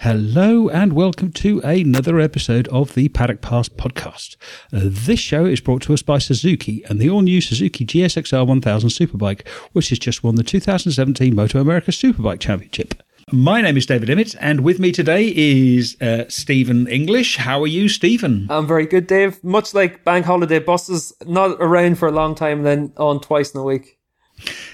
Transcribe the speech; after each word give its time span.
Hello 0.00 0.68
and 0.68 0.92
welcome 0.92 1.32
to 1.32 1.58
another 1.60 2.20
episode 2.20 2.68
of 2.68 2.94
the 2.94 3.08
Paddock 3.08 3.40
Pass 3.40 3.68
podcast. 3.70 4.36
Uh, 4.72 4.80
this 4.84 5.18
show 5.18 5.46
is 5.46 5.60
brought 5.60 5.80
to 5.82 5.94
us 5.94 6.02
by 6.02 6.18
Suzuki 6.18 6.84
and 6.84 7.00
the 7.00 7.08
all 7.08 7.22
new 7.22 7.40
Suzuki 7.40 7.84
GSXR 7.86 8.46
1000 8.46 8.90
Superbike, 8.90 9.48
which 9.72 9.88
has 9.88 9.98
just 9.98 10.22
won 10.22 10.34
the 10.34 10.44
2017 10.44 11.34
Moto 11.34 11.60
America 11.60 11.90
Superbike 11.90 12.40
Championship. 12.40 13.02
My 13.32 13.60
name 13.62 13.76
is 13.76 13.86
David 13.86 14.10
Emmett, 14.10 14.36
and 14.38 14.60
with 14.60 14.78
me 14.78 14.92
today 14.92 15.32
is 15.34 15.96
uh, 16.00 16.26
Stephen 16.28 16.86
English. 16.86 17.38
How 17.38 17.62
are 17.62 17.66
you, 17.66 17.88
Stephen? 17.88 18.46
I'm 18.50 18.66
very 18.66 18.86
good, 18.86 19.06
Dave. 19.08 19.42
Much 19.42 19.74
like 19.74 20.04
bank 20.04 20.26
holiday 20.26 20.60
buses, 20.60 21.12
not 21.26 21.56
around 21.58 21.98
for 21.98 22.06
a 22.06 22.12
long 22.12 22.34
time, 22.36 22.62
then 22.62 22.92
on 22.98 23.20
twice 23.20 23.52
in 23.52 23.60
a 23.60 23.64
week. 23.64 23.95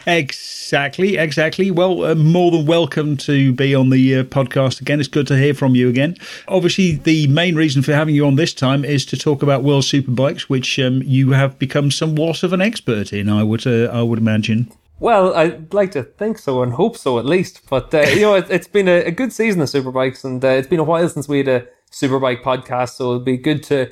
Exactly, 0.07 1.17
exactly. 1.17 1.71
Well, 1.71 2.05
uh, 2.05 2.15
more 2.15 2.51
than 2.51 2.67
welcome 2.67 3.17
to 3.19 3.53
be 3.53 3.75
on 3.75 3.91
the 3.91 4.17
uh, 4.17 4.25
podcast 4.25 4.81
again. 4.81 4.99
It's 4.99 5.09
good 5.09 5.27
to 5.29 5.37
hear 5.37 5.55
from 5.55 5.75
you 5.75 5.89
again. 5.89 6.17
Obviously, 6.49 6.93
the 6.97 7.27
main 7.29 7.55
reason 7.55 7.83
for 7.83 7.93
having 7.93 8.15
you 8.15 8.27
on 8.27 8.37
this 8.37 8.53
time 8.53 8.85
is 8.85 9.07
to 9.07 9.17
talk 9.17 9.43
about 9.43 9.63
World 9.63 9.85
Superbikes, 9.85 10.43
which 10.43 10.79
um, 10.79 11.03
you 11.05 11.33
have 11.33 11.59
become 11.59 11.91
somewhat 11.91 12.43
of 12.43 12.53
an 12.53 12.61
expert 12.61 13.13
in. 13.13 13.29
I 13.29 13.43
would, 13.43 13.67
uh, 13.67 13.91
I 13.93 14.03
would 14.03 14.19
imagine. 14.19 14.73
Well, 14.99 15.35
I'd 15.35 15.75
like 15.75 15.91
to 15.93 16.05
think 16.05 16.39
so 16.39 16.63
and 16.63 16.75
hope 16.75 16.97
so 16.97 17.19
at 17.19 17.25
least. 17.25 17.69
But 17.69 17.93
uh, 17.93 18.03
you 18.03 18.21
know, 18.21 18.35
it, 18.35 18.49
has 18.49 18.69
been 18.69 18.89
a, 18.89 19.05
a, 19.05 19.11
good 19.11 19.33
season 19.33 19.61
of 19.61 19.69
superbikes, 19.69 20.25
and 20.25 20.45
uh, 20.45 20.49
it's 20.49 20.69
been 20.69 20.81
a 20.81 20.85
while 20.85 21.09
since 21.09 21.29
we 21.29 21.39
had 21.39 21.49
a 21.49 21.67
superbike 21.91 22.43
podcast, 22.43 22.91
so 22.91 23.13
it'd 23.13 23.25
be 23.25 23.37
good 23.37 23.63
to 23.65 23.91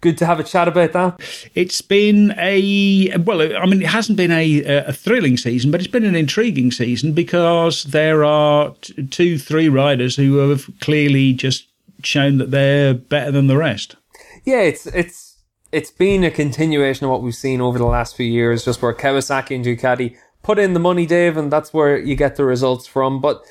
good 0.00 0.18
to 0.18 0.26
have 0.26 0.40
a 0.40 0.44
chat 0.44 0.68
about 0.68 0.92
that. 0.92 1.50
It's 1.54 1.80
been 1.80 2.34
a 2.38 3.16
well, 3.18 3.40
I 3.40 3.66
mean, 3.66 3.82
it 3.82 3.88
hasn't 3.88 4.16
been 4.16 4.30
a, 4.30 4.62
a 4.86 4.92
thrilling 4.92 5.36
season, 5.36 5.70
but 5.70 5.80
it's 5.80 5.90
been 5.90 6.04
an 6.04 6.16
intriguing 6.16 6.70
season 6.70 7.12
because 7.12 7.84
there 7.84 8.24
are 8.24 8.74
t- 8.80 9.06
two, 9.06 9.38
three 9.38 9.68
riders 9.68 10.16
who 10.16 10.38
have 10.38 10.70
clearly 10.80 11.32
just 11.32 11.66
shown 12.02 12.38
that 12.38 12.50
they're 12.50 12.94
better 12.94 13.30
than 13.30 13.46
the 13.46 13.56
rest. 13.56 13.96
Yeah, 14.44 14.60
it's 14.60 14.86
it's 14.86 15.38
it's 15.72 15.90
been 15.90 16.24
a 16.24 16.30
continuation 16.30 17.04
of 17.04 17.10
what 17.10 17.22
we've 17.22 17.34
seen 17.34 17.60
over 17.60 17.78
the 17.78 17.86
last 17.86 18.16
few 18.16 18.26
years, 18.26 18.64
just 18.64 18.82
where 18.82 18.94
Kawasaki 18.94 19.54
and 19.56 19.64
Ducati 19.64 20.16
put 20.42 20.58
in 20.58 20.74
the 20.74 20.80
money, 20.80 21.06
Dave, 21.06 21.36
and 21.36 21.52
that's 21.52 21.72
where 21.72 21.98
you 21.98 22.16
get 22.16 22.36
the 22.36 22.44
results 22.44 22.86
from. 22.86 23.20
But 23.20 23.42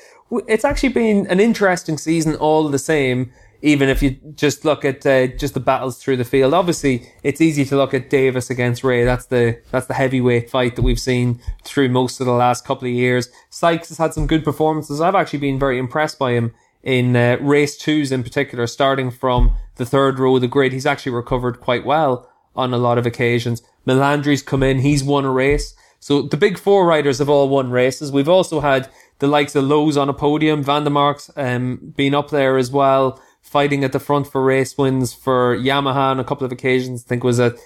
it's 0.46 0.64
actually 0.64 0.90
been 0.90 1.26
an 1.28 1.40
interesting 1.40 1.98
season 1.98 2.34
all 2.36 2.68
the 2.68 2.78
same 2.78 3.32
even 3.62 3.88
if 3.88 4.02
you 4.02 4.12
just 4.34 4.64
look 4.64 4.84
at 4.84 5.04
uh, 5.04 5.26
just 5.28 5.54
the 5.54 5.60
battles 5.60 5.98
through 6.02 6.16
the 6.16 6.24
field. 6.24 6.54
Obviously, 6.54 7.06
it's 7.22 7.40
easy 7.40 7.64
to 7.66 7.76
look 7.76 7.92
at 7.92 8.08
Davies 8.08 8.50
against 8.50 8.82
Rea. 8.82 9.04
That's 9.04 9.26
the 9.26 9.60
that's 9.70 9.86
the 9.86 9.94
heavyweight 9.94 10.50
fight 10.50 10.76
that 10.76 10.82
we've 10.82 11.00
seen 11.00 11.40
through 11.64 11.90
most 11.90 12.20
of 12.20 12.26
the 12.26 12.32
last 12.32 12.64
couple 12.64 12.88
of 12.88 12.94
years. 12.94 13.28
Sykes 13.50 13.88
has 13.88 13.98
had 13.98 14.14
some 14.14 14.26
good 14.26 14.44
performances. 14.44 15.00
I've 15.00 15.14
actually 15.14 15.40
been 15.40 15.58
very 15.58 15.78
impressed 15.78 16.18
by 16.18 16.32
him 16.32 16.54
in 16.82 17.14
uh, 17.14 17.36
race 17.40 17.76
twos 17.76 18.10
in 18.10 18.22
particular, 18.22 18.66
starting 18.66 19.10
from 19.10 19.54
the 19.76 19.86
third 19.86 20.18
row 20.18 20.36
of 20.36 20.40
the 20.40 20.48
grid. 20.48 20.72
He's 20.72 20.86
actually 20.86 21.12
recovered 21.12 21.60
quite 21.60 21.84
well 21.84 22.30
on 22.56 22.72
a 22.72 22.78
lot 22.78 22.98
of 22.98 23.06
occasions. 23.06 23.62
Melandri's 23.86 24.42
come 24.42 24.62
in. 24.62 24.80
He's 24.80 25.04
won 25.04 25.24
a 25.24 25.30
race. 25.30 25.74
So 25.98 26.22
the 26.22 26.38
big 26.38 26.58
four 26.58 26.86
riders 26.86 27.18
have 27.18 27.28
all 27.28 27.50
won 27.50 27.70
races. 27.70 28.10
We've 28.10 28.28
also 28.28 28.60
had 28.60 28.88
the 29.18 29.26
likes 29.26 29.54
of 29.54 29.64
Lowes 29.64 29.98
on 29.98 30.08
a 30.08 30.14
podium, 30.14 30.62
Van 30.62 30.84
der 30.84 31.14
um, 31.36 31.92
been 31.94 32.14
up 32.14 32.30
there 32.30 32.56
as 32.56 32.70
well 32.70 33.20
fighting 33.42 33.84
at 33.84 33.92
the 33.92 34.00
front 34.00 34.26
for 34.26 34.42
race 34.42 34.76
wins 34.78 35.12
for 35.12 35.56
Yamaha 35.56 36.12
on 36.12 36.20
a 36.20 36.24
couple 36.24 36.44
of 36.44 36.52
occasions. 36.52 37.04
I 37.04 37.08
think 37.08 37.24
it 37.24 37.26
was 37.26 37.40
at 37.40 37.56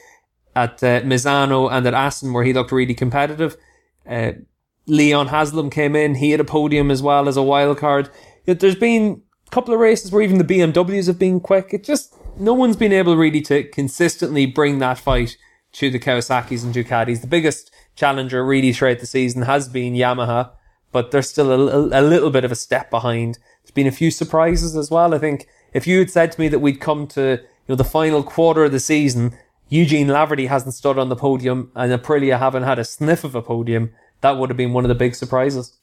at 0.56 0.83
uh, 0.83 1.00
Misano 1.03 1.70
and 1.70 1.86
at 1.86 1.94
Assen 1.94 2.33
where 2.33 2.44
he 2.44 2.53
looked 2.53 2.72
really 2.72 2.94
competitive. 2.94 3.56
Uh, 4.08 4.33
Leon 4.86 5.28
Haslam 5.28 5.70
came 5.70 5.97
in. 5.97 6.16
He 6.16 6.31
had 6.31 6.41
a 6.41 6.44
podium 6.44 6.91
as 6.91 7.03
well 7.03 7.28
as 7.28 7.36
a 7.36 7.42
wild 7.42 7.78
card. 7.78 8.11
There's 8.47 8.77
been 8.77 9.22
a 9.47 9.50
couple 9.50 9.75
of 9.75 9.81
races 9.81 10.12
where 10.12 10.22
even 10.22 10.39
the 10.39 10.44
BMWs 10.44 11.06
have 11.06 11.19
been 11.19 11.41
quick. 11.41 11.72
It 11.72 11.84
just, 11.84 12.14
no 12.38 12.53
one's 12.53 12.77
been 12.77 12.92
able 12.92 13.16
really 13.16 13.41
to 13.42 13.64
consistently 13.64 14.47
bring 14.47 14.78
that 14.78 14.98
fight 14.98 15.36
to 15.72 15.91
the 15.91 15.98
Kawasaki's 15.98 16.62
and 16.62 16.75
Ducatis. 16.75 17.20
The 17.20 17.26
biggest 17.26 17.72
challenger 17.97 18.44
really 18.44 18.72
throughout 18.72 19.00
the 19.00 19.06
season 19.06 19.43
has 19.43 19.69
been 19.69 19.94
Yamaha, 19.94 20.50
but 20.93 21.10
they're 21.10 21.22
still 21.22 21.50
a, 21.50 22.00
a 22.00 22.03
little 22.03 22.31
bit 22.31 22.44
of 22.44 22.53
a 22.53 22.56
step 22.56 22.91
behind. 22.91 23.38
There's 23.62 23.72
been 23.72 23.87
a 23.87 23.93
few 23.93 24.10
surprises 24.10 24.76
as 24.76 24.91
well. 24.91 25.15
I 25.15 25.19
think 25.19 25.49
if 25.75 25.87
you 25.87 25.99
had 25.99 26.11
said 26.11 26.33
to 26.33 26.41
me 26.41 26.49
that 26.49 26.61
we'd 26.61 26.81
come 26.81 27.07
to 27.09 27.41
you 27.41 27.69
know 27.69 27.75
the 27.75 27.85
final 27.85 28.23
quarter 28.23 28.65
of 28.65 28.73
the 28.73 28.81
season, 28.81 29.37
Eugene 29.69 30.07
Laverty 30.07 30.49
hasn't 30.49 30.75
stood 30.75 30.99
on 30.99 31.09
the 31.09 31.17
podium 31.17 31.71
and 31.75 31.93
Aprilia 31.93 32.39
haven't 32.39 32.62
had 32.62 32.79
a 32.79 32.85
sniff 32.85 33.25
of 33.25 33.35
a 33.35 33.43
podium, 33.43 33.91
that 34.21 34.39
would 34.39 34.49
have 34.49 34.57
been 34.57 34.73
one 34.73 34.85
of 34.85 34.89
the 34.89 34.95
big 34.95 35.15
surprises. 35.15 35.77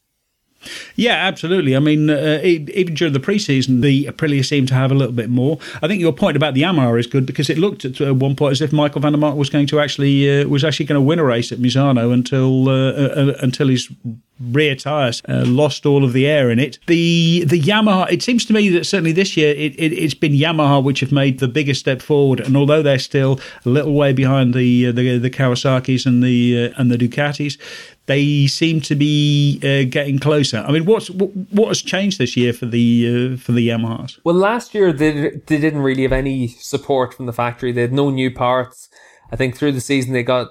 Yeah, 0.95 1.13
absolutely. 1.13 1.75
I 1.75 1.79
mean, 1.79 2.09
uh, 2.09 2.39
even 2.43 2.93
during 2.93 3.13
the 3.13 3.19
preseason, 3.19 3.81
the 3.81 4.05
Aprilia 4.05 4.45
seemed 4.45 4.67
to 4.67 4.73
have 4.75 4.91
a 4.91 4.95
little 4.95 5.13
bit 5.13 5.29
more. 5.29 5.57
I 5.81 5.87
think 5.87 6.01
your 6.01 6.13
point 6.13 6.37
about 6.37 6.53
the 6.53 6.61
Yamaha 6.61 6.99
is 6.99 7.07
good 7.07 7.25
because 7.25 7.49
it 7.49 7.57
looked 7.57 7.83
at 7.83 7.99
one 8.15 8.35
point 8.35 8.51
as 8.51 8.61
if 8.61 8.71
Michael 8.71 9.01
van 9.01 9.13
der 9.13 9.17
Mark 9.17 9.35
was 9.35 9.49
going 9.49 9.65
to 9.67 9.79
actually 9.79 10.41
uh, 10.41 10.47
was 10.47 10.63
actually 10.63 10.85
going 10.85 10.97
to 10.97 11.05
win 11.05 11.17
a 11.17 11.23
race 11.23 11.51
at 11.51 11.57
Misano 11.57 12.13
until 12.13 12.69
uh, 12.69 12.91
uh, 12.91 13.31
uh 13.31 13.33
until 13.41 13.69
his 13.69 13.91
rear 14.51 14.75
tyres 14.75 15.21
uh, 15.27 15.43
lost 15.45 15.85
all 15.85 16.03
of 16.03 16.13
the 16.13 16.27
air 16.27 16.49
in 16.49 16.59
it. 16.59 16.79
The 16.87 17.43
the 17.45 17.61
Yamaha. 17.61 18.11
It 18.11 18.21
seems 18.21 18.45
to 18.45 18.53
me 18.53 18.69
that 18.69 18.85
certainly 18.85 19.11
this 19.11 19.37
year 19.37 19.53
it, 19.55 19.73
it 19.77 19.97
has 20.01 20.13
been 20.13 20.33
Yamaha 20.33 20.83
which 20.83 20.99
have 20.99 21.11
made 21.11 21.39
the 21.39 21.47
biggest 21.47 21.79
step 21.79 22.01
forward. 22.01 22.39
And 22.39 22.57
although 22.57 22.81
they're 22.81 22.99
still 22.99 23.39
a 23.65 23.69
little 23.69 23.93
way 23.93 24.13
behind 24.13 24.53
the 24.53 24.91
the, 24.91 25.17
the 25.17 25.29
Kawasaki's 25.29 26.05
and 26.05 26.23
the 26.23 26.73
and 26.77 26.91
the 26.91 26.97
Ducatis, 26.97 27.57
they 28.07 28.47
seem 28.47 28.81
to 28.81 28.95
be 28.95 29.59
uh, 29.63 29.89
getting 29.89 30.19
closer. 30.19 30.63
I 30.67 30.71
mean, 30.71 30.85
what's 30.85 31.09
what, 31.09 31.29
what, 31.51 31.67
has 31.69 31.81
changed 31.81 32.17
this 32.17 32.35
year 32.35 32.53
for 32.53 32.65
the 32.65 33.33
uh, 33.33 33.37
for 33.37 33.51
the 33.51 33.67
Yamahas? 33.67 34.19
Well, 34.23 34.35
last 34.35 34.73
year 34.73 34.91
they 34.91 35.41
they 35.45 35.57
didn't 35.57 35.81
really 35.81 36.03
have 36.03 36.11
any 36.11 36.47
support 36.47 37.13
from 37.13 37.25
the 37.25 37.33
factory. 37.33 37.71
They 37.71 37.81
had 37.81 37.93
no 37.93 38.09
new 38.09 38.31
parts. 38.31 38.89
I 39.31 39.35
think 39.35 39.55
through 39.55 39.71
the 39.73 39.81
season 39.81 40.13
they 40.13 40.23
got 40.23 40.49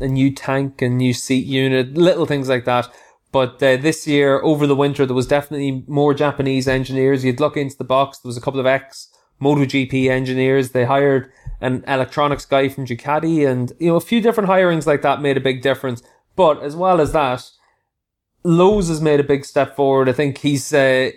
a 0.00 0.06
new 0.06 0.34
tank, 0.34 0.80
a 0.82 0.88
new 0.88 1.12
seat 1.12 1.46
unit, 1.46 1.94
little 1.94 2.26
things 2.26 2.48
like 2.48 2.64
that. 2.64 2.88
But 3.30 3.62
uh, 3.62 3.76
this 3.76 4.06
year, 4.06 4.40
over 4.42 4.66
the 4.66 4.76
winter, 4.76 5.04
there 5.04 5.14
was 5.14 5.26
definitely 5.26 5.84
more 5.86 6.14
Japanese 6.14 6.66
engineers. 6.66 7.24
You'd 7.24 7.40
look 7.40 7.56
into 7.56 7.76
the 7.76 7.84
box. 7.84 8.18
There 8.18 8.28
was 8.28 8.38
a 8.38 8.40
couple 8.40 8.60
of 8.60 8.66
ex 8.66 9.08
MotoGP 9.40 10.08
engineers. 10.08 10.70
They 10.70 10.84
hired 10.84 11.30
an 11.60 11.84
electronics 11.86 12.46
guy 12.46 12.68
from 12.68 12.86
Ducati, 12.86 13.46
and 13.46 13.72
you 13.78 13.88
know 13.88 13.96
a 13.96 14.00
few 14.00 14.20
different 14.20 14.48
hirings 14.48 14.86
like 14.86 15.02
that 15.02 15.20
made 15.20 15.36
a 15.36 15.40
big 15.40 15.60
difference. 15.60 16.02
But 16.36 16.62
as 16.62 16.74
well 16.74 17.00
as 17.00 17.12
that, 17.12 17.50
Lowes 18.44 18.88
has 18.88 19.00
made 19.00 19.20
a 19.20 19.24
big 19.24 19.44
step 19.44 19.76
forward. 19.76 20.08
I 20.08 20.12
think 20.12 20.38
he's 20.38 20.72
uh, 20.72 21.10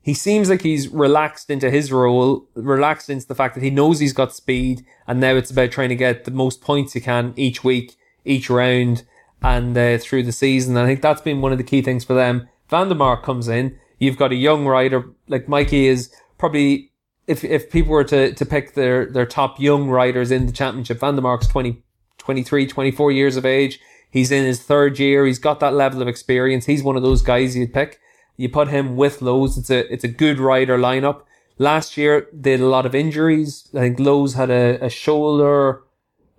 he 0.00 0.14
seems 0.14 0.48
like 0.48 0.62
he's 0.62 0.88
relaxed 0.88 1.50
into 1.50 1.70
his 1.70 1.90
role, 1.90 2.48
relaxed 2.54 3.10
into 3.10 3.26
the 3.26 3.34
fact 3.34 3.54
that 3.54 3.64
he 3.64 3.70
knows 3.70 3.98
he's 3.98 4.12
got 4.12 4.34
speed, 4.34 4.84
and 5.06 5.20
now 5.20 5.34
it's 5.34 5.50
about 5.50 5.70
trying 5.70 5.88
to 5.88 5.96
get 5.96 6.24
the 6.24 6.30
most 6.30 6.60
points 6.60 6.92
he 6.92 7.00
can 7.00 7.34
each 7.36 7.64
week, 7.64 7.96
each 8.24 8.48
round, 8.48 9.04
and 9.42 9.76
uh, 9.76 9.98
through 9.98 10.24
the 10.24 10.32
season. 10.32 10.76
I 10.76 10.86
think 10.86 11.02
that's 11.02 11.20
been 11.20 11.40
one 11.40 11.52
of 11.52 11.58
the 11.58 11.64
key 11.64 11.82
things 11.82 12.04
for 12.04 12.14
them. 12.14 12.48
Van 12.68 12.88
der 12.88 12.94
Mark 12.94 13.22
comes 13.22 13.48
in. 13.48 13.78
You've 13.98 14.16
got 14.16 14.32
a 14.32 14.36
young 14.36 14.66
rider 14.66 15.10
like 15.28 15.48
Mikey 15.48 15.86
is 15.86 16.12
probably 16.38 16.92
if 17.26 17.44
if 17.44 17.70
people 17.70 17.92
were 17.92 18.04
to 18.04 18.32
to 18.32 18.46
pick 18.46 18.74
their 18.74 19.06
their 19.06 19.26
top 19.26 19.60
young 19.60 19.88
riders 19.88 20.30
in 20.30 20.46
the 20.46 20.52
championship, 20.52 21.00
Van 21.00 21.14
der 21.14 21.22
Mark's 21.22 21.46
der 21.46 21.52
20, 21.52 21.82
23, 22.18 22.66
24 22.66 23.12
years 23.12 23.36
of 23.36 23.44
age. 23.44 23.80
He's 24.10 24.30
in 24.30 24.44
his 24.44 24.62
third 24.62 24.98
year. 24.98 25.26
He's 25.26 25.38
got 25.38 25.60
that 25.60 25.74
level 25.74 26.00
of 26.00 26.08
experience. 26.08 26.66
He's 26.66 26.82
one 26.82 26.96
of 26.96 27.02
those 27.02 27.22
guys 27.22 27.56
you'd 27.56 27.74
pick. 27.74 28.00
You 28.36 28.48
put 28.48 28.68
him 28.68 28.96
with 28.96 29.20
Lowes. 29.20 29.58
It's 29.58 29.70
a, 29.70 29.92
it's 29.92 30.04
a 30.04 30.08
good 30.08 30.38
rider 30.38 30.78
lineup. 30.78 31.22
Last 31.58 31.96
year, 31.96 32.28
they 32.32 32.52
had 32.52 32.60
a 32.60 32.68
lot 32.68 32.86
of 32.86 32.94
injuries. 32.94 33.68
I 33.74 33.80
think 33.80 33.98
Lowes 33.98 34.34
had 34.34 34.48
a, 34.48 34.82
a 34.82 34.88
shoulder, 34.88 35.82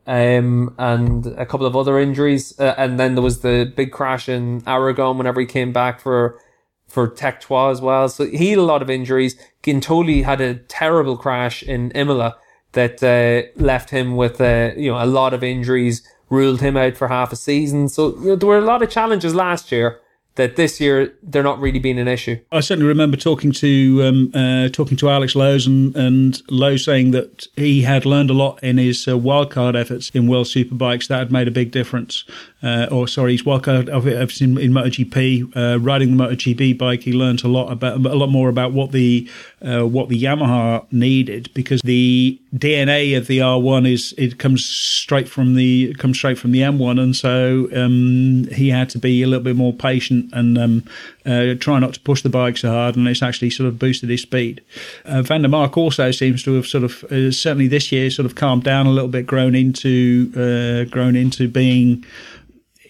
um, 0.09 0.73
and 0.79 1.27
a 1.27 1.45
couple 1.45 1.67
of 1.67 1.75
other 1.75 1.99
injuries. 1.99 2.59
Uh, 2.59 2.73
and 2.77 2.99
then 2.99 3.13
there 3.13 3.23
was 3.23 3.41
the 3.41 3.71
big 3.75 3.91
crash 3.91 4.27
in 4.27 4.63
Aragon 4.65 5.19
whenever 5.19 5.39
he 5.39 5.45
came 5.45 5.71
back 5.71 5.99
for, 5.99 6.39
for 6.87 7.07
Tech 7.07 7.39
Trois 7.39 7.69
as 7.69 7.79
well. 7.79 8.09
So 8.09 8.25
he 8.25 8.49
had 8.49 8.57
a 8.57 8.63
lot 8.63 8.81
of 8.81 8.89
injuries. 8.89 9.39
Guintoli 9.61 10.23
had 10.23 10.41
a 10.41 10.55
terrible 10.55 11.15
crash 11.15 11.61
in 11.61 11.91
Imola 11.91 12.35
that, 12.71 13.03
uh, 13.03 13.49
left 13.61 13.91
him 13.91 14.15
with, 14.15 14.41
uh, 14.41 14.71
you 14.75 14.91
know, 14.91 15.01
a 15.01 15.05
lot 15.05 15.35
of 15.35 15.43
injuries 15.43 16.01
ruled 16.31 16.61
him 16.61 16.75
out 16.75 16.97
for 16.97 17.07
half 17.07 17.31
a 17.31 17.35
season. 17.35 17.87
So 17.87 18.17
you 18.17 18.29
know, 18.29 18.35
there 18.35 18.49
were 18.49 18.57
a 18.57 18.61
lot 18.61 18.81
of 18.81 18.89
challenges 18.89 19.35
last 19.35 19.71
year 19.71 19.99
that 20.39 20.55
this 20.55 20.79
year 20.79 21.13
they're 21.21 21.43
not 21.43 21.59
really 21.59 21.79
being 21.79 21.99
an 21.99 22.07
issue. 22.07 22.39
I 22.49 22.61
certainly 22.61 22.87
remember 22.87 23.17
talking 23.17 23.51
to 23.51 24.03
um, 24.03 24.31
uh, 24.33 24.69
talking 24.69 24.95
to 24.97 25.09
Alex 25.09 25.35
Lowes 25.35 25.67
and, 25.67 25.93
and 25.97 26.41
Lowe 26.49 26.77
saying 26.77 27.11
that 27.11 27.47
he 27.57 27.81
had 27.81 28.05
learned 28.05 28.29
a 28.29 28.33
lot 28.33 28.63
in 28.63 28.77
his 28.77 29.05
uh, 29.05 29.11
wildcard 29.11 29.79
efforts 29.79 30.09
in 30.11 30.27
World 30.27 30.47
Superbikes. 30.47 31.07
That 31.07 31.19
had 31.19 31.31
made 31.31 31.49
a 31.49 31.51
big 31.51 31.71
difference. 31.71 32.23
Uh, 32.63 32.87
or 32.91 33.07
sorry, 33.07 33.33
his 33.33 33.43
wildcard 33.43 33.89
efforts 33.89 34.41
in, 34.41 34.57
in 34.57 34.71
MotoGP, 34.71 35.55
uh, 35.55 35.79
riding 35.79 36.15
the 36.15 36.23
MotoGP 36.23 36.77
bike, 36.77 37.01
he 37.01 37.13
learned 37.13 37.43
a 37.43 37.47
lot 37.47 37.71
about 37.71 37.97
a 38.05 38.15
lot 38.15 38.29
more 38.29 38.49
about 38.49 38.71
what 38.71 38.91
the 38.91 39.29
uh, 39.61 39.85
what 39.85 40.09
the 40.09 40.21
Yamaha 40.21 40.85
needed 40.91 41.49
because 41.53 41.81
the 41.83 42.39
DNA 42.55 43.17
of 43.17 43.27
the 43.27 43.39
R1 43.39 43.91
is 43.91 44.13
it 44.17 44.39
comes 44.39 44.65
straight 44.65 45.29
from 45.29 45.55
the 45.55 45.93
comes 45.95 46.17
straight 46.17 46.37
from 46.37 46.51
the 46.51 46.61
M1, 46.61 46.99
and 46.99 47.15
so 47.15 47.69
um, 47.75 48.47
he 48.53 48.69
had 48.69 48.89
to 48.89 48.97
be 48.97 49.21
a 49.21 49.27
little 49.27 49.43
bit 49.43 49.55
more 49.55 49.73
patient 49.73 50.28
and 50.33 50.57
um, 50.57 50.83
uh, 51.25 51.55
try 51.59 51.79
not 51.79 51.93
to 51.93 51.99
push 51.99 52.21
the 52.21 52.29
bike 52.29 52.57
so 52.57 52.69
hard, 52.69 52.95
and 52.95 53.07
it's 53.07 53.21
actually 53.21 53.49
sort 53.49 53.67
of 53.67 53.79
boosted 53.79 54.09
his 54.09 54.21
speed. 54.21 54.61
Uh, 55.05 55.21
Van 55.21 55.41
der 55.41 55.47
Mark 55.47 55.77
also 55.77 56.11
seems 56.11 56.43
to 56.43 56.53
have 56.55 56.67
sort 56.67 56.83
of 56.83 57.03
uh, 57.05 57.31
certainly 57.31 57.67
this 57.67 57.91
year 57.91 58.09
sort 58.09 58.25
of 58.25 58.35
calmed 58.35 58.63
down 58.63 58.87
a 58.87 58.91
little 58.91 59.09
bit, 59.09 59.25
grown 59.25 59.55
into 59.55 60.31
uh, 60.35 60.89
grown 60.89 61.15
into 61.15 61.47
being 61.47 62.05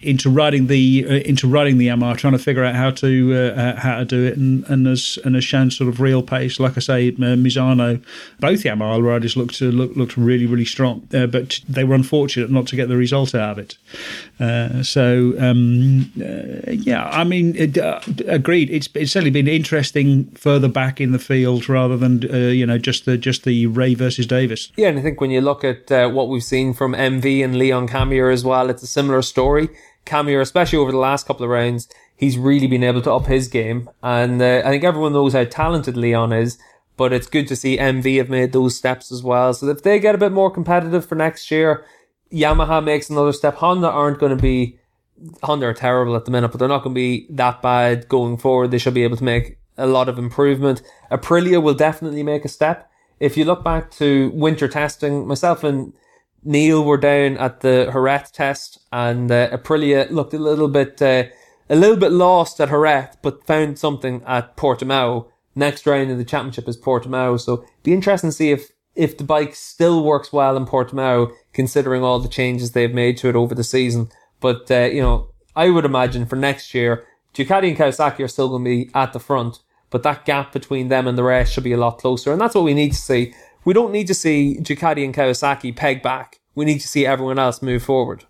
into 0.01 0.29
writing 0.29 0.67
the 0.67 1.05
uh, 1.07 1.13
into 1.27 1.47
writing 1.47 1.77
the 1.77 1.87
MR, 1.87 2.15
trying 2.17 2.33
to 2.33 2.39
figure 2.39 2.63
out 2.63 2.75
how 2.75 2.91
to 2.91 3.33
uh, 3.33 3.61
uh, 3.61 3.75
how 3.75 3.99
to 3.99 4.05
do 4.05 4.25
it, 4.25 4.37
and 4.37 4.63
and 4.65 4.87
has 4.87 5.19
and 5.25 5.35
has 5.35 5.43
shown 5.43 5.71
sort 5.71 5.89
of 5.89 5.99
real 5.99 6.23
pace. 6.23 6.59
Like 6.59 6.77
I 6.77 6.79
say, 6.79 7.09
uh, 7.09 7.11
Misano, 7.11 8.01
both 8.39 8.63
Yamaha 8.63 9.03
riders 9.03 9.35
looked 9.35 9.59
looked 9.61 9.97
looked 9.97 10.17
really 10.17 10.45
really 10.45 10.65
strong, 10.65 11.07
uh, 11.13 11.27
but 11.27 11.59
they 11.67 11.83
were 11.83 11.95
unfortunate 11.95 12.49
not 12.49 12.67
to 12.67 12.75
get 12.75 12.87
the 12.87 12.97
result 12.97 13.35
out 13.35 13.51
of 13.51 13.59
it. 13.59 13.77
Uh, 14.39 14.83
so 14.83 15.33
um, 15.39 16.11
yeah, 16.15 17.09
I 17.11 17.23
mean, 17.23 17.55
it, 17.55 17.77
agreed. 18.27 18.69
It's 18.69 18.87
it's 18.93 19.11
certainly 19.11 19.31
been 19.31 19.47
interesting 19.47 20.25
further 20.31 20.69
back 20.69 21.01
in 21.01 21.11
the 21.11 21.19
field 21.19 21.67
rather 21.67 21.97
than 21.97 22.21
you 22.21 22.65
know 22.65 22.77
just 22.77 23.05
the 23.05 23.17
just 23.17 23.43
the 23.43 23.67
Rea 23.67 23.95
versus 23.95 24.25
Davies. 24.25 24.71
Yeah, 24.77 24.89
and 24.89 24.99
I 24.99 25.01
think 25.01 25.19
when 25.19 25.31
you 25.31 25.41
look 25.41 25.63
at 25.63 25.89
what 26.13 26.29
we've 26.29 26.43
seen 26.43 26.73
from 26.73 26.93
MV 26.93 27.43
and 27.43 27.57
Leon 27.57 27.89
Camier 27.89 28.31
as 28.31 28.45
well, 28.45 28.69
it's 28.69 28.83
a 28.83 28.87
similar 28.87 29.21
story. 29.21 29.69
Camier, 30.05 30.41
especially 30.41 30.79
over 30.79 30.91
the 30.91 30.97
last 30.97 31.27
couple 31.27 31.43
of 31.43 31.49
rounds, 31.49 31.87
he's 32.15 32.37
really 32.37 32.67
been 32.67 32.83
able 32.83 33.01
to 33.01 33.13
up 33.13 33.27
his 33.27 33.47
game. 33.47 33.89
And 34.03 34.41
uh, 34.41 34.61
I 34.65 34.69
think 34.69 34.83
everyone 34.83 35.13
knows 35.13 35.33
how 35.33 35.45
talented 35.45 35.95
Leon 35.95 36.33
is, 36.33 36.57
but 36.97 37.13
it's 37.13 37.27
good 37.27 37.47
to 37.47 37.55
see 37.55 37.77
MV 37.77 38.17
have 38.17 38.29
made 38.29 38.51
those 38.51 38.75
steps 38.75 39.11
as 39.11 39.23
well. 39.23 39.53
So 39.53 39.67
if 39.69 39.83
they 39.83 39.99
get 39.99 40.15
a 40.15 40.19
bit 40.19 40.31
more 40.31 40.51
competitive 40.51 41.05
for 41.05 41.15
next 41.15 41.49
year, 41.49 41.85
Yamaha 42.31 42.83
makes 42.83 43.09
another 43.09 43.33
step. 43.33 43.55
Honda 43.55 43.89
aren't 43.89 44.19
going 44.19 44.35
to 44.35 44.41
be, 44.41 44.79
Honda 45.43 45.67
are 45.67 45.73
terrible 45.73 46.15
at 46.15 46.25
the 46.25 46.31
minute, 46.31 46.49
but 46.49 46.59
they're 46.59 46.67
not 46.67 46.83
going 46.83 46.93
to 46.93 46.99
be 46.99 47.27
that 47.29 47.61
bad 47.61 48.07
going 48.09 48.37
forward. 48.37 48.71
They 48.71 48.77
should 48.77 48.93
be 48.93 49.03
able 49.03 49.17
to 49.17 49.23
make 49.23 49.57
a 49.77 49.87
lot 49.87 50.09
of 50.09 50.19
improvement. 50.19 50.81
Aprilia 51.11 51.61
will 51.63 51.73
definitely 51.73 52.23
make 52.23 52.45
a 52.45 52.49
step. 52.49 52.91
If 53.19 53.37
you 53.37 53.45
look 53.45 53.63
back 53.63 53.91
to 53.91 54.31
winter 54.33 54.67
testing, 54.67 55.27
myself 55.27 55.63
and 55.63 55.93
Neil 56.43 56.83
were 56.83 56.97
down 56.97 57.37
at 57.37 57.61
the 57.61 57.89
Jerez 57.91 58.31
test, 58.31 58.79
and 58.91 59.31
uh, 59.31 59.49
Aprilia 59.49 60.09
looked 60.09 60.33
a 60.33 60.39
little 60.39 60.67
bit 60.67 61.01
uh, 61.01 61.23
a 61.69 61.75
little 61.75 61.97
bit 61.97 62.11
lost 62.11 62.59
at 62.59 62.69
Jerez, 62.69 63.15
but 63.21 63.45
found 63.45 63.77
something 63.77 64.23
at 64.25 64.57
Portimao. 64.57 65.27
Next 65.55 65.85
round 65.85 66.09
in 66.09 66.17
the 66.17 66.25
championship 66.25 66.67
is 66.67 66.77
Portimao, 66.77 67.39
so 67.39 67.65
be 67.83 67.93
interesting 67.93 68.29
to 68.29 68.35
see 68.35 68.51
if 68.51 68.71
if 68.95 69.17
the 69.17 69.23
bike 69.23 69.55
still 69.55 70.03
works 70.03 70.33
well 70.33 70.57
in 70.57 70.65
Portimao, 70.65 71.31
considering 71.53 72.03
all 72.03 72.19
the 72.19 72.29
changes 72.29 72.71
they've 72.71 72.93
made 72.93 73.17
to 73.17 73.29
it 73.29 73.35
over 73.35 73.55
the 73.55 73.63
season. 73.63 74.09
But 74.39 74.69
uh, 74.71 74.89
you 74.91 75.01
know, 75.01 75.29
I 75.55 75.69
would 75.69 75.85
imagine 75.85 76.25
for 76.25 76.35
next 76.35 76.73
year, 76.73 77.05
Ducati 77.33 77.69
and 77.69 77.77
Kawasaki 77.77 78.23
are 78.23 78.27
still 78.27 78.49
going 78.49 78.63
to 78.63 78.69
be 78.69 78.91
at 78.93 79.13
the 79.13 79.19
front, 79.19 79.59
but 79.89 80.03
that 80.03 80.25
gap 80.25 80.53
between 80.53 80.87
them 80.87 81.07
and 81.07 81.17
the 81.17 81.23
rest 81.23 81.53
should 81.53 81.63
be 81.63 81.73
a 81.73 81.77
lot 81.77 81.97
closer, 81.97 82.31
and 82.31 82.39
that's 82.39 82.55
what 82.55 82.63
we 82.63 82.73
need 82.73 82.91
to 82.91 82.97
see 82.97 83.33
we 83.65 83.73
don't 83.73 83.91
need 83.91 84.07
to 84.07 84.13
see 84.13 84.57
Ducati 84.59 85.03
and 85.03 85.13
Kawasaki 85.13 85.75
peg 85.75 86.01
back. 86.01 86.39
We 86.55 86.65
need 86.65 86.79
to 86.79 86.87
see 86.87 87.05
everyone 87.05 87.39
else 87.39 87.61
move 87.61 87.83
forward. 87.83 88.25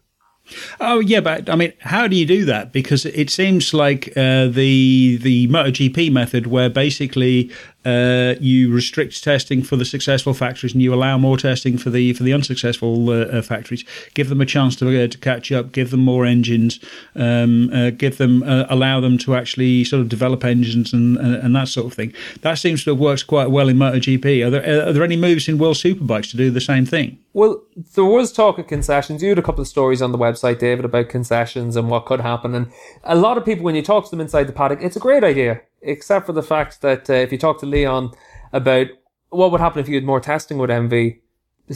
Oh 0.79 0.99
yeah, 0.99 1.19
but 1.19 1.49
I 1.49 1.55
mean, 1.55 1.73
how 1.79 2.07
do 2.07 2.15
you 2.15 2.25
do 2.25 2.45
that? 2.45 2.71
Because 2.71 3.05
it 3.05 3.29
seems 3.29 3.73
like 3.73 4.09
uh, 4.17 4.47
the 4.47 5.17
the 5.21 5.47
MotoGP 5.47 6.11
method, 6.11 6.47
where 6.47 6.69
basically 6.69 7.51
uh, 7.85 8.35
you 8.41 8.73
restrict 8.73 9.23
testing 9.23 9.63
for 9.63 9.77
the 9.77 9.85
successful 9.85 10.33
factories 10.33 10.73
and 10.73 10.81
you 10.81 10.93
allow 10.93 11.17
more 11.17 11.37
testing 11.37 11.77
for 11.77 11.89
the 11.89 12.11
for 12.13 12.23
the 12.23 12.33
unsuccessful 12.33 13.09
uh, 13.09 13.13
uh 13.25 13.41
factories. 13.41 13.85
Give 14.13 14.27
them 14.27 14.41
a 14.41 14.45
chance 14.45 14.75
to, 14.77 15.03
uh, 15.03 15.07
to 15.07 15.17
catch 15.17 15.51
up. 15.51 15.71
Give 15.71 15.89
them 15.89 16.01
more 16.01 16.25
engines. 16.25 16.79
Um, 17.15 17.69
uh, 17.71 17.91
give 17.91 18.17
them 18.17 18.43
allow 18.43 18.99
them 18.99 19.17
to 19.19 19.35
actually 19.35 19.85
sort 19.85 20.01
of 20.01 20.09
develop 20.09 20.43
engines 20.43 20.91
and, 20.93 21.17
and, 21.17 21.35
and 21.35 21.55
that 21.55 21.69
sort 21.69 21.87
of 21.87 21.93
thing. 21.93 22.13
That 22.41 22.55
seems 22.55 22.83
to 22.83 22.91
have 22.91 22.99
worked 22.99 23.27
quite 23.27 23.49
well 23.49 23.69
in 23.69 23.77
MotoGP. 23.77 24.45
Are 24.45 24.49
there 24.49 24.87
are 24.87 24.91
there 24.91 25.03
any 25.03 25.17
moves 25.17 25.47
in 25.47 25.57
World 25.57 25.77
Superbikes 25.77 26.31
to 26.31 26.37
do 26.37 26.51
the 26.51 26.61
same 26.61 26.85
thing? 26.85 27.17
Well, 27.31 27.63
there 27.95 28.03
was 28.03 28.33
talk 28.33 28.57
of 28.57 28.67
concessions. 28.67 29.21
You 29.21 29.29
had 29.29 29.39
a 29.39 29.43
couple 29.43 29.61
of 29.61 29.67
stories 29.67 30.01
on 30.01 30.11
the 30.11 30.17
website, 30.17 30.59
David, 30.59 30.83
about 30.83 31.09
concessions 31.09 31.75
and 31.75 31.89
what 31.89 32.05
could 32.05 32.21
happen. 32.21 32.55
And 32.55 32.71
a 33.03 33.15
lot 33.15 33.37
of 33.37 33.45
people, 33.45 33.63
when 33.63 33.75
you 33.75 33.83
talk 33.83 34.03
to 34.05 34.09
them 34.09 34.19
inside 34.19 34.45
the 34.45 34.51
paddock, 34.53 34.79
it's 34.81 34.95
a 34.95 34.99
great 34.99 35.23
idea 35.23 35.61
except 35.81 36.25
for 36.25 36.33
the 36.33 36.43
fact 36.43 36.81
that 36.81 37.09
uh, 37.09 37.13
if 37.13 37.31
you 37.31 37.37
talk 37.37 37.59
to 37.59 37.65
Leon 37.65 38.11
about 38.53 38.87
what 39.29 39.51
would 39.51 39.61
happen 39.61 39.79
if 39.79 39.87
you 39.87 39.95
had 39.95 40.03
more 40.03 40.19
testing 40.19 40.57
with 40.57 40.69
MV, 40.69 41.19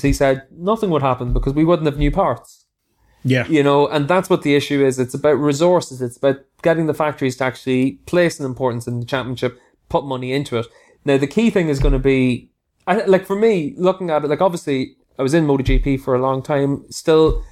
he 0.01 0.13
said 0.13 0.47
nothing 0.51 0.89
would 0.89 1.01
happen 1.01 1.33
because 1.33 1.53
we 1.53 1.65
wouldn't 1.65 1.85
have 1.85 1.97
new 1.97 2.11
parts. 2.11 2.65
Yeah. 3.23 3.47
You 3.47 3.63
know, 3.63 3.87
and 3.87 4.07
that's 4.07 4.29
what 4.29 4.41
the 4.41 4.55
issue 4.55 4.83
is. 4.83 4.99
It's 4.99 5.13
about 5.13 5.33
resources. 5.33 6.01
It's 6.01 6.17
about 6.17 6.37
getting 6.61 6.87
the 6.87 6.93
factories 6.93 7.37
to 7.37 7.45
actually 7.45 7.93
place 8.05 8.39
an 8.39 8.45
importance 8.45 8.87
in 8.87 8.99
the 8.99 9.05
championship, 9.05 9.59
put 9.89 10.03
money 10.03 10.33
into 10.33 10.57
it. 10.57 10.67
Now, 11.05 11.17
the 11.17 11.27
key 11.27 11.49
thing 11.49 11.69
is 11.69 11.79
going 11.79 11.93
to 11.93 11.99
be, 11.99 12.49
like 12.87 13.25
for 13.25 13.35
me, 13.35 13.75
looking 13.77 14.09
at 14.09 14.23
it, 14.23 14.27
like 14.27 14.41
obviously 14.41 14.95
I 15.17 15.21
was 15.21 15.33
in 15.33 15.45
MotoGP 15.45 16.01
for 16.01 16.15
a 16.15 16.21
long 16.21 16.41
time, 16.41 16.85
still 16.89 17.43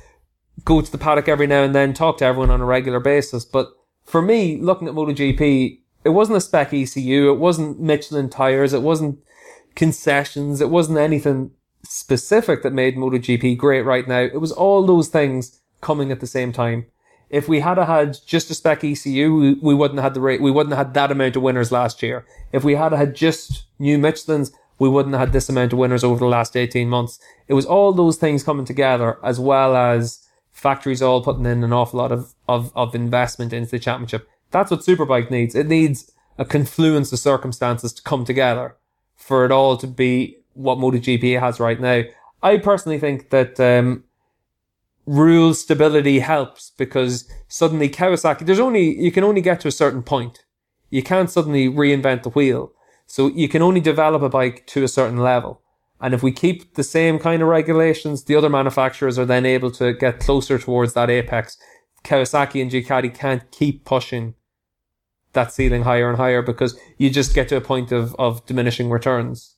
go 0.65 0.81
to 0.81 0.91
the 0.91 0.97
paddock 0.97 1.27
every 1.27 1.47
now 1.47 1.63
and 1.63 1.73
then, 1.73 1.93
talk 1.93 2.17
to 2.17 2.25
everyone 2.25 2.49
on 2.49 2.61
a 2.61 2.65
regular 2.65 2.99
basis. 2.99 3.45
But 3.45 3.69
for 4.03 4.21
me, 4.21 4.57
looking 4.57 4.87
at 4.87 4.93
MotoGP, 4.93 5.80
it 6.03 6.09
wasn't 6.09 6.37
a 6.37 6.41
spec 6.41 6.73
ECU. 6.73 7.31
It 7.31 7.37
wasn't 7.37 7.79
Michelin 7.79 8.29
tires. 8.29 8.73
It 8.73 8.81
wasn't 8.81 9.19
concessions. 9.75 10.61
It 10.61 10.69
wasn't 10.69 10.97
anything 10.97 11.51
specific 11.83 12.63
that 12.63 12.73
made 12.73 12.95
MotoGP 12.95 13.57
great 13.57 13.83
right 13.83 14.07
now. 14.07 14.21
It 14.21 14.41
was 14.41 14.51
all 14.51 14.85
those 14.85 15.07
things 15.07 15.59
coming 15.81 16.11
at 16.11 16.19
the 16.19 16.27
same 16.27 16.51
time. 16.51 16.85
If 17.29 17.47
we 17.47 17.61
had 17.61 17.77
had 17.77 18.17
just 18.25 18.51
a 18.51 18.53
spec 18.53 18.83
ECU, 18.83 19.57
we, 19.61 19.73
wouldn't 19.73 19.99
have 19.99 20.03
had 20.03 20.13
the 20.13 20.21
rate. 20.21 20.41
We 20.41 20.51
wouldn't 20.51 20.75
have 20.75 20.87
had 20.87 20.93
that 20.95 21.11
amount 21.11 21.37
of 21.37 21.41
winners 21.41 21.71
last 21.71 22.03
year. 22.03 22.25
If 22.51 22.63
we 22.63 22.75
had 22.75 22.91
had 22.91 23.15
just 23.15 23.63
new 23.79 23.97
Michelin's, 23.97 24.51
we 24.79 24.89
wouldn't 24.89 25.13
have 25.13 25.27
had 25.27 25.33
this 25.33 25.47
amount 25.47 25.71
of 25.71 25.79
winners 25.79 26.03
over 26.03 26.19
the 26.19 26.25
last 26.25 26.57
18 26.57 26.89
months. 26.89 27.19
It 27.47 27.53
was 27.53 27.65
all 27.65 27.93
those 27.93 28.17
things 28.17 28.43
coming 28.43 28.65
together 28.65 29.17
as 29.23 29.39
well 29.39 29.77
as 29.77 30.27
factories 30.51 31.01
all 31.01 31.23
putting 31.23 31.45
in 31.45 31.63
an 31.63 31.71
awful 31.71 31.99
lot 31.99 32.11
of, 32.11 32.33
of, 32.49 32.71
of 32.75 32.93
investment 32.93 33.53
into 33.53 33.71
the 33.71 33.79
championship. 33.79 34.27
That's 34.51 34.71
what 34.71 34.81
Superbike 34.81 35.31
needs. 35.31 35.55
It 35.55 35.67
needs 35.67 36.11
a 36.37 36.45
confluence 36.45 37.11
of 37.11 37.19
circumstances 37.19 37.93
to 37.93 38.03
come 38.03 38.25
together 38.25 38.75
for 39.15 39.45
it 39.45 39.51
all 39.51 39.77
to 39.77 39.87
be 39.87 40.37
what 40.53 40.77
MotoGP 40.77 41.39
has 41.39 41.59
right 41.59 41.79
now. 41.79 42.03
I 42.43 42.57
personally 42.57 42.99
think 42.99 43.29
that 43.29 43.59
um, 43.59 44.03
rule 45.05 45.53
stability 45.53 46.19
helps 46.19 46.71
because 46.77 47.29
suddenly 47.47 47.89
Kawasaki, 47.89 48.45
there's 48.45 48.59
only 48.59 48.99
you 48.99 49.11
can 49.11 49.23
only 49.23 49.41
get 49.41 49.59
to 49.61 49.67
a 49.67 49.71
certain 49.71 50.03
point. 50.03 50.43
You 50.89 51.03
can't 51.03 51.29
suddenly 51.29 51.69
reinvent 51.69 52.23
the 52.23 52.29
wheel. 52.29 52.73
So 53.07 53.27
you 53.27 53.49
can 53.49 53.61
only 53.61 53.81
develop 53.81 54.21
a 54.21 54.29
bike 54.29 54.65
to 54.67 54.83
a 54.83 54.87
certain 54.87 55.17
level. 55.17 55.61
And 55.99 56.13
if 56.13 56.23
we 56.23 56.31
keep 56.31 56.75
the 56.75 56.83
same 56.83 57.19
kind 57.19 57.41
of 57.41 57.47
regulations, 57.47 58.23
the 58.23 58.35
other 58.35 58.49
manufacturers 58.49 59.19
are 59.19 59.25
then 59.25 59.45
able 59.45 59.69
to 59.71 59.93
get 59.93 60.19
closer 60.19 60.57
towards 60.57 60.93
that 60.93 61.09
apex. 61.09 61.57
Kawasaki 62.03 62.61
and 62.61 62.71
Ducati 62.71 63.13
can't 63.13 63.49
keep 63.51 63.85
pushing 63.85 64.33
that 65.33 65.51
ceiling 65.51 65.83
higher 65.83 66.09
and 66.09 66.17
higher 66.17 66.41
because 66.41 66.79
you 66.97 67.09
just 67.09 67.33
get 67.33 67.47
to 67.49 67.57
a 67.57 67.61
point 67.61 67.91
of, 67.91 68.15
of 68.19 68.45
diminishing 68.45 68.89
returns. 68.89 69.55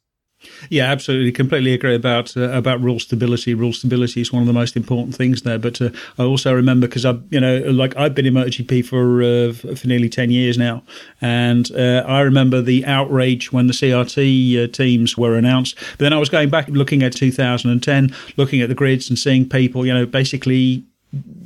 Yeah, 0.70 0.92
absolutely. 0.92 1.32
Completely 1.32 1.74
agree 1.74 1.96
about 1.96 2.36
uh, 2.36 2.50
about 2.50 2.82
rule 2.82 3.00
stability. 3.00 3.54
Rule 3.54 3.74
stability 3.74 4.22
is 4.22 4.34
one 4.34 4.42
of 4.42 4.48
the 4.48 4.54
most 4.54 4.76
important 4.76 5.16
things 5.16 5.44
there. 5.44 5.60
But 5.60 5.82
uh, 5.82 5.90
I 6.18 6.24
also 6.24 6.54
remember 6.54 6.88
because 6.88 7.06
I, 7.06 7.18
you 7.30 7.40
know, 7.40 7.60
like 7.60 7.96
I've 7.96 8.16
been 8.16 8.26
in 8.26 8.34
MotoGP 8.34 8.86
for 8.86 9.24
uh, 9.24 9.76
for 9.76 9.88
nearly 9.88 10.10
ten 10.10 10.32
years 10.32 10.58
now, 10.58 10.84
and 11.22 11.72
uh, 11.72 12.04
I 12.06 12.22
remember 12.22 12.62
the 12.62 12.86
outrage 12.86 13.52
when 13.52 13.68
the 13.68 13.74
CRT 13.74 14.64
uh, 14.64 14.68
teams 14.68 15.18
were 15.18 15.38
announced. 15.38 15.76
But 15.92 16.00
then 16.00 16.14
I 16.14 16.18
was 16.18 16.30
going 16.30 16.50
back 16.50 16.68
looking 16.70 17.04
at 17.04 17.14
2010, 17.14 18.14
looking 18.38 18.62
at 18.62 18.70
the 18.70 18.76
grids 18.76 19.10
and 19.10 19.18
seeing 19.18 19.48
people, 19.48 19.86
you 19.86 19.94
know, 19.94 20.06
basically 20.06 20.84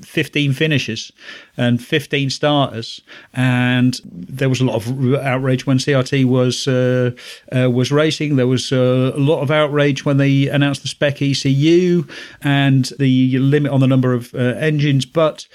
15 0.01 0.53
finishes 0.53 1.11
and 1.57 1.83
15 1.83 2.29
starters. 2.29 3.01
And 3.33 3.99
there 4.05 4.49
was 4.49 4.61
a 4.61 4.65
lot 4.65 4.75
of 4.75 5.15
outrage 5.15 5.65
when 5.65 5.77
CRT 5.77 6.25
was 6.25 6.67
uh, 6.67 7.11
uh, 7.55 7.69
was 7.69 7.91
racing. 7.91 8.35
There 8.35 8.47
was 8.47 8.71
uh, 8.71 9.11
a 9.13 9.19
lot 9.19 9.41
of 9.41 9.51
outrage 9.51 10.05
when 10.05 10.17
they 10.17 10.47
announced 10.47 10.81
the 10.81 10.87
spec 10.87 11.21
ECU 11.21 12.05
and 12.41 12.85
the 12.99 13.37
limit 13.39 13.71
on 13.71 13.79
the 13.79 13.87
number 13.87 14.13
of 14.13 14.33
uh, 14.33 14.37
engines. 14.37 15.05
But 15.05 15.47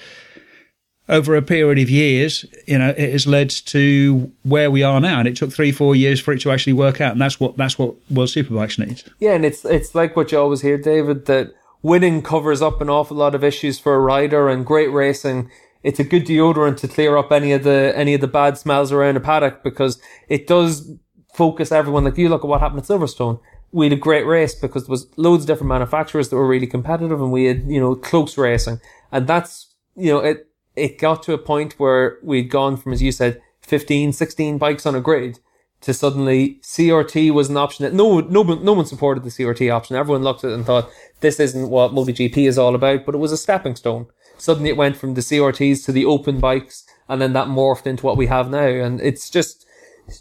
over 1.08 1.34
a 1.36 1.42
period 1.42 1.78
of 1.78 1.90
years, 1.90 2.44
you 2.66 2.78
know, 2.78 2.90
it 2.90 3.12
has 3.12 3.26
led 3.26 3.50
to 3.50 4.30
where 4.44 4.70
we 4.70 4.82
are 4.82 5.00
now, 5.00 5.18
and 5.18 5.28
it 5.28 5.36
took 5.36 5.52
three, 5.52 5.72
four 5.72 5.96
years 5.96 6.20
for 6.20 6.32
it 6.32 6.40
to 6.42 6.50
actually 6.50 6.72
work 6.72 7.00
out, 7.00 7.12
and 7.12 7.20
that's 7.20 7.40
what 7.40 7.56
that's 7.56 7.78
what 7.78 7.94
World 8.10 8.28
Superbikes 8.28 8.78
needs. 8.78 9.04
Yeah, 9.18 9.34
and 9.34 9.44
it's 9.44 9.64
it's 9.64 9.94
like 9.94 10.16
what 10.16 10.32
you 10.32 10.38
always 10.38 10.60
hear, 10.60 10.78
David, 10.78 11.26
that 11.26 11.54
winning 11.82 12.22
covers 12.22 12.62
up 12.62 12.80
an 12.80 12.88
awful 12.88 13.16
lot 13.16 13.34
of 13.34 13.44
issues 13.44 13.78
for 13.78 13.94
a 13.94 14.00
rider 14.00 14.48
and 14.48 14.64
great 14.64 14.92
racing. 14.92 15.50
It's 15.82 15.98
a 15.98 16.04
good 16.04 16.24
deodorant 16.24 16.78
to 16.78 16.88
clear 16.88 17.16
up 17.16 17.32
any 17.32 17.52
of 17.52 17.64
the, 17.64 17.92
any 17.96 18.14
of 18.14 18.20
the 18.20 18.28
bad 18.28 18.56
smells 18.56 18.92
around 18.92 19.16
a 19.16 19.20
paddock 19.20 19.62
because 19.62 20.00
it 20.28 20.46
does 20.46 20.92
focus 21.34 21.72
everyone. 21.72 22.04
Like 22.04 22.16
you 22.16 22.28
look 22.28 22.44
at 22.44 22.48
what 22.48 22.60
happened 22.60 22.80
at 22.80 22.86
Silverstone. 22.86 23.40
We 23.72 23.86
had 23.86 23.92
a 23.92 23.96
great 23.96 24.26
race 24.26 24.54
because 24.54 24.86
there 24.86 24.92
was 24.92 25.06
loads 25.16 25.44
of 25.44 25.48
different 25.48 25.68
manufacturers 25.68 26.28
that 26.28 26.36
were 26.36 26.46
really 26.46 26.66
competitive 26.66 27.20
and 27.20 27.32
we 27.32 27.46
had, 27.46 27.64
you 27.66 27.80
know, 27.80 27.94
close 27.96 28.38
racing. 28.38 28.80
And 29.10 29.26
that's, 29.26 29.74
you 29.96 30.12
know, 30.12 30.18
it, 30.18 30.48
it 30.76 30.98
got 30.98 31.22
to 31.24 31.32
a 31.32 31.38
point 31.38 31.74
where 31.78 32.18
we'd 32.22 32.50
gone 32.50 32.76
from, 32.76 32.92
as 32.92 33.02
you 33.02 33.12
said, 33.12 33.40
15, 33.62 34.12
16 34.12 34.58
bikes 34.58 34.86
on 34.86 34.94
a 34.94 35.00
grid 35.00 35.38
to 35.82 35.92
suddenly 35.92 36.60
CRT 36.62 37.32
was 37.32 37.50
an 37.50 37.56
option 37.56 37.84
that 37.84 37.92
no, 37.92 38.20
no, 38.20 38.42
no 38.42 38.72
one 38.72 38.86
supported 38.86 39.24
the 39.24 39.30
CRT 39.30 39.72
option. 39.72 39.96
Everyone 39.96 40.22
looked 40.22 40.44
at 40.44 40.50
it 40.50 40.54
and 40.54 40.64
thought, 40.64 40.90
this 41.20 41.38
isn't 41.38 41.68
what 41.68 41.92
MotoGP 41.92 42.36
is 42.48 42.56
all 42.56 42.74
about, 42.74 43.04
but 43.04 43.14
it 43.14 43.18
was 43.18 43.32
a 43.32 43.36
stepping 43.36 43.76
stone. 43.76 44.06
Suddenly 44.38 44.70
it 44.70 44.76
went 44.76 44.96
from 44.96 45.14
the 45.14 45.20
CRTs 45.20 45.84
to 45.84 45.92
the 45.92 46.04
open 46.04 46.40
bikes 46.40 46.84
and 47.08 47.20
then 47.20 47.32
that 47.32 47.48
morphed 47.48 47.86
into 47.86 48.06
what 48.06 48.16
we 48.16 48.26
have 48.26 48.48
now. 48.48 48.66
And 48.66 49.00
it's 49.00 49.28
just, 49.28 49.66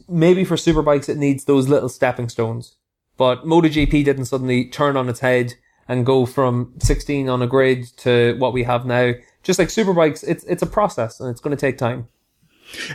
maybe 0.10 0.44
for 0.44 0.56
superbikes 0.56 1.10
it 1.10 1.18
needs 1.18 1.46
those 1.46 1.70
little 1.70 1.90
stepping 1.90 2.30
stones. 2.30 2.76
But 3.18 3.46
MotoGP 3.46 4.04
didn't 4.04 4.26
suddenly 4.26 4.66
turn 4.66 4.98
on 4.98 5.10
its 5.10 5.20
head 5.20 5.54
and 5.88 6.06
go 6.06 6.26
from 6.26 6.74
16 6.80 7.30
on 7.30 7.42
a 7.42 7.48
grid 7.48 7.86
to 7.98 8.36
what 8.40 8.54
we 8.54 8.64
have 8.64 8.86
now. 8.86 9.14
Just 9.44 9.60
like 9.60 9.68
superbikes, 9.68 10.24
it's, 10.28 10.44
it's 10.46 10.62
a 10.64 10.68
process 10.68 11.20
and 11.20 11.30
it's 11.30 11.42
going 11.42 11.56
to 11.56 11.60
take 11.60 11.78
time. 11.78 12.08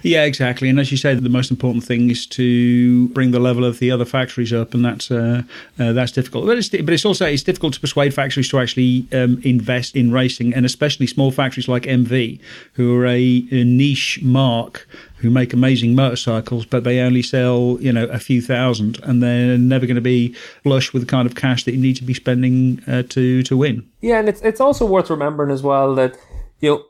Yeah, 0.02 0.24
exactly. 0.24 0.68
And 0.68 0.78
as 0.80 0.90
you 0.90 0.96
say, 0.96 1.14
the 1.14 1.28
most 1.28 1.50
important 1.50 1.84
thing 1.84 2.10
is 2.10 2.26
to 2.28 3.08
bring 3.08 3.30
the 3.30 3.38
level 3.38 3.64
of 3.64 3.78
the 3.78 3.90
other 3.90 4.04
factories 4.04 4.52
up, 4.52 4.74
and 4.74 4.84
that's 4.84 5.10
uh, 5.10 5.42
uh, 5.78 5.92
that's 5.92 6.12
difficult. 6.12 6.46
But 6.46 6.58
it's, 6.58 6.68
but 6.68 6.90
it's 6.90 7.04
also 7.04 7.26
it's 7.26 7.42
difficult 7.42 7.74
to 7.74 7.80
persuade 7.80 8.14
factories 8.14 8.48
to 8.50 8.58
actually 8.58 9.06
um, 9.12 9.40
invest 9.44 9.96
in 9.96 10.12
racing, 10.12 10.54
and 10.54 10.64
especially 10.64 11.06
small 11.06 11.30
factories 11.30 11.68
like 11.68 11.84
MV, 11.84 12.40
who 12.74 12.96
are 12.96 13.06
a, 13.06 13.46
a, 13.50 13.64
niche 13.64 14.20
marque, 14.22 14.86
who 15.16 15.30
make 15.30 15.52
amazing 15.52 15.94
motorcycles, 15.94 16.66
but 16.66 16.84
they 16.84 17.00
only 17.00 17.22
sell 17.22 17.78
you 17.80 17.92
know 17.92 18.04
a 18.06 18.18
few 18.18 18.40
thousand, 18.40 18.98
and 19.02 19.22
they're 19.22 19.58
never 19.58 19.86
going 19.86 19.96
to 19.96 20.00
be 20.00 20.34
flush 20.62 20.92
with 20.92 21.02
the 21.02 21.08
kind 21.08 21.26
of 21.26 21.34
cash 21.34 21.64
that 21.64 21.72
you 21.72 21.80
need 21.80 21.96
to 21.96 22.04
be 22.04 22.14
spending 22.14 22.82
uh, 22.86 23.02
to 23.08 23.42
to 23.42 23.56
win. 23.56 23.88
Yeah, 24.00 24.18
and 24.18 24.28
it's 24.28 24.40
it's 24.42 24.60
also 24.60 24.86
worth 24.86 25.10
remembering 25.10 25.50
as 25.50 25.62
well 25.62 25.94
that 25.96 26.16
you 26.60 26.70
know 26.70 26.84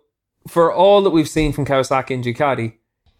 for 0.46 0.72
all 0.72 1.02
that 1.02 1.10
we've 1.10 1.28
seen 1.28 1.52
from 1.52 1.66
Kawasaki 1.66 2.14
and 2.14 2.24
Ducati, 2.24 2.74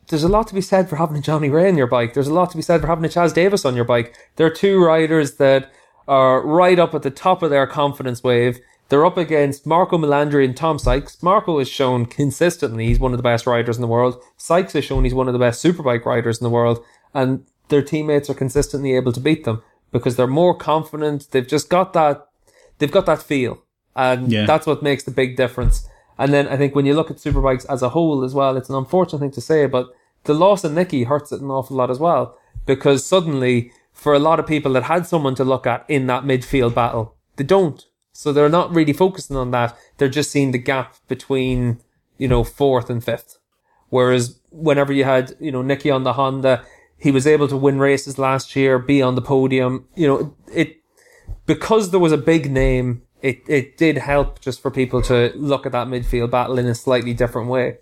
there's 0.09 0.25
a 0.25 0.28
lot 0.28 0.47
to 0.49 0.54
be 0.54 0.61
said 0.61 0.88
for 0.88 0.97
having 0.97 1.16
a 1.16 1.21
Johnny 1.21 1.50
Rea 1.50 1.68
on 1.68 1.76
your 1.76 1.87
bike. 1.87 2.14
There's 2.14 2.28
a 2.28 2.35
lot 2.35 2.50
to 2.50 2.56
be 2.56 2.62
said 2.62 2.80
for 2.80 2.87
having 2.87 3.04
a 3.04 3.09
Chaz 3.09 3.35
Davies 3.35 3.64
on 3.64 3.75
your 3.75 3.85
bike. 3.85 4.16
There 4.37 4.47
are 4.47 4.50
two 4.50 4.83
riders 4.83 5.37
that 5.37 5.73
are 6.06 6.47
right 6.47 6.78
up 6.78 6.95
at 6.95 7.02
the 7.02 7.11
top 7.11 7.42
of 7.42 7.50
their 7.50 7.66
confidence 7.66 8.23
wave. 8.23 8.61
They're 8.88 9.04
up 9.04 9.16
against 9.16 9.66
Marco 9.66 9.99
Melandri 9.99 10.45
and 10.45 10.56
Tom 10.56 10.78
Sykes. 10.78 11.21
Marco 11.23 11.59
has 11.59 11.68
shown 11.68 12.06
consistently 12.06 12.87
he's 12.87 13.00
one 13.00 13.12
of 13.12 13.18
the 13.18 13.23
best 13.23 13.47
riders 13.47 13.76
in 13.76 13.83
the 13.83 13.88
world. 13.88 14.23
Sykes 14.37 14.75
has 14.75 14.85
shown 14.85 15.02
he's 15.02 15.14
one 15.14 15.26
of 15.26 15.33
the 15.33 15.40
best 15.40 15.64
superbike 15.64 16.04
riders 16.04 16.38
in 16.38 16.45
the 16.45 16.50
world. 16.50 16.85
And 17.12 17.45
their 17.68 17.83
teammates 17.83 18.30
are 18.30 18.35
consistently 18.35 18.95
able 18.95 19.12
to 19.12 19.21
beat 19.21 19.42
them 19.42 19.62
because 19.90 20.14
they're 20.14 20.28
more 20.28 20.56
confident. 20.56 21.28
They've 21.33 21.47
just 21.47 21.68
got 21.68 21.95
that, 21.95 22.28
they've 22.78 22.92
got 22.92 23.06
that 23.06 23.23
feel. 23.23 23.64
And 23.97 24.30
yeah. 24.30 24.47
that's 24.47 24.66
what 24.66 24.85
makes 24.85 25.02
the 25.02 25.11
big 25.11 25.37
difference. 25.37 25.88
And 26.19 26.33
then 26.33 26.49
I 26.49 26.57
think 26.57 26.75
when 26.75 26.87
you 26.87 26.95
look 26.95 27.11
at 27.11 27.19
superbikes 27.19 27.67
as 27.69 27.83
a 27.83 27.91
whole 27.91 28.25
as 28.25 28.35
well, 28.35 28.57
it's 28.57 28.71
an 28.71 28.77
unfortunate 28.77 29.19
thing 29.19 29.31
to 29.33 29.41
say, 29.41 29.67
but 29.67 29.89
the 30.25 30.35
loss 30.35 30.65
of 30.65 30.73
Nicky 30.73 31.05
hurts 31.05 31.33
it 31.33 31.41
an 31.41 31.51
awful 31.51 31.77
lot 31.77 31.91
as 31.91 31.99
well. 31.99 32.39
Because 32.65 33.05
suddenly, 33.05 33.71
for 33.93 34.15
a 34.15 34.19
lot 34.19 34.41
of 34.41 34.47
people 34.47 34.73
that 34.73 34.85
had 34.85 35.07
someone 35.07 35.35
to 35.37 35.45
look 35.45 35.67
at 35.67 35.85
in 35.89 36.07
that 36.07 36.25
midfield 36.25 36.75
battle, 36.75 37.15
they 37.37 37.45
don't. 37.45 37.85
So 38.13 38.33
they're 38.33 38.49
not 38.49 38.75
really 38.75 38.93
focusing 38.95 39.37
on 39.37 39.51
that. 39.51 39.77
They're 39.99 40.09
just 40.09 40.31
seeing 40.31 40.53
the 40.53 40.59
gap 40.59 40.97
between, 41.07 41.81
you 42.19 42.29
know, 42.29 42.45
fourth 42.45 42.89
and 42.89 43.05
fifth. 43.05 43.39
Whereas 43.89 44.41
whenever 44.51 44.93
you 44.93 45.05
had, 45.05 45.37
you 45.39 45.53
know, 45.53 45.63
Nicky 45.63 45.91
on 45.91 46.03
the 46.03 46.15
Honda, 46.15 46.65
he 46.99 47.11
was 47.11 47.27
able 47.27 47.47
to 47.49 47.57
win 47.57 47.79
races 47.79 48.19
last 48.19 48.57
year, 48.57 48.79
be 48.79 49.03
on 49.03 49.15
the 49.15 49.23
podium. 49.23 49.87
You 49.95 50.09
know, 50.09 50.35
it, 50.53 50.81
because 51.45 51.91
there 51.91 52.01
was 52.01 52.13
a 52.13 52.19
big 52.19 52.51
name 52.51 53.03
it, 53.23 53.43
it 53.49 53.77
did 53.77 53.99
help 53.99 54.41
just 54.41 54.61
for 54.61 54.71
people 54.71 55.03
to 55.03 55.33
look 55.35 55.67
at 55.67 55.73
that 55.73 55.89
midfield 55.89 56.31
battle 56.31 56.59
in 56.59 56.67
a 56.67 56.75
slightly 56.75 57.15
different 57.15 57.49
way. 57.49 57.79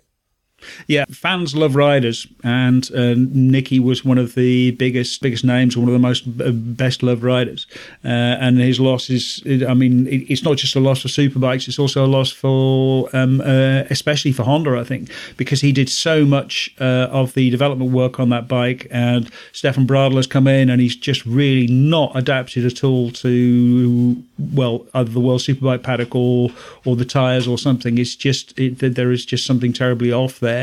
Yeah, 0.87 1.05
fans 1.09 1.55
love 1.55 1.75
riders, 1.75 2.27
and 2.43 2.89
uh, 2.93 3.15
Nicky 3.17 3.79
was 3.79 4.03
one 4.05 4.17
of 4.17 4.35
the 4.35 4.71
biggest 4.71 5.21
biggest 5.21 5.43
names, 5.43 5.77
one 5.77 5.87
of 5.87 5.93
the 5.93 5.99
most 5.99 6.27
uh, 6.41 6.51
best 6.51 7.03
loved 7.03 7.23
riders. 7.23 7.67
Uh, 8.03 8.07
and 8.07 8.59
his 8.59 8.79
loss 8.79 9.09
is, 9.09 9.43
I 9.67 9.73
mean, 9.73 10.07
it's 10.09 10.43
not 10.43 10.57
just 10.57 10.75
a 10.75 10.79
loss 10.79 11.01
for 11.01 11.07
superbikes; 11.07 11.67
it's 11.67 11.79
also 11.79 12.05
a 12.05 12.07
loss 12.07 12.31
for, 12.31 13.09
um, 13.13 13.41
uh, 13.41 13.83
especially 13.89 14.31
for 14.31 14.43
Honda, 14.43 14.79
I 14.79 14.83
think, 14.83 15.09
because 15.37 15.61
he 15.61 15.71
did 15.71 15.89
so 15.89 16.25
much 16.25 16.73
uh, 16.79 17.07
of 17.11 17.33
the 17.33 17.49
development 17.49 17.91
work 17.91 18.19
on 18.19 18.29
that 18.29 18.47
bike. 18.47 18.87
And 18.91 19.29
Stefan 19.51 19.87
Bradl 19.87 20.15
has 20.15 20.27
come 20.27 20.47
in, 20.47 20.69
and 20.69 20.81
he's 20.81 20.95
just 20.95 21.25
really 21.25 21.67
not 21.67 22.15
adapted 22.15 22.65
at 22.65 22.83
all 22.83 23.11
to 23.11 24.23
well, 24.37 24.85
either 24.93 25.11
the 25.11 25.19
World 25.19 25.41
Superbike 25.41 25.83
paddock 25.83 26.15
or 26.15 26.49
or 26.83 26.95
the 26.95 27.05
tires 27.05 27.47
or 27.47 27.57
something. 27.57 27.97
It's 27.97 28.15
just 28.15 28.57
it, 28.59 28.79
there 28.79 29.11
is 29.11 29.25
just 29.25 29.45
something 29.45 29.73
terribly 29.73 30.11
off 30.11 30.39
there, 30.39 30.54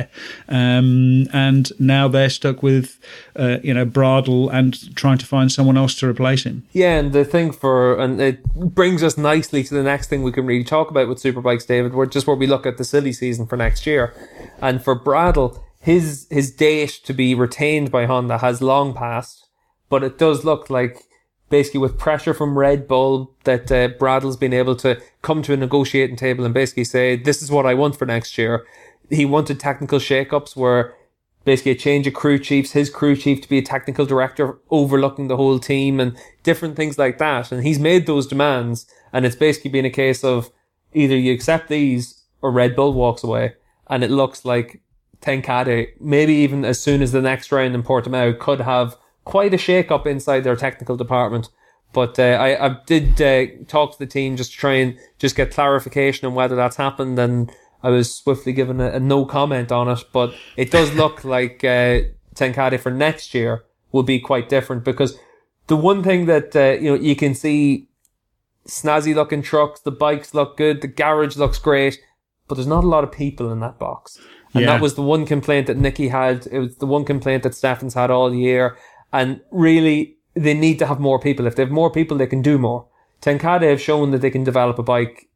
um, 0.49 1.27
and 1.33 1.71
now 1.79 2.09
they're 2.09 2.31
stuck 2.31 2.63
with 2.63 2.99
uh, 3.37 3.59
you 3.63 3.75
know 3.75 3.87
Bradl 3.87 4.53
and 4.53 4.95
trying 4.97 5.19
to 5.19 5.27
find 5.27 5.51
someone 5.51 5.77
else 5.77 5.95
to 6.01 6.09
replace 6.09 6.45
him. 6.45 6.65
Yeah, 6.73 6.99
and 6.99 7.13
the 7.13 7.25
thing 7.25 7.53
for 7.53 7.99
and 7.99 8.21
it 8.21 8.45
brings 8.55 9.03
us 9.03 9.17
nicely 9.17 9.63
to 9.65 9.75
the 9.75 9.83
next 9.83 10.09
thing 10.09 10.23
we 10.23 10.33
can 10.33 10.47
really 10.47 10.65
talk 10.65 10.91
about 10.91 11.09
with 11.09 11.23
superbikes, 11.23 11.67
David. 11.67 11.95
Where 11.95 12.07
just 12.07 12.27
where 12.27 12.37
we 12.37 12.47
look 12.47 12.67
at 12.67 12.79
the 12.79 12.85
silly 12.85 13.13
season 13.13 13.47
for 13.47 13.57
next 13.57 13.87
year, 13.87 14.15
and 14.61 14.83
for 14.83 14.99
Bradl, 14.99 15.63
his 15.79 16.27
his 16.31 16.51
date 16.51 17.01
to 17.05 17.13
be 17.13 17.35
retained 17.35 17.91
by 17.91 18.07
Honda 18.07 18.39
has 18.39 18.63
long 18.63 18.95
passed, 18.95 19.47
but 19.89 20.03
it 20.03 20.19
does 20.19 20.45
look 20.45 20.71
like 20.71 21.05
basically 21.53 21.79
with 21.79 21.99
pressure 21.99 22.33
from 22.33 22.59
Red 22.59 22.89
Bull 22.89 23.37
that 23.45 23.71
uh, 23.71 23.89
Bradl's 23.91 24.39
been 24.39 24.55
able 24.55 24.75
to 24.77 25.01
come 25.21 25.43
to 25.43 25.53
a 25.53 25.57
negotiating 25.57 26.17
table 26.17 26.47
and 26.47 26.55
basically 26.55 26.83
say, 26.83 27.15
this 27.15 27.43
is 27.43 27.51
what 27.51 27.67
I 27.67 27.75
want 27.75 27.97
for 27.97 28.07
next 28.07 28.39
year. 28.39 28.65
He 29.13 29.25
wanted 29.25 29.61
technical 29.61 29.99
shakeups 29.99 30.57
where 30.57 30.95
basically 31.45 31.73
a 31.73 31.77
change 31.77 32.07
of 32.07 32.15
crew 32.15 32.39
chiefs, 32.39 32.73
his 32.73 32.89
crew 32.89 33.17
chief 33.17 33.41
to 33.43 33.49
be 33.49 33.59
a 33.59 33.63
technical 33.63 34.07
director 34.07 34.59
overlooking 34.71 35.29
the 35.29 35.37
whole 35.37 35.59
team 35.59 36.01
and 36.01 36.17
different 36.43 36.77
things 36.77 36.99
like 36.99 37.19
that. 37.19 37.53
And 37.53 37.65
he's 37.65 37.79
made 37.79 38.07
those 38.07 38.27
demands 38.27 38.87
and 39.13 39.27
it's 39.27 39.37
basically 39.37 39.71
been 39.71 39.85
a 39.85 39.91
case 39.91 40.25
of 40.25 40.51
either 40.95 41.17
you 41.17 41.33
accept 41.33 41.69
these 41.69 42.23
or 42.41 42.51
Red 42.51 42.75
Bull 42.77 42.93
walks 42.95 43.23
away. 43.23 43.55
And 43.89 44.03
it 44.03 44.11
looks 44.11 44.45
like 44.45 44.81
Ten 45.21 45.43
Kate, 45.43 46.01
maybe 46.01 46.35
even 46.35 46.65
as 46.65 46.81
soon 46.81 47.03
as 47.03 47.13
the 47.13 47.21
next 47.21 47.53
round 47.53 47.75
in 47.75 47.83
Portimao 47.83 48.39
could 48.39 48.61
have 48.61 48.97
quite 49.25 49.55
a 49.55 49.59
shake 49.59 49.91
up 49.91 50.07
inside 50.07 50.41
their 50.41 50.57
technical 50.57 50.97
department. 50.97 51.49
But 51.93 52.19
uh, 52.19 52.23
I, 52.23 52.67
I 52.67 52.77
did 52.87 53.21
uh, 53.21 53.65
talk 53.69 53.93
to 53.93 53.99
the 53.99 54.07
team 54.07 54.37
just 54.37 54.53
to 54.53 54.57
try 54.57 54.75
and 54.75 54.99
just 55.19 55.37
get 55.37 55.53
clarification 55.53 56.27
on 56.27 56.35
whether 56.35 56.57
that's 56.57 56.77
happened, 56.77 57.19
and 57.19 57.53
I 57.83 57.91
was 57.91 58.15
swiftly 58.15 58.53
given 58.53 58.81
a, 58.81 58.91
a 58.91 59.01
no 59.01 59.25
comment 59.25 59.73
on 59.73 59.89
it. 59.89 60.05
But 60.13 60.35
it 60.57 60.71
does 60.71 60.95
look 61.03 61.25
like 61.25 61.65
uh, 61.65 62.01
for 62.35 62.91
next 62.91 63.35
year 63.35 63.65
will 63.91 64.03
be 64.03 64.19
quite 64.19 64.49
different 64.49 64.85
because 64.85 65.19
the 65.67 65.77
one 65.77 66.03
thing 66.03 66.27
that 66.27 66.55
uh, 66.57 66.81
you 66.81 66.91
know 66.91 67.01
you 67.01 67.17
can 67.17 67.35
see 67.35 67.89
snazzy 68.67 69.15
looking 69.15 69.43
trucks, 69.43 69.81
the 69.81 69.91
bikes 69.91 70.35
look 70.35 70.57
good, 70.57 70.81
the 70.81 70.89
garage 70.89 71.37
looks 71.37 71.59
great, 71.59 72.01
but 72.49 72.55
there's 72.55 72.67
not 72.67 72.85
a 72.85 72.89
lot 72.89 73.05
of 73.05 73.13
people 73.13 73.51
in 73.51 73.61
that 73.61 73.79
box. 73.79 74.19
And 74.55 74.65
yeah. 74.65 74.73
that 74.73 74.83
was 74.83 74.95
the 74.95 75.03
one 75.03 75.25
complaint 75.25 75.67
that 75.67 75.79
Nicky 75.79 76.09
had. 76.09 76.47
It 76.51 76.59
was 76.59 76.77
the 76.77 76.87
one 76.87 77.05
complaint 77.05 77.43
that 77.43 77.55
Stefan's 77.55 77.95
had 77.95 78.11
all 78.11 78.35
year. 78.35 78.77
And 79.13 79.41
really, 79.51 80.17
they 80.35 80.55
need 80.55 80.79
to 80.79 80.87
have 80.87 81.01
more 81.01 81.19
people. 81.19 81.47
If 81.47 81.57
they 81.57 81.63
have 81.63 81.73
more 81.73 81.91
people, 81.91 82.19
they 82.19 82.27
can 82.27 82.43
do 82.43 82.59
more. 82.59 82.87
Ten 83.21 83.39
Kate 83.39 83.63
have 83.63 83.81
shown 83.81 84.11
that 84.11 84.21
they 84.21 84.31
can 84.31 84.45
develop 84.45 84.79
a 84.79 84.83
bike, 84.83 85.29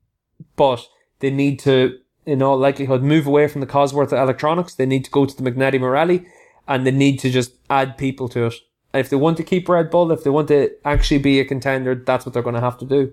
but 0.56 0.86
they 1.20 1.30
need 1.30 1.58
to, 1.60 1.98
in 2.26 2.42
all 2.42 2.59
likelihood, 2.59 3.02
move 3.02 3.26
away 3.26 3.49
from 3.49 3.61
the 3.61 3.66
Cosworth 3.66 4.12
electronics. 4.12 4.75
They 4.75 4.87
need 4.87 5.04
to 5.04 5.11
go 5.11 5.25
to 5.25 5.37
the 5.42 5.49
Magneti 5.49 5.80
Marelli 5.80 6.26
and 6.68 6.87
they 6.87 6.90
need 6.90 7.18
to 7.21 7.30
just 7.30 7.52
add 7.71 7.97
people 7.97 8.28
to 8.30 8.47
it. 8.47 8.54
And 8.92 9.00
if 9.00 9.11
they 9.11 9.16
want 9.16 9.37
to 9.37 9.45
keep 9.45 9.68
Red 9.68 9.90
Bull, 9.90 10.11
if 10.11 10.25
they 10.25 10.30
want 10.30 10.49
to 10.49 10.71
actually 10.85 11.18
be 11.18 11.38
a 11.40 11.45
contender, 11.45 11.95
that's 11.95 12.26
what 12.26 12.33
they're 12.33 12.42
going 12.42 12.54
to 12.54 12.61
have 12.61 12.78
to 12.78 12.85
do. 12.85 13.12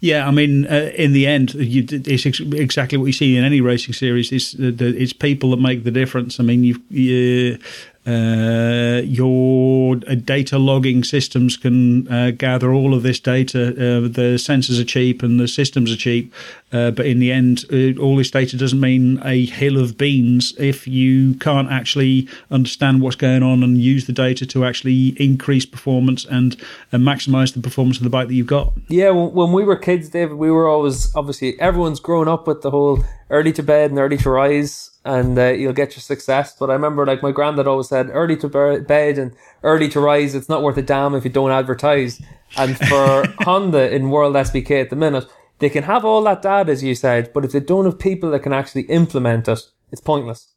Yeah, 0.00 0.28
I 0.28 0.30
mean, 0.30 0.66
uh, 0.66 0.92
in 0.94 1.12
the 1.12 1.26
end, 1.26 1.54
you, 1.54 1.86
it's 1.90 2.26
ex- 2.26 2.40
exactly 2.40 2.98
what 2.98 3.06
you 3.06 3.12
see 3.12 3.36
in 3.36 3.44
any 3.44 3.60
racing 3.60 3.94
series. 3.94 4.30
It's 4.30 4.54
uh, 4.54 4.72
it's 4.78 5.12
people 5.12 5.50
that 5.50 5.60
make 5.60 5.84
the 5.84 5.90
difference. 5.90 6.38
I 6.38 6.42
mean, 6.42 6.64
you, 6.64 6.82
you 6.90 7.58
uh, 8.06 9.00
your 9.04 9.96
uh, 10.06 10.14
data 10.14 10.58
logging 10.58 11.02
systems 11.02 11.56
can 11.56 12.06
uh, 12.08 12.32
gather 12.32 12.72
all 12.72 12.92
of 12.92 13.02
this 13.02 13.18
data. 13.18 13.68
Uh, 13.68 14.00
the 14.02 14.36
sensors 14.36 14.80
are 14.80 14.84
cheap 14.84 15.22
and 15.22 15.40
the 15.40 15.48
systems 15.48 15.90
are 15.90 15.96
cheap, 15.96 16.32
uh, 16.72 16.90
but 16.90 17.06
in 17.06 17.18
the 17.18 17.32
end, 17.32 17.64
uh, 17.72 17.98
all 18.00 18.16
this 18.16 18.30
data 18.30 18.58
doesn't 18.58 18.80
mean 18.80 19.20
a 19.24 19.46
hill 19.46 19.78
of 19.78 19.96
beans 19.96 20.52
if 20.58 20.86
you 20.86 21.34
can't 21.36 21.70
actually 21.70 22.28
understand 22.50 23.00
what's 23.00 23.16
going 23.16 23.42
on 23.42 23.62
and 23.62 23.78
use 23.78 24.06
the 24.06 24.12
data 24.12 24.44
to 24.44 24.66
actually 24.66 25.08
increase 25.22 25.64
performance 25.64 26.26
and, 26.26 26.56
and 26.92 27.02
maximize 27.04 27.54
the 27.54 27.60
performance 27.60 27.96
of 27.96 28.04
the 28.04 28.10
bike 28.10 28.28
that 28.28 28.34
you've 28.34 28.46
got. 28.46 28.72
Yeah, 28.88 29.10
when 29.10 29.52
we 29.52 29.64
were 29.64 29.76
kids, 29.76 30.10
David, 30.10 30.36
we 30.36 30.50
were 30.50 30.68
always 30.68 31.14
obviously 31.16 31.58
everyone's 31.58 32.00
grown 32.00 32.28
up 32.28 32.46
with 32.46 32.60
the 32.60 32.70
whole 32.70 33.02
early 33.30 33.52
to 33.52 33.62
bed 33.62 33.90
and 33.90 33.98
early 33.98 34.18
to 34.18 34.28
rise 34.30 34.90
and 35.04 35.38
uh, 35.38 35.48
you'll 35.48 35.72
get 35.72 35.94
your 35.94 36.00
success. 36.00 36.56
But 36.58 36.70
I 36.70 36.74
remember, 36.74 37.04
like 37.04 37.22
my 37.22 37.32
granddad 37.32 37.66
always 37.66 37.88
said, 37.88 38.08
early 38.10 38.36
to 38.38 38.48
bed 38.48 39.18
and 39.18 39.32
early 39.62 39.88
to 39.90 40.00
rise. 40.00 40.34
It's 40.34 40.48
not 40.48 40.62
worth 40.62 40.78
a 40.78 40.82
damn 40.82 41.14
if 41.14 41.24
you 41.24 41.30
don't 41.30 41.50
advertise. 41.50 42.22
And 42.56 42.78
for 42.78 43.24
Honda 43.40 43.94
in 43.94 44.10
World 44.10 44.34
SBK 44.34 44.80
at 44.80 44.90
the 44.90 44.96
minute, 44.96 45.26
They 45.58 45.70
can 45.70 45.84
have 45.84 46.04
all 46.04 46.22
that 46.24 46.42
data, 46.42 46.72
as 46.72 46.82
you 46.82 46.94
said, 46.94 47.32
but 47.32 47.44
if 47.44 47.52
they 47.52 47.60
don't 47.60 47.84
have 47.84 47.98
people 47.98 48.30
that 48.30 48.40
can 48.42 48.52
actually 48.52 48.82
implement 48.82 49.46
it, 49.48 49.60
it's 49.92 50.00
pointless. 50.00 50.48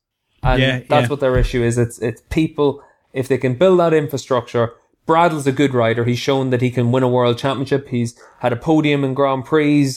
And 0.43 0.61
Yeah, 0.61 0.79
that's 0.79 1.03
yeah. 1.03 1.07
what 1.07 1.19
their 1.19 1.37
issue 1.37 1.63
is. 1.63 1.77
It's 1.77 1.99
it's 1.99 2.21
people. 2.29 2.81
If 3.13 3.27
they 3.27 3.37
can 3.37 3.55
build 3.55 3.79
that 3.79 3.93
infrastructure, 3.93 4.73
Bradl's 5.05 5.47
a 5.47 5.51
good 5.51 5.73
rider. 5.73 6.03
He's 6.05 6.19
shown 6.19 6.49
that 6.51 6.61
he 6.61 6.69
can 6.71 6.91
win 6.91 7.03
a 7.03 7.07
world 7.07 7.37
championship. 7.37 7.87
He's 7.89 8.19
had 8.39 8.53
a 8.53 8.57
podium 8.57 9.03
in 9.03 9.13
Grand 9.13 9.45
Prix. 9.45 9.93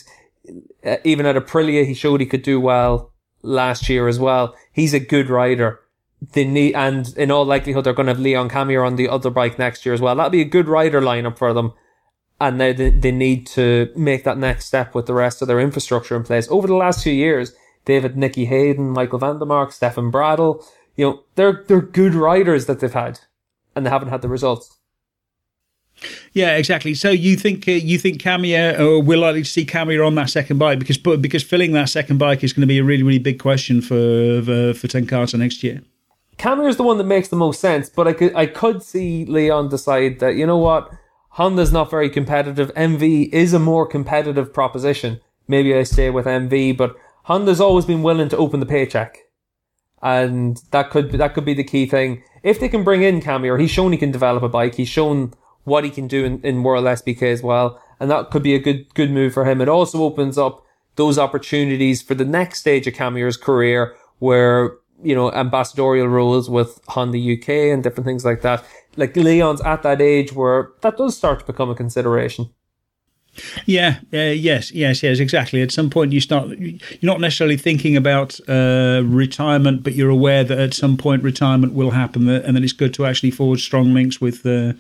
Uh, 0.84 0.96
even 1.04 1.26
at 1.26 1.36
Aprilia, 1.36 1.84
he 1.86 1.94
showed 1.94 2.20
he 2.20 2.26
could 2.26 2.42
do 2.42 2.60
well 2.60 3.09
last 3.42 3.88
year 3.88 4.08
as 4.08 4.18
well. 4.18 4.54
He's 4.72 4.94
a 4.94 5.00
good 5.00 5.28
rider. 5.28 5.80
They 6.32 6.44
need, 6.44 6.74
and 6.74 7.16
in 7.16 7.30
all 7.30 7.44
likelihood, 7.44 7.84
they're 7.84 7.94
going 7.94 8.06
to 8.06 8.12
have 8.12 8.20
Leon 8.20 8.50
Camier 8.50 8.86
on 8.86 8.96
the 8.96 9.08
other 9.08 9.30
bike 9.30 9.58
next 9.58 9.86
year 9.86 9.94
as 9.94 10.00
well. 10.00 10.14
That'll 10.14 10.30
be 10.30 10.42
a 10.42 10.44
good 10.44 10.68
rider 10.68 11.00
lineup 11.00 11.38
for 11.38 11.52
them. 11.52 11.72
And 12.40 12.58
now 12.58 12.72
they, 12.72 12.90
they 12.90 13.12
need 13.12 13.46
to 13.48 13.90
make 13.96 14.24
that 14.24 14.38
next 14.38 14.66
step 14.66 14.94
with 14.94 15.06
the 15.06 15.14
rest 15.14 15.42
of 15.42 15.48
their 15.48 15.60
infrastructure 15.60 16.16
in 16.16 16.22
place. 16.22 16.48
Over 16.50 16.66
the 16.66 16.74
last 16.74 17.02
few 17.02 17.12
years, 17.12 17.54
had 17.86 18.16
Nicky 18.16 18.44
Hayden, 18.44 18.90
Michael 18.90 19.18
van 19.18 19.38
der 19.38 19.46
Mark, 19.46 19.72
Stefan 19.72 20.12
Bradl. 20.12 20.64
You 20.96 21.04
know, 21.04 21.24
they're, 21.34 21.64
they're 21.66 21.80
good 21.80 22.14
riders 22.14 22.66
that 22.66 22.80
they've 22.80 22.92
had 22.92 23.20
and 23.74 23.86
they 23.86 23.90
haven't 23.90 24.08
had 24.08 24.22
the 24.22 24.28
results. 24.28 24.76
Yeah, 26.32 26.56
exactly. 26.56 26.94
So 26.94 27.10
you 27.10 27.36
think 27.36 27.66
uh, 27.68 27.72
you 27.72 27.98
think 27.98 28.20
Camier, 28.20 28.78
or 28.78 29.02
we're 29.02 29.18
likely 29.18 29.42
to 29.42 29.48
see 29.48 29.66
Camier 29.66 30.06
on 30.06 30.14
that 30.14 30.30
second 30.30 30.58
bike 30.58 30.78
because 30.78 30.98
because 30.98 31.42
filling 31.42 31.72
that 31.72 31.88
second 31.88 32.18
bike 32.18 32.42
is 32.44 32.52
going 32.52 32.62
to 32.62 32.66
be 32.66 32.78
a 32.78 32.84
really 32.84 33.02
really 33.02 33.18
big 33.18 33.38
question 33.38 33.80
for 33.82 34.42
for, 34.42 34.74
for 34.74 34.88
Ten 34.88 35.06
Kate 35.06 35.34
next 35.34 35.62
year. 35.62 35.82
Camier 36.38 36.68
is 36.68 36.76
the 36.76 36.82
one 36.82 36.96
that 36.98 37.04
makes 37.04 37.28
the 37.28 37.36
most 37.36 37.60
sense, 37.60 37.88
but 37.88 38.08
I 38.08 38.12
could 38.12 38.34
I 38.34 38.46
could 38.46 38.82
see 38.82 39.24
Leon 39.26 39.68
decide 39.68 40.20
that 40.20 40.36
you 40.36 40.46
know 40.46 40.58
what 40.58 40.90
Honda's 41.30 41.72
not 41.72 41.90
very 41.90 42.08
competitive. 42.08 42.72
MV 42.74 43.30
is 43.32 43.52
a 43.52 43.58
more 43.58 43.86
competitive 43.86 44.52
proposition. 44.52 45.20
Maybe 45.48 45.74
I 45.74 45.82
stay 45.82 46.10
with 46.10 46.26
MV, 46.26 46.76
but 46.76 46.96
Honda's 47.24 47.60
always 47.60 47.84
been 47.84 48.02
willing 48.02 48.28
to 48.30 48.36
open 48.36 48.60
the 48.60 48.66
paycheck, 48.66 49.18
and 50.02 50.60
that 50.70 50.90
could 50.90 51.12
that 51.12 51.34
could 51.34 51.44
be 51.44 51.54
the 51.54 51.64
key 51.64 51.86
thing. 51.86 52.22
If 52.42 52.58
they 52.58 52.68
can 52.68 52.84
bring 52.84 53.02
in 53.02 53.20
Camier, 53.20 53.60
he's 53.60 53.70
shown 53.70 53.92
he 53.92 53.98
can 53.98 54.10
develop 54.10 54.42
a 54.42 54.48
bike. 54.48 54.76
He's 54.76 54.88
shown 54.88 55.34
what 55.70 55.84
he 55.84 55.90
can 55.90 56.06
do 56.06 56.24
in, 56.24 56.42
in 56.42 56.62
World 56.62 56.84
SBK 56.84 57.22
as 57.32 57.42
well, 57.42 57.80
and 57.98 58.10
that 58.10 58.30
could 58.30 58.42
be 58.42 58.54
a 58.54 58.58
good 58.58 58.92
good 58.94 59.10
move 59.10 59.32
for 59.32 59.44
him. 59.44 59.60
It 59.60 59.68
also 59.68 60.02
opens 60.02 60.36
up 60.36 60.62
those 60.96 61.18
opportunities 61.18 62.02
for 62.02 62.14
the 62.14 62.24
next 62.24 62.60
stage 62.60 62.86
of 62.86 62.94
Camier's 62.94 63.36
career, 63.38 63.94
where 64.18 64.76
you 65.02 65.14
know 65.14 65.32
ambassadorial 65.32 66.08
roles 66.08 66.50
with 66.50 66.80
Honda 66.88 67.18
UK 67.18 67.48
and 67.72 67.82
different 67.82 68.06
things 68.06 68.24
like 68.24 68.42
that. 68.42 68.64
Like 68.96 69.16
Leon's 69.16 69.62
at 69.62 69.82
that 69.84 70.02
age 70.02 70.32
where 70.32 70.72
that 70.82 70.98
does 70.98 71.16
start 71.16 71.40
to 71.40 71.46
become 71.46 71.70
a 71.70 71.74
consideration. 71.74 72.50
Yeah, 73.66 73.98
uh, 74.12 74.18
yes, 74.18 74.72
yes, 74.72 75.02
yes, 75.02 75.18
exactly. 75.18 75.62
At 75.62 75.72
some 75.72 75.90
point, 75.90 76.12
you 76.12 76.20
start. 76.20 76.48
You're 76.58 76.78
not 77.02 77.20
necessarily 77.20 77.56
thinking 77.56 77.96
about 77.96 78.38
uh, 78.48 79.02
retirement, 79.04 79.82
but 79.82 79.94
you're 79.94 80.10
aware 80.10 80.44
that 80.44 80.58
at 80.58 80.74
some 80.74 80.96
point 80.96 81.22
retirement 81.22 81.72
will 81.74 81.90
happen, 81.90 82.28
uh, 82.28 82.42
and 82.44 82.56
then 82.56 82.64
it's 82.64 82.72
good 82.72 82.94
to 82.94 83.06
actually 83.06 83.30
forge 83.30 83.62
strong 83.62 83.94
links 83.94 84.20
with 84.20 84.44
uh, 84.46 84.72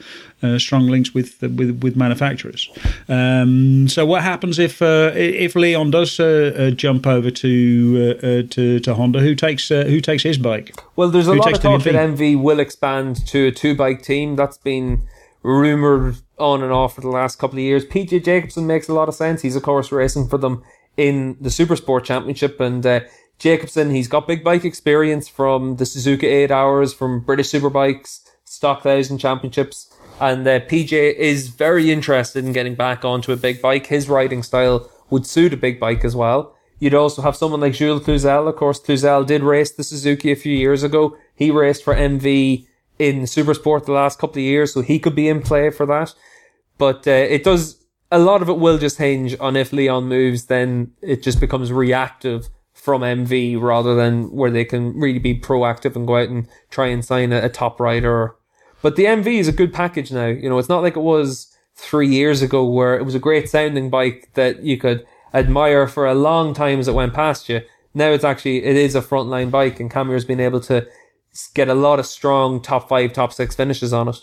uh, 0.42 0.58
strong 0.58 0.86
links 0.88 1.14
with 1.14 1.40
with 1.42 1.80
with 1.82 1.96
manufacturers. 1.96 2.70
Um, 3.08 3.88
so, 3.88 4.06
what 4.06 4.22
happens 4.22 4.58
if 4.58 4.80
uh, 4.82 5.12
if 5.14 5.54
Leon 5.54 5.90
does 5.90 6.18
uh, 6.20 6.52
uh, 6.56 6.70
jump 6.70 7.06
over 7.06 7.30
to 7.30 8.16
uh, 8.22 8.26
uh, 8.26 8.42
to 8.50 8.80
to 8.80 8.94
Honda? 8.94 9.20
Who 9.20 9.34
takes 9.34 9.70
uh, 9.70 9.84
who 9.84 10.00
takes 10.00 10.22
his 10.22 10.38
bike? 10.38 10.74
Well, 10.96 11.10
there's 11.10 11.28
a 11.28 11.32
Who 11.32 11.38
lot 11.38 11.52
of 11.52 11.60
talk 11.60 11.82
that? 11.84 11.94
MV 11.94 12.40
will 12.40 12.60
expand 12.60 13.26
to 13.28 13.48
a 13.48 13.52
two 13.52 13.74
bike 13.74 14.02
team. 14.02 14.36
That's 14.36 14.58
been 14.58 15.02
rumored 15.42 16.16
on 16.38 16.62
and 16.62 16.72
off 16.72 16.94
for 16.94 17.00
the 17.00 17.08
last 17.08 17.38
couple 17.38 17.58
of 17.58 17.62
years. 17.62 17.84
PJ 17.84 18.24
Jacobsen 18.24 18.66
makes 18.66 18.88
a 18.88 18.94
lot 18.94 19.08
of 19.08 19.14
sense. 19.14 19.42
He's 19.42 19.56
of 19.56 19.62
course 19.62 19.92
racing 19.92 20.28
for 20.28 20.38
them 20.38 20.62
in 20.96 21.36
the 21.40 21.48
Supersport 21.48 22.04
Championship, 22.04 22.60
and 22.60 22.84
uh, 22.84 23.00
Jacobsen 23.38 23.90
he's 23.90 24.08
got 24.08 24.28
big 24.28 24.44
bike 24.44 24.64
experience 24.64 25.28
from 25.28 25.76
the 25.76 25.84
Suzuka 25.84 26.24
Eight 26.24 26.50
Hours, 26.50 26.92
from 26.92 27.20
British 27.20 27.50
Superbikes, 27.50 28.20
Stock 28.44 28.82
Thousand 28.82 29.18
Championships. 29.18 29.94
And 30.20 30.46
uh, 30.46 30.60
PJ 30.60 31.14
is 31.14 31.48
very 31.48 31.90
interested 31.90 32.44
in 32.44 32.52
getting 32.52 32.74
back 32.74 33.06
onto 33.06 33.32
a 33.32 33.36
big 33.36 33.62
bike. 33.62 33.86
His 33.86 34.08
riding 34.08 34.42
style 34.42 34.90
would 35.08 35.26
suit 35.26 35.54
a 35.54 35.56
big 35.56 35.80
bike 35.80 36.04
as 36.04 36.14
well. 36.14 36.54
You'd 36.78 36.94
also 36.94 37.22
have 37.22 37.36
someone 37.36 37.60
like 37.60 37.74
Jules 37.74 38.02
Cluzel. 38.02 38.48
Of 38.48 38.56
course, 38.56 38.80
Cluzel 38.80 39.26
did 39.26 39.42
race 39.42 39.70
the 39.70 39.84
Suzuki 39.84 40.32
a 40.32 40.36
few 40.36 40.54
years 40.54 40.82
ago. 40.82 41.16
He 41.34 41.50
raced 41.50 41.84
for 41.84 41.94
MV 41.94 42.66
in 43.00 43.22
Supersport 43.22 43.86
the 43.86 43.92
last 43.92 44.18
couple 44.18 44.40
of 44.40 44.44
years, 44.44 44.74
so 44.74 44.82
he 44.82 44.98
could 44.98 45.16
be 45.16 45.26
in 45.26 45.40
play 45.40 45.70
for 45.70 45.86
that. 45.86 46.14
But 46.76 47.08
uh, 47.08 47.12
it 47.12 47.42
does, 47.42 47.82
a 48.10 48.18
lot 48.18 48.42
of 48.42 48.50
it 48.50 48.58
will 48.58 48.76
just 48.76 48.98
hinge 48.98 49.34
on 49.40 49.56
if 49.56 49.72
Leon 49.72 50.04
moves, 50.04 50.46
then 50.46 50.92
it 51.00 51.22
just 51.22 51.40
becomes 51.40 51.72
reactive 51.72 52.50
from 52.74 53.00
MV 53.00 53.60
rather 53.60 53.94
than 53.94 54.30
where 54.30 54.50
they 54.50 54.66
can 54.66 54.98
really 54.98 55.18
be 55.18 55.38
proactive 55.38 55.96
and 55.96 56.06
go 56.06 56.18
out 56.18 56.28
and 56.28 56.46
try 56.70 56.88
and 56.88 57.02
sign 57.02 57.32
a, 57.32 57.46
a 57.46 57.48
top 57.48 57.80
rider. 57.80 58.36
But 58.82 58.96
the 58.96 59.06
MV 59.06 59.26
is 59.26 59.48
a 59.48 59.52
good 59.52 59.72
package 59.72 60.12
now. 60.12 60.26
You 60.26 60.50
know, 60.50 60.58
it's 60.58 60.68
not 60.68 60.82
like 60.82 60.96
it 60.96 61.00
was 61.00 61.54
three 61.74 62.08
years 62.08 62.42
ago 62.42 62.64
where 62.64 62.98
it 62.98 63.04
was 63.04 63.14
a 63.14 63.18
great 63.18 63.48
sounding 63.48 63.88
bike 63.88 64.28
that 64.34 64.62
you 64.62 64.76
could 64.76 65.06
admire 65.32 65.86
for 65.88 66.06
a 66.06 66.14
long 66.14 66.52
time 66.52 66.78
as 66.78 66.88
it 66.88 66.94
went 66.94 67.14
past 67.14 67.48
you. 67.48 67.62
Now 67.94 68.10
it's 68.10 68.24
actually, 68.24 68.62
it 68.64 68.76
is 68.76 68.94
a 68.94 69.00
frontline 69.00 69.50
bike 69.50 69.80
and 69.80 69.90
Camier's 69.90 70.26
been 70.26 70.40
able 70.40 70.60
to 70.60 70.86
get 71.54 71.68
a 71.68 71.74
lot 71.74 71.98
of 71.98 72.06
strong 72.06 72.60
top 72.60 72.88
five, 72.88 73.12
top 73.12 73.32
six 73.32 73.54
finishes 73.54 73.92
on 73.92 74.08
it. 74.08 74.16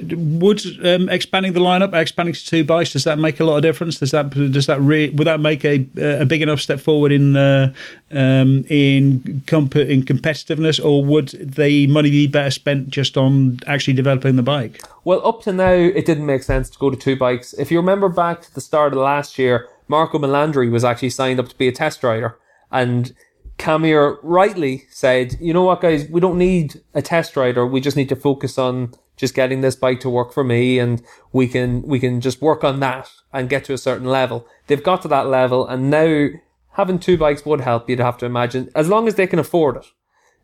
Would 0.00 0.62
um, 0.86 1.08
expanding 1.08 1.52
the 1.52 1.58
lineup, 1.58 1.92
expanding 1.92 2.32
to 2.32 2.46
two 2.46 2.62
bikes, 2.62 2.92
does 2.92 3.02
that 3.02 3.18
make 3.18 3.40
a 3.40 3.44
lot 3.44 3.56
of 3.56 3.62
difference? 3.62 3.98
Does 3.98 4.12
that 4.12 4.30
does 4.30 4.66
that 4.66 4.80
re- 4.80 5.10
would 5.10 5.26
that 5.26 5.40
make 5.40 5.64
a 5.64 5.84
a 6.20 6.24
big 6.24 6.42
enough 6.42 6.60
step 6.60 6.78
forward 6.78 7.10
in 7.10 7.36
uh, 7.36 7.74
um, 8.12 8.64
in 8.68 9.42
comp- 9.48 9.74
in 9.74 10.04
competitiveness, 10.04 10.82
or 10.84 11.04
would 11.04 11.30
the 11.30 11.88
money 11.88 12.10
be 12.10 12.28
better 12.28 12.52
spent 12.52 12.90
just 12.90 13.16
on 13.16 13.58
actually 13.66 13.94
developing 13.94 14.36
the 14.36 14.44
bike? 14.44 14.80
Well, 15.02 15.26
up 15.26 15.42
to 15.42 15.52
now, 15.52 15.72
it 15.72 16.06
didn't 16.06 16.26
make 16.26 16.44
sense 16.44 16.70
to 16.70 16.78
go 16.78 16.90
to 16.90 16.96
two 16.96 17.16
bikes. 17.16 17.52
If 17.54 17.72
you 17.72 17.78
remember 17.78 18.08
back 18.08 18.42
to 18.42 18.54
the 18.54 18.60
start 18.60 18.92
of 18.92 19.00
last 19.00 19.38
year, 19.38 19.66
Marco 19.88 20.20
Melandri 20.20 20.70
was 20.70 20.84
actually 20.84 21.10
signed 21.10 21.40
up 21.40 21.48
to 21.48 21.58
be 21.58 21.66
a 21.66 21.72
test 21.72 22.04
rider. 22.04 22.38
And 22.70 23.12
Camier 23.58 24.18
rightly 24.22 24.84
said, 24.90 25.36
you 25.40 25.52
know 25.52 25.64
what, 25.64 25.80
guys, 25.80 26.08
we 26.08 26.20
don't 26.20 26.38
need 26.38 26.80
a 26.94 27.02
test 27.02 27.36
rider. 27.36 27.66
We 27.66 27.80
just 27.80 27.96
need 27.96 28.08
to 28.08 28.16
focus 28.16 28.56
on 28.58 28.94
just 29.16 29.34
getting 29.34 29.60
this 29.60 29.74
bike 29.74 30.00
to 30.00 30.10
work 30.10 30.32
for 30.32 30.44
me 30.44 30.78
and 30.78 31.02
we 31.32 31.48
can, 31.48 31.82
we 31.82 31.98
can 31.98 32.20
just 32.20 32.40
work 32.40 32.62
on 32.62 32.78
that 32.80 33.10
and 33.32 33.48
get 33.48 33.64
to 33.64 33.72
a 33.72 33.78
certain 33.78 34.06
level. 34.06 34.46
They've 34.68 34.82
got 34.82 35.02
to 35.02 35.08
that 35.08 35.26
level 35.26 35.66
and 35.66 35.90
now 35.90 36.28
having 36.72 37.00
two 37.00 37.18
bikes 37.18 37.44
would 37.44 37.60
help, 37.60 37.90
you'd 37.90 37.98
have 37.98 38.18
to 38.18 38.26
imagine, 38.26 38.70
as 38.76 38.88
long 38.88 39.08
as 39.08 39.16
they 39.16 39.26
can 39.26 39.40
afford 39.40 39.76
it 39.76 39.86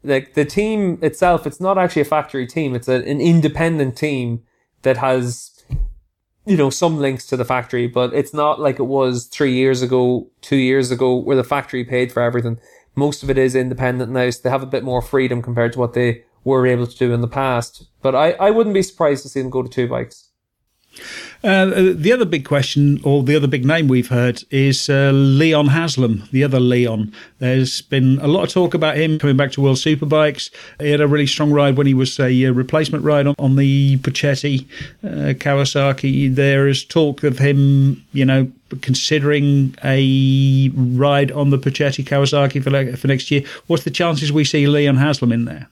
like 0.05 0.35
the 0.35 0.44
team 0.44 0.98
itself, 1.03 1.46
it's 1.46 1.61
not 1.61 1.79
actually 1.79 2.03
a 2.03 2.07
factory 2.07 2.46
team. 2.46 2.74
It's 2.74 2.88
a, 2.88 2.96
an 2.96 3.20
independent 3.20 3.96
team 3.96 4.42
that 4.83 4.98
has, 4.98 5.64
you 6.46 6.57
know, 6.57 6.70
some 6.70 6.98
links 6.98 7.27
to 7.29 7.37
the 7.37 7.44
factory, 7.44 7.87
but 7.87 8.12
it's 8.12 8.35
not 8.35 8.61
like 8.61 8.79
it 8.79 8.85
was 8.85 9.24
three 9.27 9.55
years 9.55 9.81
ago, 9.81 10.31
two 10.42 10.57
years 10.57 10.90
ago, 10.90 11.16
where 11.16 11.37
the 11.37 11.44
factory 11.44 11.85
paid 11.85 12.12
for 12.12 12.22
everything. 12.22 12.59
Most 12.94 13.22
of 13.22 13.30
it 13.30 13.38
is 13.38 13.54
independent 13.54 14.12
now, 14.12 14.30
so 14.30 14.40
they 14.42 14.50
have 14.50 14.62
a 14.62 14.66
bit 14.66 14.85
more 14.85 15.02
freedom 15.02 15.42
compared 15.42 15.72
to 15.72 15.78
what 15.78 15.94
they 15.94 16.24
were 16.44 16.66
able 16.66 16.87
to 16.87 16.96
do 16.96 17.12
in 17.12 17.20
the 17.20 17.28
past. 17.28 17.88
But 18.02 18.14
I, 18.14 18.33
I 18.33 18.50
wouldn't 18.50 18.74
be 18.74 18.83
surprised 18.83 19.22
to 19.22 19.28
see 19.28 19.40
them 19.40 19.50
go 19.50 19.62
to 19.62 19.68
two 19.68 19.88
bikes. 19.88 20.23
Uh, 21.42 21.92
the 21.94 22.11
other 22.11 22.24
big 22.24 22.44
question, 22.46 22.98
or 23.04 23.22
the 23.22 23.37
other 23.37 23.46
big 23.46 23.66
name 23.66 23.87
we've 23.87 24.09
heard, 24.09 24.42
is 24.50 24.88
uh, 24.88 25.11
Leon 25.12 25.66
Haslam, 25.66 26.26
the 26.33 26.42
other 26.42 26.59
Leon. 26.59 27.12
There's 27.38 27.83
been 27.83 28.18
a 28.20 28.26
lot 28.26 28.44
of 28.44 28.50
talk 28.50 28.72
about 28.72 28.96
him 28.96 29.18
coming 29.18 29.37
back 29.37 29.52
to 29.52 29.61
World 29.61 29.76
Superbikes. 29.76 30.50
He 30.80 30.90
had 30.90 31.02
a 31.02 31.07
really 31.07 31.26
strong 31.26 31.52
ride 31.52 31.76
when 31.76 31.87
he 31.87 31.92
was 31.92 32.18
a 32.18 32.46
uh, 32.46 32.52
replacement 32.52 33.04
ride 33.04 33.26
on, 33.26 33.35
on 33.38 33.57
the 33.57 33.98
Puccetti 33.98 34.66
uh, 35.02 35.35
Kawasaki. 35.35 36.35
There 36.35 36.66
is 36.66 36.83
talk 36.83 37.22
of 37.24 37.38
him, 37.38 38.02
you 38.12 38.24
know, 38.24 38.50
considering 38.80 39.74
a 39.85 40.70
ride 40.74 41.30
on 41.30 41.50
the 41.50 41.59
Puccetti 41.59 42.04
Kawasaki 42.04 42.62
for, 42.62 42.96
for 42.96 43.07
next 43.07 43.30
year. 43.30 43.42
What's 43.66 43.85
the 43.85 43.90
chances 43.90 44.33
we 44.33 44.44
see 44.44 44.66
Leon 44.66 44.96
Haslam 44.96 45.33
in 45.33 45.44
there? 45.44 45.68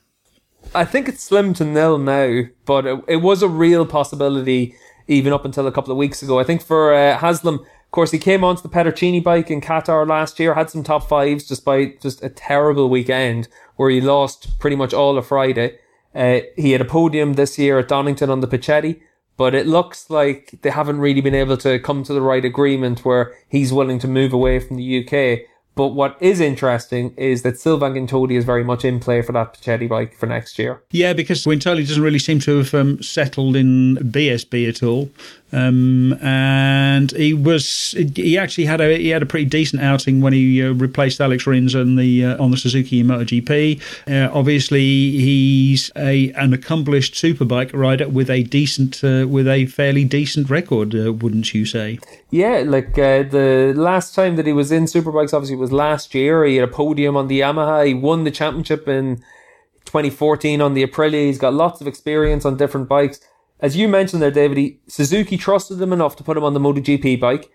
I 0.75 0.85
think 0.85 1.09
it's 1.09 1.23
slim 1.23 1.55
to 1.55 1.65
nil 1.65 1.99
now, 1.99 2.45
but 2.65 2.87
it, 2.87 3.05
it 3.07 3.17
was 3.17 3.43
a 3.43 3.49
real 3.49 3.85
possibility 3.85 4.75
even 5.09 5.33
up 5.33 5.45
until 5.45 5.67
a 5.67 5.73
couple 5.73 5.93
of 5.93 5.99
weeks 5.99 6.23
ago. 6.23 6.39
I 6.39 6.45
think 6.45 6.63
for 6.63 6.95
uh, 6.95 7.19
Haslam, 7.19 7.55
of 7.57 7.91
course, 7.91 8.11
he 8.11 8.19
came 8.19 8.43
onto 8.43 8.63
the 8.63 8.69
Petruccini 8.69 9.23
bike 9.23 9.51
in 9.51 9.61
Qatar 9.61 10.09
last 10.09 10.41
year, 10.41 10.55
had 10.55 10.71
some 10.71 10.83
top 10.83 11.09
fives 11.09 11.45
despite 11.45 12.01
just 12.01 12.23
a 12.25 12.31
terrible 12.31 12.89
weekend 12.89 13.49
where 13.77 13.91
he 13.91 14.01
lost 14.01 14.59
pretty 14.59 14.77
much 14.77 14.95
all 14.95 15.19
of 15.19 15.27
Friday. 15.27 15.79
Uh, 16.15 16.41
he 16.57 16.73
had 16.73 16.81
a 16.81 16.87
podium 16.87 17.35
this 17.35 17.59
year 17.59 17.79
at 17.79 17.89
Donington 17.89 18.31
on 18.31 18.41
the 18.41 18.49
Puccetti, 18.49 19.01
but 19.37 19.55
it 19.55 19.67
looks 19.67 20.11
like 20.11 20.59
they 20.63 20.71
haven't 20.71 21.01
really 21.01 21.21
been 21.21 21.35
able 21.35 21.57
to 21.59 21.79
come 21.79 22.03
to 22.05 22.13
the 22.13 22.21
right 22.21 22.45
agreement 22.45 23.05
where 23.05 23.35
he's 23.49 23.73
willing 23.73 23.99
to 23.99 24.09
move 24.09 24.33
away 24.33 24.59
from 24.59 24.77
the 24.77 25.05
UK. 25.05 25.47
But 25.75 25.89
what 25.89 26.17
is 26.21 26.41
interesting 26.41 27.15
is 27.17 27.43
that 27.43 27.59
Sylvain 27.59 27.95
Guintoli 27.95 28.37
is 28.37 28.45
very 28.45 28.63
much 28.63 28.85
in 28.85 29.01
play 29.01 29.23
for 29.23 29.33
that 29.33 29.55
Puccetti 29.55 29.89
bike 29.89 30.15
for 30.15 30.27
next 30.27 30.59
year. 30.59 30.83
Yeah, 30.91 31.15
because 31.15 31.45
Guintoli 31.45 31.87
doesn't 31.87 32.03
really 32.03 32.19
seem 32.19 32.41
to 32.41 32.59
have 32.59 32.75
um, 32.75 33.03
settled 33.03 33.57
in 33.57 33.97
BSB 33.97 34.69
at 34.69 34.83
all. 34.83 35.09
Um, 35.53 36.15
and 36.23 37.11
he 37.13 37.35
was 37.35 37.95
he 38.15 38.39
actually 38.39 38.65
had 38.65 38.81
a 38.81 38.97
he 38.97 39.11
had 39.11 39.23
a 39.23 39.27
pretty 39.27 39.45
decent 39.45 39.83
outing 39.83 40.21
when 40.21 40.33
he 40.33 40.63
uh, 40.63 40.73
replaced 40.73 41.21
Alex 41.21 41.47
Rins 41.47 41.75
on 41.75 41.97
the 41.97 42.25
uh, 42.25 42.43
on 42.43 42.51
the 42.51 42.57
Suzuki 42.57 43.05
MotoGP. 43.05 43.81
Uh, 44.09 44.33
obviously, 44.33 44.81
he's 44.81 45.91
a 45.95 46.33
an 46.33 46.55
accomplished 46.55 47.15
superbike 47.15 47.73
rider 47.75 48.09
with 48.09 48.31
a 48.31 48.45
decent 48.45 49.05
uh, 49.05 49.27
with 49.29 49.47
a 49.47 49.67
fairly 49.67 50.05
decent 50.05 50.49
record, 50.49 50.95
uh, 50.95 51.13
wouldn't 51.13 51.53
you 51.53 51.67
say? 51.67 51.99
Yeah, 52.31 52.63
like 52.65 52.99
uh, 52.99 53.25
the 53.25 53.75
last 53.77 54.15
time 54.15 54.37
that 54.37 54.47
he 54.47 54.55
was 54.55 54.73
in 54.73 54.85
superbikes, 54.85 55.35
obviously 55.35 55.57
it 55.57 55.61
was 55.61 55.73
last 55.73 56.15
year. 56.15 56.45
He 56.47 56.57
had 56.57 56.69
a 56.69 56.73
podium 56.73 57.17
on 57.17 57.29
the 57.29 57.41
Yamaha. 57.41 57.87
He 57.87 57.93
won 57.93 58.25
the 58.25 58.31
championship 58.31 58.89
in 58.89 59.17
2014 59.85 60.63
on 60.63 60.73
the 60.73 60.87
Aprilia. 60.87 61.27
He's 61.27 61.39
got 61.39 61.53
lots 61.53 61.83
of 61.83 61.87
experience 61.87 62.47
on 62.47 62.57
different 62.57 62.89
bikes 62.89 63.21
as 63.63 63.77
you 63.77 63.87
mentioned 63.87 64.21
there, 64.21 64.33
David, 64.33 64.59
he, 64.59 64.81
Suzuki 64.89 65.39
trusted 65.39 65.81
him 65.81 65.93
enough 65.93 66.17
to 66.17 66.25
put 66.25 66.37
him 66.37 66.43
on 66.43 66.53
the 66.53 66.61
MotoGP 66.61 67.21
bike. 67.21 67.49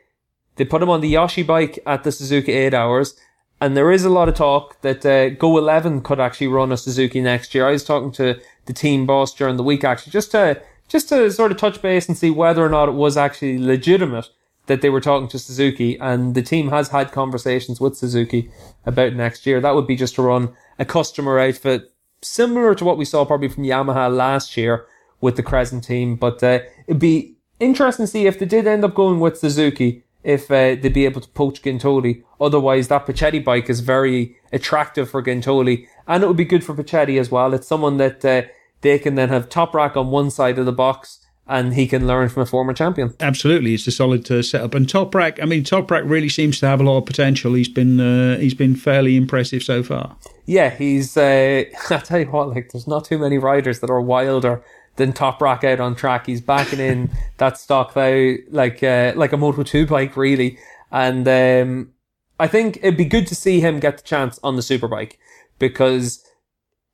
They 0.56 0.64
put 0.64 0.82
him 0.82 0.90
on 0.90 1.02
the 1.02 1.10
Yoshi 1.10 1.44
bike 1.44 1.80
at 1.86 2.06
the 2.06 2.14
Suzuki 2.14 2.54
8 2.54 2.74
Hours. 2.74 3.16
And 3.60 3.76
there 3.76 3.92
is 3.92 4.06
a 4.06 4.10
lot 4.10 4.30
of 4.30 4.36
talk 4.36 4.82
that 4.82 5.06
uh, 5.06 5.30
Go 5.32 5.58
11 5.58 6.02
could 6.04 6.20
actually 6.20 6.48
run 6.48 6.72
a 6.72 6.78
Suzuki 6.78 7.20
next 7.20 7.54
year. 7.54 7.68
I 7.68 7.72
was 7.72 7.84
talking 7.84 8.12
to 8.14 8.40
the 8.68 8.74
team 8.74 9.06
boss 9.06 9.34
during 9.34 9.58
the 9.58 9.64
week 9.64 9.84
actually, 9.84 10.12
just 10.12 10.32
to, 10.32 10.62
just 10.88 11.10
to 11.10 11.30
sort 11.30 11.52
of 11.52 11.58
touch 11.58 11.82
base 11.82 12.08
and 12.08 12.18
see 12.18 12.30
whether 12.30 12.64
or 12.64 12.70
not 12.70 12.88
it 12.88 12.94
was 12.94 13.18
actually 13.18 13.60
legitimate 13.60 14.30
that 14.68 14.82
they 14.82 14.90
were 14.90 15.02
talking 15.02 15.28
to 15.30 15.40
Suzuki. 15.40 15.98
And 16.00 16.36
the 16.36 16.42
team 16.42 16.70
has 16.70 16.90
had 16.90 17.12
conversations 17.12 17.82
with 17.82 17.98
Suzuki 17.98 18.50
about 18.86 19.14
next 19.14 19.46
year. 19.46 19.60
That 19.60 19.76
would 19.76 19.88
be 19.88 19.98
just 19.98 20.16
to 20.16 20.22
run 20.22 20.54
a 20.80 20.86
customer 20.86 21.38
outfit 21.38 21.92
similar 22.22 22.76
to 22.76 22.86
what 22.86 22.98
we 22.98 23.06
saw 23.06 23.26
probably 23.26 23.50
from 23.50 23.64
Yamaha 23.64 24.16
last 24.16 24.56
year 24.56 24.86
with 25.22 25.36
the 25.36 25.44
Crescent 25.44 25.84
team. 25.84 26.16
But 26.16 26.44
uh, 26.44 26.60
it'd 26.88 27.00
be 27.00 27.36
interesting 27.60 28.06
to 28.06 28.12
see 28.12 28.28
if 28.28 28.40
they 28.40 28.46
did 28.46 28.68
end 28.68 28.84
up 28.84 28.96
going 28.96 29.20
with 29.20 29.38
Suzuki, 29.38 30.04
if 30.24 30.52
uh, 30.52 30.76
they'd 30.76 30.94
be 30.94 31.06
able 31.06 31.22
to 31.22 31.30
poach 31.30 31.62
Guintoli. 31.62 32.24
Otherwise, 32.40 32.88
that 32.88 33.06
Puccetti 33.06 33.44
bike 33.44 33.70
is 33.70 33.80
very 33.80 34.38
attractive 34.52 35.10
for 35.10 35.24
Guintoli, 35.24 35.88
and 36.08 36.24
it 36.24 36.28
would 36.28 36.38
be 36.38 36.46
good 36.46 36.64
for 36.64 36.76
Puccetti 36.76 37.20
as 37.20 37.32
well. 37.32 37.54
It's 37.54 37.68
someone 37.68 37.98
that 37.98 38.24
uh, 38.24 38.44
they 38.82 39.00
can 39.00 39.16
then 39.16 39.30
have 39.30 39.50
Toprak 39.50 39.96
on 39.96 40.12
one 40.12 40.30
side 40.30 40.60
of 40.60 40.66
the 40.66 40.72
box 40.72 41.26
and 41.50 41.74
he 41.74 41.88
can 41.88 42.06
learn 42.06 42.30
from 42.30 42.44
a 42.44 42.46
former 42.46 42.74
champion. 42.74 43.14
Absolutely, 43.20 43.74
it's 43.74 43.88
a 43.88 43.92
solid 43.92 44.30
uh, 44.30 44.42
setup. 44.42 44.74
And 44.74 44.88
Toprak, 44.88 45.42
I 45.42 45.46
mean, 45.46 45.64
Toprak 45.64 46.04
really 46.06 46.30
seems 46.30 46.60
to 46.60 46.68
have 46.68 46.82
a 46.82 46.84
lot 46.84 46.98
of 46.98 47.06
potential. 47.06 47.54
He's 47.54 47.70
been 47.70 48.00
uh, 48.00 48.38
he's 48.38 48.54
been 48.54 48.76
fairly 48.76 49.16
impressive 49.16 49.64
so 49.64 49.84
far. 49.84 50.18
Yeah, 50.46 50.70
he's. 50.70 51.16
Uh, 51.16 51.64
I 51.90 51.98
tell 52.00 52.20
you 52.20 52.26
what, 52.26 52.50
like, 52.50 52.72
there's 52.72 52.88
not 52.88 53.06
too 53.06 53.18
many 53.18 53.38
riders 53.38 53.80
that 53.80 53.90
are 53.90 54.02
wilder 54.02 54.62
than 54.98 55.14
Toprak 55.14 55.64
out 55.64 55.80
on 55.80 55.96
track. 55.96 56.26
He's 56.26 56.42
backing 56.42 56.80
in 56.80 57.10
that 57.38 57.58
stock 57.58 57.94
though, 57.94 58.36
like 58.50 58.84
uh, 58.84 59.14
like 59.16 59.34
a 59.34 59.38
Moto 59.38 59.64
Two 59.64 59.88
bike 59.88 60.18
really, 60.18 60.60
and 60.92 61.28
um, 61.28 61.94
I 62.40 62.48
think 62.48 62.78
it'd 62.78 62.98
be 62.98 63.06
good 63.06 63.28
to 63.28 63.36
see 63.36 63.62
him 63.62 63.80
get 63.80 63.98
the 63.98 64.04
chance 64.04 64.40
on 64.44 64.56
the 64.56 64.62
superbike 64.62 65.14
because 65.58 66.24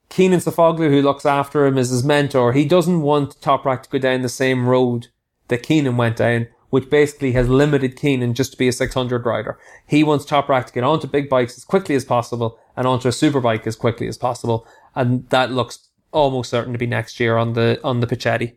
Kenan 0.10 0.40
Sofuoglu, 0.40 0.90
who 0.90 1.02
looks 1.02 1.26
after 1.26 1.66
him, 1.66 1.78
as 1.78 1.90
his 1.90 2.04
mentor. 2.04 2.54
He 2.54 2.66
doesn't 2.66 3.02
want 3.02 3.42
Toprak 3.42 3.84
to 3.84 3.90
go 3.90 3.98
down 3.98 4.22
the 4.22 4.30
same 4.30 4.68
road 4.68 5.08
that 5.48 5.64
Kenan 5.64 5.98
went 5.98 6.18
down, 6.18 6.48
which 6.70 6.90
basically 6.90 7.32
has 7.32 7.50
limited 7.50 7.96
Kenan 7.96 8.36
just 8.36 8.52
to 8.52 8.58
be 8.58 8.68
a 8.68 8.72
600 8.72 9.26
rider. 9.26 9.58
He 9.88 10.04
wants 10.04 10.26
Toprak 10.26 10.68
to 10.68 10.74
get 10.74 10.84
onto 10.84 11.08
big 11.08 11.30
bikes 11.30 11.58
as 11.58 11.66
quickly 11.66 11.96
as 11.96 12.06
possible 12.06 12.60
and 12.78 12.86
onto 12.86 13.08
a 13.08 13.12
superbike 13.12 13.66
as 13.66 13.76
quickly 13.76 14.08
as 14.08 14.18
possible, 14.18 14.68
and 14.96 15.28
that 15.30 15.52
looks 15.52 15.90
almost 16.14 16.50
certain 16.50 16.72
to 16.74 16.80
be 16.80 16.88
next 16.88 17.20
year 17.20 17.36
on 17.38 17.54
the 17.54 17.80
on 17.84 18.00
the 18.00 18.08
Puccetti. 18.08 18.54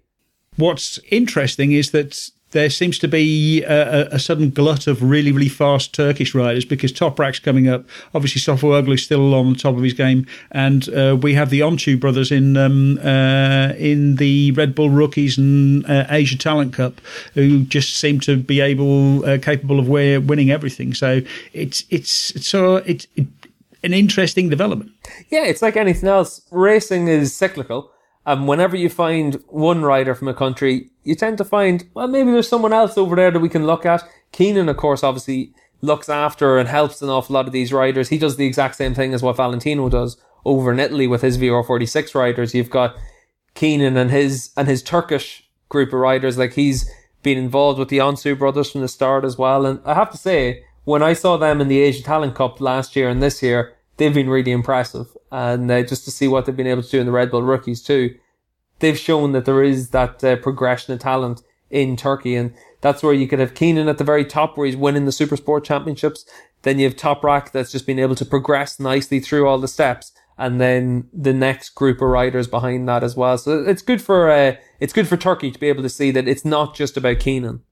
What's 0.57 0.99
interesting 1.11 1.73
is 1.73 1.91
that 1.91 2.31
there 2.53 2.71
seems 2.71 2.99
to 3.01 3.09
be 3.09 3.63
a, 3.65 4.07
a, 4.13 4.19
sudden 4.19 4.51
glut 4.51 4.87
of 4.87 5.03
really, 5.03 5.33
really 5.33 5.49
fast 5.49 5.93
Turkish 5.93 6.35
riders 6.35 6.65
because 6.65 6.93
Toprak's 6.93 7.41
coming 7.41 7.69
up. 7.69 7.85
Obviously, 8.15 8.41
Sofuoglu's 8.41 9.03
still 9.03 9.35
on 9.35 9.53
the 9.53 9.59
top 9.59 9.77
of 9.77 9.83
his 9.83 9.93
game, 9.93 10.27
and 10.53 10.89
uh, 10.95 11.19
we 11.21 11.35
have 11.35 11.51
the 11.51 11.61
Öncü 11.61 11.99
brothers 11.99 12.31
in 12.31 12.57
um, 12.57 12.99
uh, 12.99 13.75
in 13.77 14.17
the 14.17 14.53
Red 14.53 14.75
Bull 14.75 14.91
Rookies 14.91 15.37
and 15.37 15.85
uh, 15.87 16.07
Asia 16.09 16.39
Talent 16.39 16.73
Cup, 16.73 17.01
who 17.35 17.65
just 17.65 17.97
seem 17.97 18.21
to 18.21 18.37
be 18.37 18.61
able, 18.61 19.25
uh, 19.27 19.39
capable 19.39 19.81
of 19.81 19.89
winning 19.89 20.51
everything. 20.51 20.95
So 20.95 21.23
it's 21.53 21.85
it's 21.91 22.47
so 22.47 22.77
it, 22.77 23.07
it 23.17 23.27
an 23.83 23.93
interesting 23.93 24.49
development. 24.49 24.93
Yeah, 25.31 25.45
it's 25.45 25.63
like 25.63 25.77
anything 25.77 26.09
else. 26.09 26.43
Racing 26.51 27.09
is 27.09 27.37
cyclical. 27.37 27.91
And 28.25 28.49
whenever 28.49 28.77
you 28.77 28.89
find 28.89 29.41
one 29.47 29.83
rider 29.83 30.15
from 30.15 30.27
a 30.27 30.35
country, 30.35 30.91
you 31.05 31.15
tend 31.15 31.39
to 31.39 31.45
find, 31.45 31.89
well, 31.95 32.09
maybe 32.09 32.33
there's 32.33 32.49
someone 32.49 32.73
else 32.73 32.99
over 32.99 33.15
there 33.15 33.31
that 33.31 33.39
we 33.39 33.49
can 33.49 33.67
look 33.67 33.87
at. 33.87 34.03
Kenan, 34.33 34.69
of 34.69 34.77
course, 34.77 35.05
obviously 35.05 35.53
looks 35.81 36.09
after 36.09 36.59
and 36.59 36.69
helps 36.69 37.01
an 37.01 37.09
awful 37.09 37.35
lot 37.35 37.47
of 37.47 37.53
these 37.53 37.73
riders. 37.73 38.09
He 38.09 38.19
does 38.19 38.37
the 38.37 38.47
exact 38.47 38.75
same 38.75 38.95
thing 38.95 39.15
as 39.15 39.23
what 39.23 39.37
Valentino 39.37 39.89
does 39.89 40.17
over 40.45 40.73
in 40.73 40.81
Italy 40.81 41.07
with 41.07 41.23
his 41.23 41.39
VR46 41.39 42.15
riders. 42.17 42.53
You've 42.53 42.71
got 42.71 42.97
Kenan 43.55 43.97
and 43.97 44.11
his, 44.11 44.51
and 44.57 44.67
his 44.67 44.83
Turkish 44.83 45.49
group 45.69 45.89
of 45.89 46.01
riders. 46.01 46.37
Like 46.37 46.55
he's 46.55 46.91
been 47.23 47.39
involved 47.39 47.79
with 47.79 47.91
the 47.91 47.99
Öncü 47.99 48.37
brothers 48.37 48.73
from 48.73 48.81
the 48.81 48.89
start 48.89 49.25
as 49.25 49.39
well. 49.39 49.65
And 49.67 49.81
I 49.85 49.95
have 49.95 50.11
to 50.11 50.19
say, 50.19 50.65
when 50.87 51.03
I 51.03 51.15
saw 51.15 51.37
them 51.37 51.61
in 51.61 51.67
the 51.67 51.81
Asia 51.81 52.03
Talent 52.03 52.37
Cup 52.37 52.61
last 52.61 52.95
year 52.95 53.09
and 53.09 53.21
this 53.21 53.43
year, 53.43 53.75
they've 53.97 54.15
been 54.15 54.31
really 54.31 54.53
impressive. 54.53 55.09
And 55.33 55.69
uh, 55.69 55.83
just 55.83 56.05
to 56.05 56.13
see 56.13 56.29
what 56.29 56.47
they've 56.47 56.57
been 56.57 56.69
able 56.69 56.85
to 56.85 56.89
do 56.89 57.01
in 57.01 57.07
the 57.07 57.13
Red 57.13 57.33
Bull 57.33 57.43
rookies 57.43 57.83
too, 57.83 58.15
they've 58.79 58.97
shown 58.97 59.33
that 59.33 59.47
there 59.47 59.65
is 59.65 59.91
that 59.91 60.23
uh, 60.23 60.37
progression 60.37 60.95
of 60.95 61.01
talent 61.01 61.43
in 61.71 61.97
Turkey. 61.97 62.37
And 62.37 62.55
that's 62.83 63.03
where 63.03 63.13
you 63.13 63.27
could 63.27 63.41
have 63.41 63.55
Kenan 63.55 63.89
at 63.89 63.99
the 63.99 64.05
very 64.05 64.25
top 64.25 64.57
where 64.57 64.67
he's 64.67 64.77
winning 64.77 65.07
the 65.07 65.13
Super 65.13 65.37
Sport 65.37 65.65
Championships. 65.65 66.25
Then 66.63 66.79
you 66.79 66.85
have 66.85 66.97
Toprak 66.97 67.51
that's 67.51 67.73
just 67.73 67.85
been 67.85 67.99
able 67.99 68.15
to 68.15 68.25
progress 68.25 68.79
nicely 68.79 69.19
through 69.19 69.49
all 69.49 69.59
the 69.59 69.67
steps. 69.67 70.13
And 70.39 70.61
then 70.61 71.09
the 71.13 71.33
next 71.33 71.71
group 71.71 72.01
of 72.01 72.11
riders 72.11 72.47
behind 72.47 72.89
that 72.89 73.03
as 73.03 73.17
well. 73.17 73.39
So 73.39 73.65
it's 73.65 73.83
good 73.83 74.01
for, 74.01 74.31
uh, 74.31 74.55
it's 74.79 74.93
good 74.93 75.09
for 75.09 75.17
Turkey 75.17 75.51
to 75.51 75.59
be 75.59 75.69
able 75.69 75.83
to 75.83 75.89
see 75.89 76.13
that 76.13 76.29
it's 76.29 76.45
not 76.45 76.77
just 76.77 76.97
about 76.97 77.19
Kenan. 77.19 77.63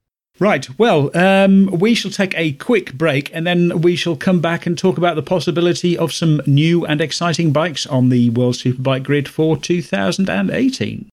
Right. 0.40 0.68
Well, 0.78 1.16
um, 1.16 1.66
we 1.66 1.94
shall 1.94 2.10
take 2.10 2.36
a 2.36 2.52
quick 2.54 2.94
break 2.94 3.30
and 3.32 3.46
then 3.46 3.82
we 3.82 3.94
shall 3.94 4.16
come 4.16 4.40
back 4.40 4.66
and 4.66 4.76
talk 4.76 4.98
about 4.98 5.14
the 5.14 5.22
possibility 5.22 5.96
of 5.96 6.12
some 6.12 6.42
new 6.44 6.84
and 6.84 7.00
exciting 7.00 7.52
bikes 7.52 7.86
on 7.86 8.08
the 8.08 8.30
World 8.30 8.56
Superbike 8.56 9.04
grid 9.04 9.28
for 9.28 9.56
2018. 9.56 11.08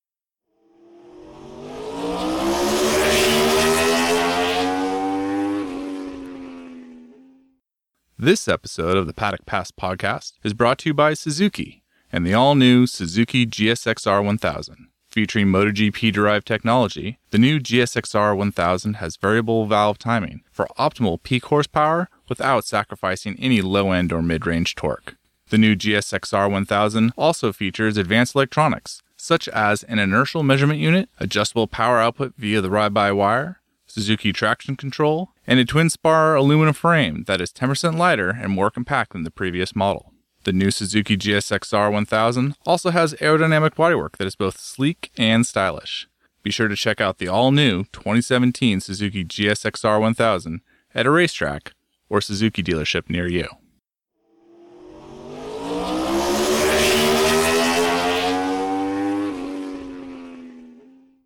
This 8.17 8.47
episode 8.47 8.97
of 8.97 9.07
the 9.07 9.13
Paddock 9.13 9.45
Pass 9.45 9.71
podcast 9.71 10.33
is 10.43 10.53
brought 10.53 10.79
to 10.79 10.89
you 10.89 10.93
by 10.95 11.13
Suzuki 11.13 11.83
and 12.11 12.25
the 12.25 12.33
all 12.33 12.55
new 12.55 12.87
Suzuki 12.87 13.45
GSXR 13.45 14.23
1000. 14.23 14.90
Featuring 15.11 15.47
MotoGP 15.47 16.13
derived 16.13 16.47
technology, 16.47 17.19
the 17.31 17.37
new 17.37 17.59
GSXR 17.59 18.37
1000 18.37 18.93
has 18.95 19.17
variable 19.17 19.65
valve 19.65 19.97
timing 19.97 20.41
for 20.53 20.69
optimal 20.79 21.21
peak 21.21 21.43
horsepower 21.45 22.07
without 22.29 22.63
sacrificing 22.63 23.35
any 23.37 23.61
low 23.61 23.91
end 23.91 24.13
or 24.13 24.21
mid 24.21 24.47
range 24.47 24.73
torque. 24.73 25.17
The 25.49 25.57
new 25.57 25.75
GSXR 25.75 26.49
1000 26.49 27.11
also 27.17 27.51
features 27.51 27.97
advanced 27.97 28.35
electronics, 28.35 29.01
such 29.17 29.49
as 29.49 29.83
an 29.83 29.99
inertial 29.99 30.43
measurement 30.43 30.79
unit, 30.79 31.09
adjustable 31.19 31.67
power 31.67 31.99
output 31.99 32.33
via 32.37 32.61
the 32.61 32.69
ride 32.69 32.93
by 32.93 33.11
wire, 33.11 33.59
Suzuki 33.87 34.31
traction 34.31 34.77
control, 34.77 35.31
and 35.45 35.59
a 35.59 35.65
twin 35.65 35.89
spar 35.89 36.35
aluminum 36.35 36.73
frame 36.73 37.25
that 37.27 37.41
is 37.41 37.51
10% 37.51 37.97
lighter 37.97 38.29
and 38.29 38.53
more 38.53 38.71
compact 38.71 39.11
than 39.11 39.23
the 39.23 39.29
previous 39.31 39.75
model. 39.75 40.10
The 40.43 40.53
new 40.53 40.71
Suzuki 40.71 41.17
GSXR 41.17 41.91
1000 41.91 42.55
also 42.65 42.89
has 42.89 43.13
aerodynamic 43.15 43.75
bodywork 43.75 44.17
that 44.17 44.25
is 44.25 44.35
both 44.35 44.57
sleek 44.57 45.11
and 45.15 45.45
stylish. 45.45 46.07
Be 46.41 46.49
sure 46.49 46.67
to 46.67 46.75
check 46.75 46.99
out 46.99 47.19
the 47.19 47.27
all 47.27 47.51
new 47.51 47.83
2017 47.93 48.79
Suzuki 48.79 49.23
GSXR 49.23 50.01
1000 50.01 50.61
at 50.95 51.05
a 51.05 51.11
racetrack 51.11 51.73
or 52.09 52.21
Suzuki 52.21 52.63
dealership 52.63 53.07
near 53.07 53.27
you. 53.27 53.47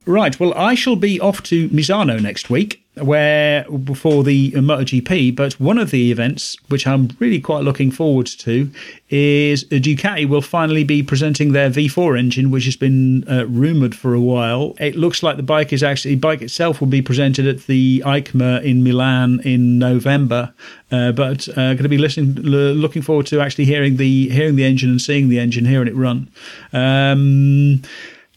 Right. 0.06 0.40
Well, 0.40 0.54
I 0.54 0.76
shall 0.76 0.96
be 0.96 1.20
off 1.20 1.42
to 1.44 1.70
Misano 1.70 2.22
next 2.22 2.50
week 2.50 2.86
where 2.96 3.70
before 3.70 4.24
the 4.24 4.52
MotoGP, 4.52 5.36
but 5.36 5.54
one 5.60 5.78
of 5.78 5.92
the 5.92 6.12
events 6.12 6.56
which 6.70 6.88
I'm 6.88 7.10
really 7.20 7.42
quite 7.42 7.64
looking 7.64 7.92
forward 7.92 8.28
to 8.28 8.72
is 9.10 9.66
Ducati 9.66 10.28
will 10.28 10.42
finally 10.42 10.84
be 10.84 11.04
presenting 11.04 11.52
their 11.52 11.70
V4 11.70 12.18
engine, 12.18 12.52
which 12.52 12.66
has 12.66 12.76
been 12.76 13.28
uh, 13.30 13.46
rumored 13.48 13.96
for 13.96 14.14
a 14.14 14.22
while. 14.22 14.76
It 14.80 14.96
looks 14.96 15.24
like 15.24 15.38
the 15.38 15.44
bike 15.44 15.74
is 15.74 15.84
actually 15.84 16.16
bike 16.16 16.42
itself 16.42 16.80
will 16.80 16.88
be 16.88 17.02
presented 17.02 17.48
at 17.48 17.66
the 17.66 18.02
EICMA 18.06 18.64
in 18.64 18.84
Milan 18.84 19.42
in 19.44 19.78
November, 19.78 20.54
uh, 20.92 21.12
but 21.12 21.50
uh, 21.50 21.74
going 21.74 21.84
to 21.84 21.90
be 21.90 21.98
listening, 21.98 22.34
looking 22.36 23.02
forward 23.02 23.26
to 23.28 23.42
actually 23.42 23.66
hearing 23.66 23.98
the 23.98 24.30
hearing 24.30 24.56
the 24.56 24.64
engine 24.64 24.90
and 24.90 25.02
seeing 25.02 25.30
the 25.30 25.40
engine, 25.40 25.66
hearing 25.66 25.88
it 25.88 25.96
run. 25.96 26.30
Um, 26.72 27.82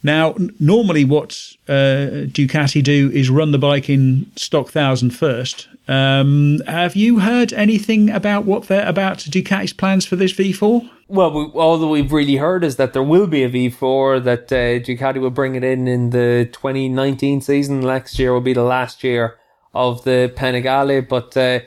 now, 0.03 0.35
normally 0.61 1.05
what 1.05 1.33
uh, 1.69 2.27
Ducati 2.27 2.83
do 2.83 3.11
is 3.13 3.31
run 3.31 3.51
the 3.53 3.59
bike 3.59 3.91
in 3.91 4.31
stock 4.37 4.69
thousand 4.69 5.11
first. 5.11 5.69
Um, 5.89 6.61
have 6.67 6.95
you 6.95 7.21
heard 7.21 7.53
anything 7.53 8.11
about 8.11 8.45
what 8.45 8.69
they're 8.69 8.87
about 8.87 9.19
Ducati's 9.19 9.73
plans 9.73 10.07
for 10.07 10.17
this 10.17 10.33
V4? 10.33 10.89
Well, 11.09 11.33
we, 11.33 11.45
all 11.59 11.79
that 11.79 11.87
we've 11.87 12.13
really 12.13 12.37
heard 12.37 12.63
is 12.63 12.77
that 12.77 12.93
there 12.93 13.03
will 13.03 13.27
be 13.27 13.43
a 13.43 13.51
V4, 13.51 14.23
that 14.25 14.53
uh, 14.53 14.85
Ducati 14.85 15.21
will 15.21 15.31
bring 15.31 15.55
it 15.55 15.65
in 15.65 15.89
in 15.89 16.11
the 16.11 16.49
2019 16.53 17.41
season. 17.41 17.81
Next 17.81 18.19
year 18.19 18.33
will 18.33 18.43
be 18.43 18.53
the 18.53 18.63
last 18.63 19.03
year 19.03 19.39
of 19.75 20.05
the 20.05 20.33
Panigale, 20.37 21.09
but 21.09 21.37
uh, 21.37 21.61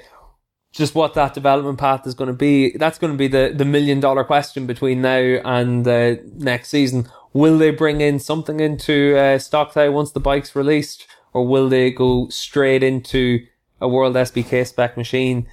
just 0.71 0.95
what 0.95 1.15
that 1.15 1.33
development 1.33 1.79
path 1.79 2.07
is 2.07 2.13
going 2.13 2.29
to 2.29 2.33
be, 2.33 2.77
that's 2.77 2.99
going 2.99 3.11
to 3.11 3.17
be 3.17 3.27
the, 3.27 3.51
the 3.53 3.65
million 3.65 3.99
dollar 3.99 4.23
question 4.23 4.67
between 4.67 5.01
now 5.01 5.17
and 5.17 5.87
uh, 5.87 6.15
next 6.37 6.69
season 6.69 7.09
Will 7.33 7.57
they 7.57 7.71
bring 7.71 8.01
in 8.01 8.19
something 8.19 8.59
into 8.59 9.15
uh, 9.15 9.37
Stocktau 9.37 9.93
once 9.93 10.11
the 10.11 10.19
bike's 10.19 10.55
released, 10.55 11.07
or 11.33 11.47
will 11.47 11.69
they 11.69 11.91
go 11.91 12.27
straight 12.29 12.83
into 12.83 13.45
a 13.79 13.87
World 13.87 14.15
SBK 14.15 14.67
spec 14.67 14.97
machine? 14.97 15.47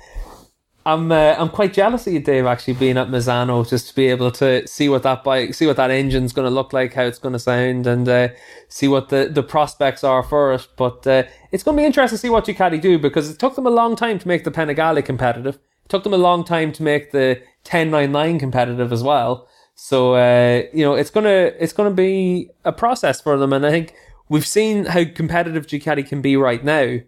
I'm 0.88 1.12
uh, 1.12 1.34
I'm 1.38 1.50
quite 1.50 1.74
jealous 1.74 2.06
of 2.06 2.14
you, 2.14 2.20
Dave, 2.20 2.46
actually 2.46 2.72
being 2.72 2.96
at 2.96 3.08
Misano 3.08 3.68
just 3.68 3.88
to 3.88 3.94
be 3.94 4.06
able 4.06 4.30
to 4.32 4.66
see 4.66 4.88
what 4.88 5.02
that 5.02 5.22
bike, 5.22 5.52
see 5.52 5.66
what 5.66 5.76
that 5.76 5.90
engine's 5.90 6.32
going 6.32 6.48
to 6.48 6.54
look 6.54 6.72
like, 6.72 6.94
how 6.94 7.02
it's 7.02 7.18
going 7.18 7.34
to 7.34 7.38
sound, 7.38 7.86
and 7.86 8.08
uh, 8.08 8.28
see 8.68 8.88
what 8.88 9.10
the, 9.10 9.28
the 9.30 9.42
prospects 9.42 10.02
are 10.02 10.22
for 10.22 10.54
it. 10.54 10.66
But 10.76 11.06
uh, 11.06 11.24
it's 11.52 11.62
going 11.62 11.76
to 11.76 11.82
be 11.82 11.86
interesting 11.86 12.16
to 12.16 12.20
see 12.20 12.30
what 12.30 12.46
Ducati 12.46 12.80
do 12.80 12.98
because 12.98 13.28
it 13.28 13.38
took 13.38 13.54
them 13.54 13.66
a 13.66 13.70
long 13.70 13.96
time 13.96 14.18
to 14.18 14.26
make 14.26 14.44
the 14.44 14.50
Panigale 14.50 15.04
competitive. 15.04 15.56
It 15.56 15.90
took 15.90 16.04
them 16.04 16.14
a 16.14 16.18
long 16.18 16.42
time 16.42 16.72
to 16.72 16.82
make 16.82 17.12
the 17.12 17.42
1099 17.64 18.38
competitive 18.38 18.90
as 18.90 19.02
well. 19.02 19.46
So 19.80 20.16
uh, 20.16 20.64
you 20.72 20.84
know, 20.84 20.94
it's 20.94 21.08
gonna 21.08 21.52
it's 21.56 21.72
gonna 21.72 21.92
be 21.92 22.50
a 22.64 22.72
process 22.72 23.20
for 23.20 23.38
them, 23.38 23.52
and 23.52 23.64
I 23.64 23.70
think 23.70 23.94
we've 24.28 24.46
seen 24.46 24.86
how 24.86 25.04
competitive 25.04 25.68
Ducati 25.68 26.06
can 26.06 26.20
be 26.20 26.36
right 26.36 26.64
now. 26.64 26.98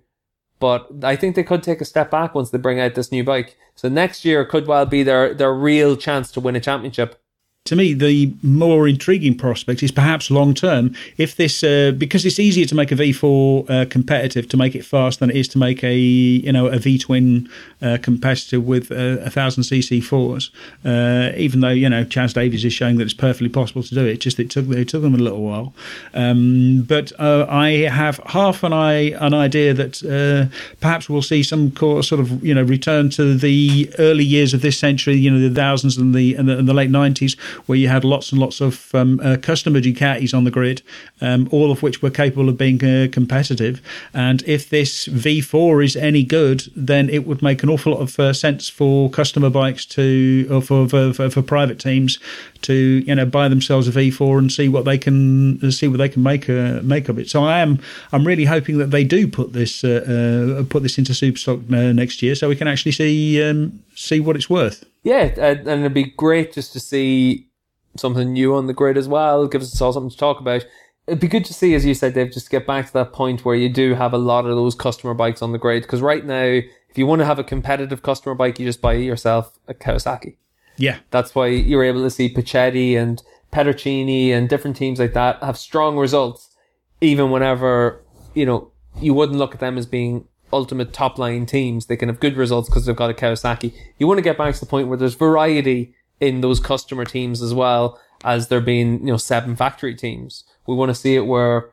But 0.60 0.88
I 1.02 1.16
think 1.16 1.34
they 1.34 1.42
could 1.42 1.64
take 1.64 1.80
a 1.80 1.84
step 1.84 2.12
back 2.12 2.32
once 2.32 2.50
they 2.50 2.58
bring 2.58 2.78
out 2.78 2.94
this 2.94 3.10
new 3.10 3.24
bike. 3.24 3.56
So 3.74 3.88
next 3.88 4.24
year 4.24 4.44
could 4.44 4.68
well 4.68 4.86
be 4.86 5.02
their 5.02 5.34
their 5.34 5.52
real 5.52 5.96
chance 5.96 6.30
to 6.30 6.40
win 6.40 6.54
a 6.54 6.60
championship 6.60 7.20
to 7.66 7.76
me, 7.76 7.92
the 7.92 8.34
more 8.42 8.88
intriguing 8.88 9.36
prospect 9.36 9.82
is 9.82 9.92
perhaps 9.92 10.30
long 10.30 10.54
term. 10.54 10.94
If 11.18 11.36
this, 11.36 11.62
uh, 11.62 11.92
because 11.96 12.24
it's 12.24 12.38
easier 12.38 12.64
to 12.64 12.74
make 12.74 12.90
a 12.90 12.96
V4 12.96 13.70
uh, 13.70 13.84
competitive, 13.88 14.48
to 14.48 14.56
make 14.56 14.74
it 14.74 14.84
fast, 14.84 15.20
than 15.20 15.30
it 15.30 15.36
is 15.36 15.46
to 15.48 15.58
make 15.58 15.84
a 15.84 15.94
you 15.94 16.52
know 16.52 16.66
a 16.66 16.78
V 16.78 16.98
twin 16.98 17.48
uh, 17.82 17.98
competitive 18.02 18.64
with 18.64 18.90
a, 18.90 19.22
a 19.24 19.30
thousand 19.30 19.64
cc 19.64 20.02
fours. 20.02 20.50
Uh, 20.84 21.32
even 21.36 21.60
though 21.60 21.68
you 21.68 21.88
know 21.88 22.02
Chaz 22.04 22.32
Davies 22.32 22.64
is 22.64 22.72
showing 22.72 22.96
that 22.96 23.04
it's 23.04 23.14
perfectly 23.14 23.50
possible 23.50 23.82
to 23.82 23.94
do 23.94 24.06
it, 24.06 24.20
just 24.20 24.40
it 24.40 24.50
took 24.50 24.66
it 24.70 24.88
took 24.88 25.02
them 25.02 25.14
a 25.14 25.18
little 25.18 25.42
while. 25.42 25.74
Um, 26.14 26.82
but 26.88 27.12
uh, 27.20 27.46
I 27.48 27.88
have 27.88 28.20
half 28.26 28.64
an 28.64 28.72
eye 28.72 29.12
an 29.20 29.34
idea 29.34 29.74
that 29.74 30.02
uh, 30.02 30.52
perhaps 30.80 31.10
we'll 31.10 31.22
see 31.22 31.42
some 31.42 31.76
sort 31.76 32.12
of 32.14 32.42
you 32.44 32.54
know 32.54 32.62
return 32.62 33.10
to 33.10 33.36
the 33.36 33.94
early 33.98 34.24
years 34.24 34.54
of 34.54 34.62
this 34.62 34.78
century, 34.78 35.14
you 35.14 35.30
know 35.30 35.46
the 35.46 35.54
thousands 35.54 35.98
and 35.98 36.14
the 36.14 36.34
and 36.34 36.48
the, 36.48 36.58
and 36.58 36.66
the 36.66 36.74
late 36.74 36.90
nineties 36.90 37.36
where 37.66 37.78
you 37.78 37.88
had 37.88 38.04
lots 38.04 38.32
and 38.32 38.40
lots 38.40 38.60
of 38.60 38.94
um, 38.94 39.20
uh, 39.22 39.36
customer 39.40 39.80
Ducatis 39.80 40.34
on 40.34 40.44
the 40.44 40.50
grid, 40.50 40.82
um, 41.20 41.48
all 41.50 41.70
of 41.70 41.82
which 41.82 42.02
were 42.02 42.10
capable 42.10 42.48
of 42.48 42.56
being 42.56 42.82
uh, 42.84 43.08
competitive. 43.10 43.80
And 44.14 44.42
if 44.46 44.68
this 44.68 45.06
V4 45.08 45.84
is 45.84 45.96
any 45.96 46.24
good, 46.24 46.64
then 46.74 47.08
it 47.08 47.26
would 47.26 47.42
make 47.42 47.62
an 47.62 47.68
awful 47.68 47.92
lot 47.92 48.00
of 48.00 48.18
uh, 48.18 48.32
sense 48.32 48.68
for 48.68 49.10
customer 49.10 49.50
bikes 49.50 49.84
to, 49.86 50.46
or 50.50 50.62
for, 50.62 50.88
for, 50.88 51.30
for, 51.30 51.42
private 51.42 51.78
teams 51.78 52.18
to, 52.62 52.74
you 52.74 53.14
know, 53.14 53.26
buy 53.26 53.48
themselves 53.48 53.88
a 53.88 53.92
V4 53.92 54.38
and 54.38 54.52
see 54.52 54.68
what 54.68 54.84
they 54.84 54.98
can 54.98 55.70
see 55.72 55.88
what 55.88 55.98
they 55.98 56.08
can 56.08 56.22
make 56.22 56.48
uh, 56.48 56.80
make 56.82 57.08
of 57.08 57.18
it. 57.18 57.28
So 57.28 57.44
I 57.44 57.60
am 57.60 57.78
I'm 58.12 58.26
really 58.26 58.44
hoping 58.44 58.78
that 58.78 58.90
they 58.90 59.04
do 59.04 59.26
put 59.26 59.52
this 59.52 59.84
uh, 59.84 60.58
uh, 60.60 60.64
put 60.64 60.82
this 60.82 60.98
into 60.98 61.12
Superstock 61.12 61.68
next 61.68 62.22
year, 62.22 62.34
so 62.34 62.48
we 62.48 62.56
can 62.56 62.68
actually 62.68 62.92
see 62.92 63.42
um, 63.42 63.82
see 63.94 64.20
what 64.20 64.36
it's 64.36 64.50
worth. 64.50 64.84
Yeah, 65.02 65.32
and 65.38 65.66
it'd 65.66 65.94
be 65.94 66.04
great 66.04 66.52
just 66.52 66.72
to 66.74 66.80
see 66.80 67.48
something 67.96 68.32
new 68.32 68.54
on 68.54 68.66
the 68.66 68.74
grid 68.74 68.96
as 68.96 69.08
well. 69.08 69.46
Gives 69.46 69.72
us 69.72 69.80
all 69.80 69.92
something 69.92 70.10
to 70.10 70.16
talk 70.16 70.40
about. 70.40 70.64
It'd 71.06 71.20
be 71.20 71.28
good 71.28 71.44
to 71.46 71.54
see, 71.54 71.74
as 71.74 71.84
you 71.84 71.94
said, 71.94 72.14
Dave, 72.14 72.32
just 72.32 72.50
get 72.50 72.66
back 72.66 72.86
to 72.86 72.92
that 72.92 73.12
point 73.12 73.44
where 73.44 73.56
you 73.56 73.68
do 73.68 73.94
have 73.94 74.12
a 74.12 74.18
lot 74.18 74.44
of 74.46 74.54
those 74.54 74.74
customer 74.74 75.14
bikes 75.14 75.42
on 75.42 75.52
the 75.52 75.58
grid. 75.58 75.82
Because 75.82 76.02
right 76.02 76.24
now, 76.24 76.44
if 76.44 76.96
you 76.96 77.06
want 77.06 77.20
to 77.20 77.24
have 77.24 77.38
a 77.38 77.44
competitive 77.44 78.02
customer 78.02 78.34
bike, 78.34 78.58
you 78.58 78.66
just 78.66 78.80
buy 78.80 78.92
yourself 78.92 79.58
a 79.66 79.74
Kawasaki. 79.74 80.36
Yeah. 80.76 80.98
That's 81.10 81.34
why 81.34 81.48
you're 81.48 81.82
able 81.82 82.02
to 82.02 82.10
see 82.10 82.32
Puccetti 82.32 82.96
and 82.96 83.22
Pedercini 83.52 84.30
and 84.30 84.48
different 84.48 84.76
teams 84.76 85.00
like 85.00 85.14
that 85.14 85.42
have 85.42 85.58
strong 85.58 85.96
results, 85.96 86.54
even 87.00 87.30
whenever, 87.30 88.04
you 88.34 88.46
know, 88.46 88.70
you 89.00 89.14
wouldn't 89.14 89.38
look 89.38 89.54
at 89.54 89.60
them 89.60 89.78
as 89.78 89.86
being 89.86 90.26
ultimate 90.52 90.92
top 90.92 91.18
line 91.18 91.46
teams. 91.46 91.86
They 91.86 91.96
can 91.96 92.08
have 92.08 92.20
good 92.20 92.36
results 92.36 92.68
because 92.68 92.86
they've 92.86 92.96
got 92.96 93.10
a 93.10 93.14
Kawasaki. 93.14 93.74
You 93.98 94.06
want 94.06 94.18
to 94.18 94.22
get 94.22 94.38
back 94.38 94.54
to 94.54 94.60
the 94.60 94.66
point 94.66 94.88
where 94.88 94.98
there's 94.98 95.14
variety 95.14 95.94
in 96.20 96.40
those 96.40 96.60
customer 96.60 97.04
teams 97.04 97.42
as 97.42 97.54
well 97.54 98.00
as 98.24 98.48
there 98.48 98.60
being, 98.60 99.00
you 99.00 99.12
know, 99.12 99.16
seven 99.16 99.56
factory 99.56 99.94
teams. 99.94 100.44
We 100.66 100.74
want 100.74 100.90
to 100.90 100.94
see 100.94 101.16
it 101.16 101.26
where, 101.26 101.70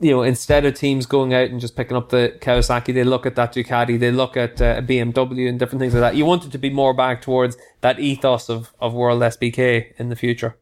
you 0.00 0.10
know, 0.10 0.22
instead 0.22 0.64
of 0.64 0.74
teams 0.74 1.06
going 1.06 1.32
out 1.32 1.50
and 1.50 1.60
just 1.60 1.76
picking 1.76 1.96
up 1.96 2.10
the 2.10 2.36
Kawasaki, 2.40 2.92
they 2.92 3.04
look 3.04 3.24
at 3.24 3.36
that 3.36 3.54
Ducati, 3.54 3.98
they 3.98 4.10
look 4.10 4.36
at 4.36 4.60
uh, 4.60 4.80
BMW 4.80 5.48
and 5.48 5.58
different 5.58 5.80
things 5.80 5.94
like 5.94 6.00
that. 6.00 6.16
You 6.16 6.24
want 6.24 6.44
it 6.44 6.52
to 6.52 6.58
be 6.58 6.70
more 6.70 6.92
back 6.92 7.22
towards 7.22 7.56
that 7.80 8.00
ethos 8.00 8.48
of, 8.48 8.72
of 8.80 8.92
World 8.92 9.22
SBK 9.22 9.92
in 9.98 10.08
the 10.08 10.16
future. 10.16 10.58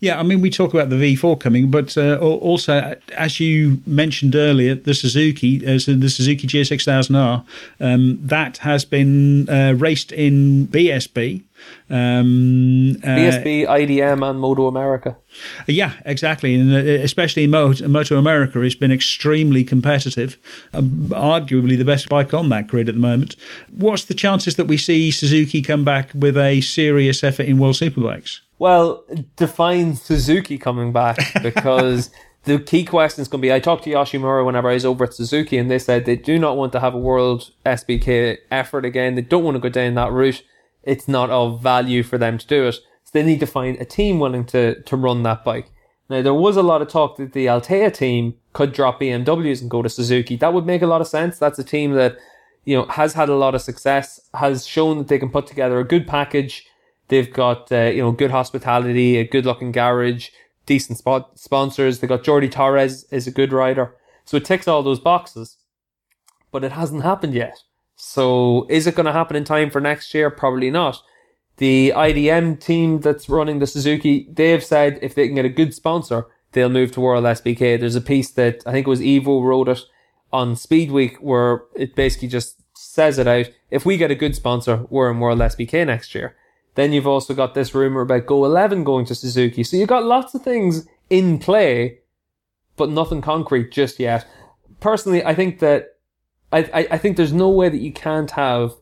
Yeah, 0.00 0.20
I 0.20 0.22
mean, 0.22 0.40
we 0.40 0.50
talk 0.50 0.74
about 0.74 0.90
the 0.90 0.96
V4 0.96 1.40
coming, 1.40 1.70
but 1.70 1.96
uh, 1.96 2.18
also, 2.18 2.96
as 3.16 3.40
you 3.40 3.80
mentioned 3.86 4.34
earlier, 4.34 4.74
the 4.74 4.94
Suzuki, 4.94 5.66
uh, 5.66 5.72
the 5.72 6.10
Suzuki 6.10 6.46
GSX-1000R, 6.46 7.44
um, 7.80 8.18
that 8.22 8.58
has 8.58 8.84
been 8.84 9.48
uh, 9.48 9.74
raced 9.76 10.12
in 10.12 10.66
BSB. 10.68 11.42
Um, 11.88 12.96
BSB, 13.02 13.66
uh, 13.66 13.72
IDM, 13.72 14.28
and 14.28 14.38
Moto 14.38 14.66
America. 14.66 15.16
Yeah, 15.66 15.92
exactly, 16.04 16.54
and 16.54 16.72
uh, 16.72 16.76
especially 16.76 17.44
in 17.44 17.50
Moto, 17.50 17.88
Moto 17.88 18.18
America, 18.18 18.60
it's 18.60 18.74
been 18.74 18.92
extremely 18.92 19.64
competitive. 19.64 20.36
Um, 20.74 21.08
arguably 21.10 21.78
the 21.78 21.84
best 21.84 22.08
bike 22.10 22.34
on 22.34 22.50
that 22.50 22.66
grid 22.66 22.90
at 22.90 22.96
the 22.96 23.00
moment. 23.00 23.36
What's 23.70 24.04
the 24.04 24.14
chances 24.14 24.56
that 24.56 24.66
we 24.66 24.76
see 24.76 25.10
Suzuki 25.10 25.62
come 25.62 25.84
back 25.84 26.10
with 26.14 26.36
a 26.36 26.60
serious 26.60 27.24
effort 27.24 27.46
in 27.46 27.58
World 27.58 27.76
Superbikes? 27.76 28.40
Well, 28.58 29.04
define 29.36 29.96
Suzuki 29.96 30.58
coming 30.58 30.92
back 30.92 31.18
because 31.42 32.10
the 32.44 32.58
key 32.58 32.84
question 32.84 33.22
is 33.22 33.28
going 33.28 33.40
to 33.40 33.46
be 33.46 33.52
I 33.52 33.60
talked 33.60 33.84
to 33.84 33.90
Yoshimura 33.90 34.46
whenever 34.46 34.70
I 34.70 34.74
was 34.74 34.84
over 34.84 35.04
at 35.04 35.14
Suzuki 35.14 35.58
and 35.58 35.70
they 35.70 35.78
said 35.78 36.04
they 36.04 36.16
do 36.16 36.38
not 36.38 36.56
want 36.56 36.72
to 36.72 36.80
have 36.80 36.94
a 36.94 36.98
world 36.98 37.50
SBK 37.66 38.38
effort 38.50 38.84
again. 38.84 39.14
They 39.14 39.22
don't 39.22 39.44
want 39.44 39.56
to 39.56 39.60
go 39.60 39.68
down 39.68 39.94
that 39.94 40.12
route. 40.12 40.42
It's 40.82 41.08
not 41.08 41.30
of 41.30 41.62
value 41.62 42.02
for 42.02 42.16
them 42.16 42.38
to 42.38 42.46
do 42.46 42.66
it. 42.66 42.74
So 42.74 43.10
they 43.12 43.24
need 43.24 43.40
to 43.40 43.46
find 43.46 43.76
a 43.80 43.84
team 43.84 44.20
willing 44.20 44.44
to, 44.46 44.80
to 44.82 44.96
run 44.96 45.22
that 45.24 45.44
bike. 45.44 45.70
Now, 46.08 46.22
there 46.22 46.34
was 46.34 46.56
a 46.56 46.62
lot 46.62 46.82
of 46.82 46.88
talk 46.88 47.16
that 47.16 47.32
the 47.32 47.46
Altea 47.46 47.92
team 47.92 48.34
could 48.52 48.72
drop 48.72 49.00
BMWs 49.00 49.60
and 49.60 49.68
go 49.68 49.82
to 49.82 49.88
Suzuki. 49.88 50.36
That 50.36 50.54
would 50.54 50.64
make 50.64 50.82
a 50.82 50.86
lot 50.86 51.00
of 51.00 51.08
sense. 51.08 51.38
That's 51.38 51.58
a 51.58 51.64
team 51.64 51.92
that, 51.94 52.16
you 52.64 52.76
know, 52.76 52.86
has 52.86 53.14
had 53.14 53.28
a 53.28 53.34
lot 53.34 53.56
of 53.56 53.62
success, 53.62 54.20
has 54.34 54.64
shown 54.64 54.98
that 54.98 55.08
they 55.08 55.18
can 55.18 55.30
put 55.30 55.48
together 55.48 55.80
a 55.80 55.84
good 55.84 56.06
package 56.06 56.64
They've 57.08 57.32
got 57.32 57.70
uh, 57.70 57.90
you 57.94 58.02
know 58.02 58.12
good 58.12 58.30
hospitality, 58.30 59.16
a 59.16 59.24
good 59.24 59.46
looking 59.46 59.72
garage, 59.72 60.30
decent 60.66 60.98
spot 60.98 61.38
sponsors. 61.38 62.00
They 62.00 62.06
got 62.06 62.24
Jordi 62.24 62.50
Torres 62.50 63.04
is 63.10 63.26
a 63.26 63.30
good 63.30 63.52
rider, 63.52 63.94
so 64.24 64.36
it 64.36 64.44
ticks 64.44 64.68
all 64.68 64.82
those 64.82 65.00
boxes. 65.00 65.56
But 66.50 66.64
it 66.64 66.72
hasn't 66.72 67.02
happened 67.02 67.34
yet. 67.34 67.62
So 67.96 68.66
is 68.68 68.86
it 68.86 68.94
going 68.94 69.06
to 69.06 69.12
happen 69.12 69.36
in 69.36 69.44
time 69.44 69.70
for 69.70 69.80
next 69.80 70.12
year? 70.14 70.30
Probably 70.30 70.70
not. 70.70 71.00
The 71.56 71.92
IDM 71.96 72.60
team 72.60 73.00
that's 73.00 73.28
running 73.28 73.58
the 73.58 73.66
Suzuki, 73.66 74.28
they've 74.30 74.62
said 74.62 74.98
if 75.00 75.14
they 75.14 75.26
can 75.26 75.36
get 75.36 75.46
a 75.46 75.50
good 75.50 75.74
sponsor, 75.74 76.26
they'll 76.52 76.68
move 76.68 76.92
to 76.92 77.00
World 77.00 77.24
SBK. 77.24 77.80
There's 77.80 77.96
a 77.96 78.00
piece 78.00 78.30
that 78.32 78.62
I 78.66 78.72
think 78.72 78.86
it 78.86 78.90
was 78.90 79.00
Evo 79.00 79.42
wrote 79.42 79.68
it 79.68 79.80
on 80.32 80.54
Speed 80.54 80.90
Week 80.90 81.16
where 81.16 81.62
it 81.74 81.94
basically 81.94 82.28
just 82.28 82.60
says 82.74 83.18
it 83.18 83.26
out. 83.26 83.46
If 83.70 83.86
we 83.86 83.96
get 83.96 84.10
a 84.10 84.14
good 84.14 84.36
sponsor, 84.36 84.84
we're 84.90 85.10
in 85.10 85.18
World 85.18 85.38
SBK 85.38 85.86
next 85.86 86.14
year. 86.14 86.36
Then 86.76 86.92
you've 86.92 87.06
also 87.06 87.34
got 87.34 87.54
this 87.54 87.74
rumor 87.74 88.02
about 88.02 88.26
Go 88.26 88.44
11 88.44 88.84
going 88.84 89.06
to 89.06 89.14
Suzuki. 89.14 89.64
So 89.64 89.76
you've 89.76 89.88
got 89.88 90.04
lots 90.04 90.34
of 90.34 90.42
things 90.42 90.86
in 91.10 91.38
play, 91.38 91.98
but 92.76 92.90
nothing 92.90 93.22
concrete 93.22 93.72
just 93.72 93.98
yet. 93.98 94.26
Personally, 94.78 95.24
I 95.24 95.34
think 95.34 95.58
that 95.60 95.96
I, 96.52 96.58
I, 96.72 96.88
I 96.92 96.98
think 96.98 97.16
there's 97.16 97.32
no 97.32 97.48
way 97.48 97.68
that 97.68 97.80
you 97.80 97.92
can't 97.92 98.30
have 98.32 98.74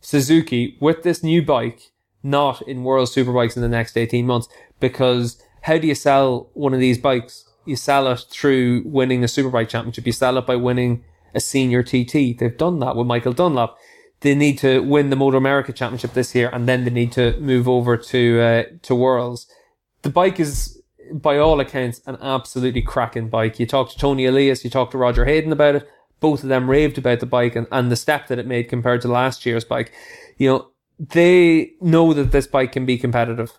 Suzuki 0.00 0.78
with 0.80 1.02
this 1.02 1.22
new 1.22 1.42
bike 1.44 1.90
not 2.22 2.62
in 2.62 2.84
World 2.84 3.08
Superbikes 3.08 3.56
in 3.56 3.62
the 3.62 3.68
next 3.68 3.96
18 3.96 4.26
months 4.26 4.48
because 4.78 5.42
how 5.62 5.78
do 5.78 5.86
you 5.86 5.94
sell 5.94 6.50
one 6.54 6.74
of 6.74 6.80
these 6.80 6.98
bikes? 6.98 7.48
You 7.64 7.76
sell 7.76 8.08
it 8.08 8.24
through 8.30 8.82
winning 8.84 9.22
a 9.22 9.26
Superbike 9.26 9.68
championship. 9.68 10.06
You 10.06 10.12
sell 10.12 10.38
it 10.38 10.46
by 10.46 10.56
winning 10.56 11.04
a 11.34 11.40
senior 11.40 11.82
TT. 11.82 12.38
They've 12.38 12.56
done 12.56 12.78
that 12.80 12.96
with 12.96 13.06
Michael 13.06 13.32
Dunlop. 13.32 13.76
They 14.20 14.34
need 14.34 14.58
to 14.58 14.80
win 14.80 15.10
the 15.10 15.16
Moto 15.16 15.36
America 15.36 15.72
championship 15.72 16.12
this 16.12 16.34
year 16.34 16.50
and 16.52 16.68
then 16.68 16.84
they 16.84 16.90
need 16.90 17.12
to 17.12 17.38
move 17.40 17.68
over 17.68 17.96
to, 17.96 18.40
uh, 18.40 18.62
to 18.82 18.94
Worlds. 18.94 19.46
The 20.02 20.10
bike 20.10 20.38
is, 20.38 20.82
by 21.12 21.38
all 21.38 21.60
accounts, 21.60 22.00
an 22.06 22.18
absolutely 22.20 22.82
cracking 22.82 23.28
bike. 23.28 23.58
You 23.58 23.66
talk 23.66 23.90
to 23.90 23.98
Toni 23.98 24.26
Elias, 24.26 24.64
you 24.64 24.70
talk 24.70 24.90
to 24.90 24.98
Roger 24.98 25.24
Hayden 25.24 25.52
about 25.52 25.76
it. 25.76 25.88
Both 26.20 26.42
of 26.42 26.50
them 26.50 26.68
raved 26.68 26.98
about 26.98 27.20
the 27.20 27.26
bike 27.26 27.56
and, 27.56 27.66
and 27.72 27.90
the 27.90 27.96
step 27.96 28.28
that 28.28 28.38
it 28.38 28.46
made 28.46 28.68
compared 28.68 29.00
to 29.02 29.08
last 29.08 29.46
year's 29.46 29.64
bike. 29.64 29.92
You 30.36 30.48
know, 30.48 30.68
they 30.98 31.72
know 31.80 32.12
that 32.12 32.30
this 32.30 32.46
bike 32.46 32.72
can 32.72 32.84
be 32.84 32.98
competitive. 32.98 33.58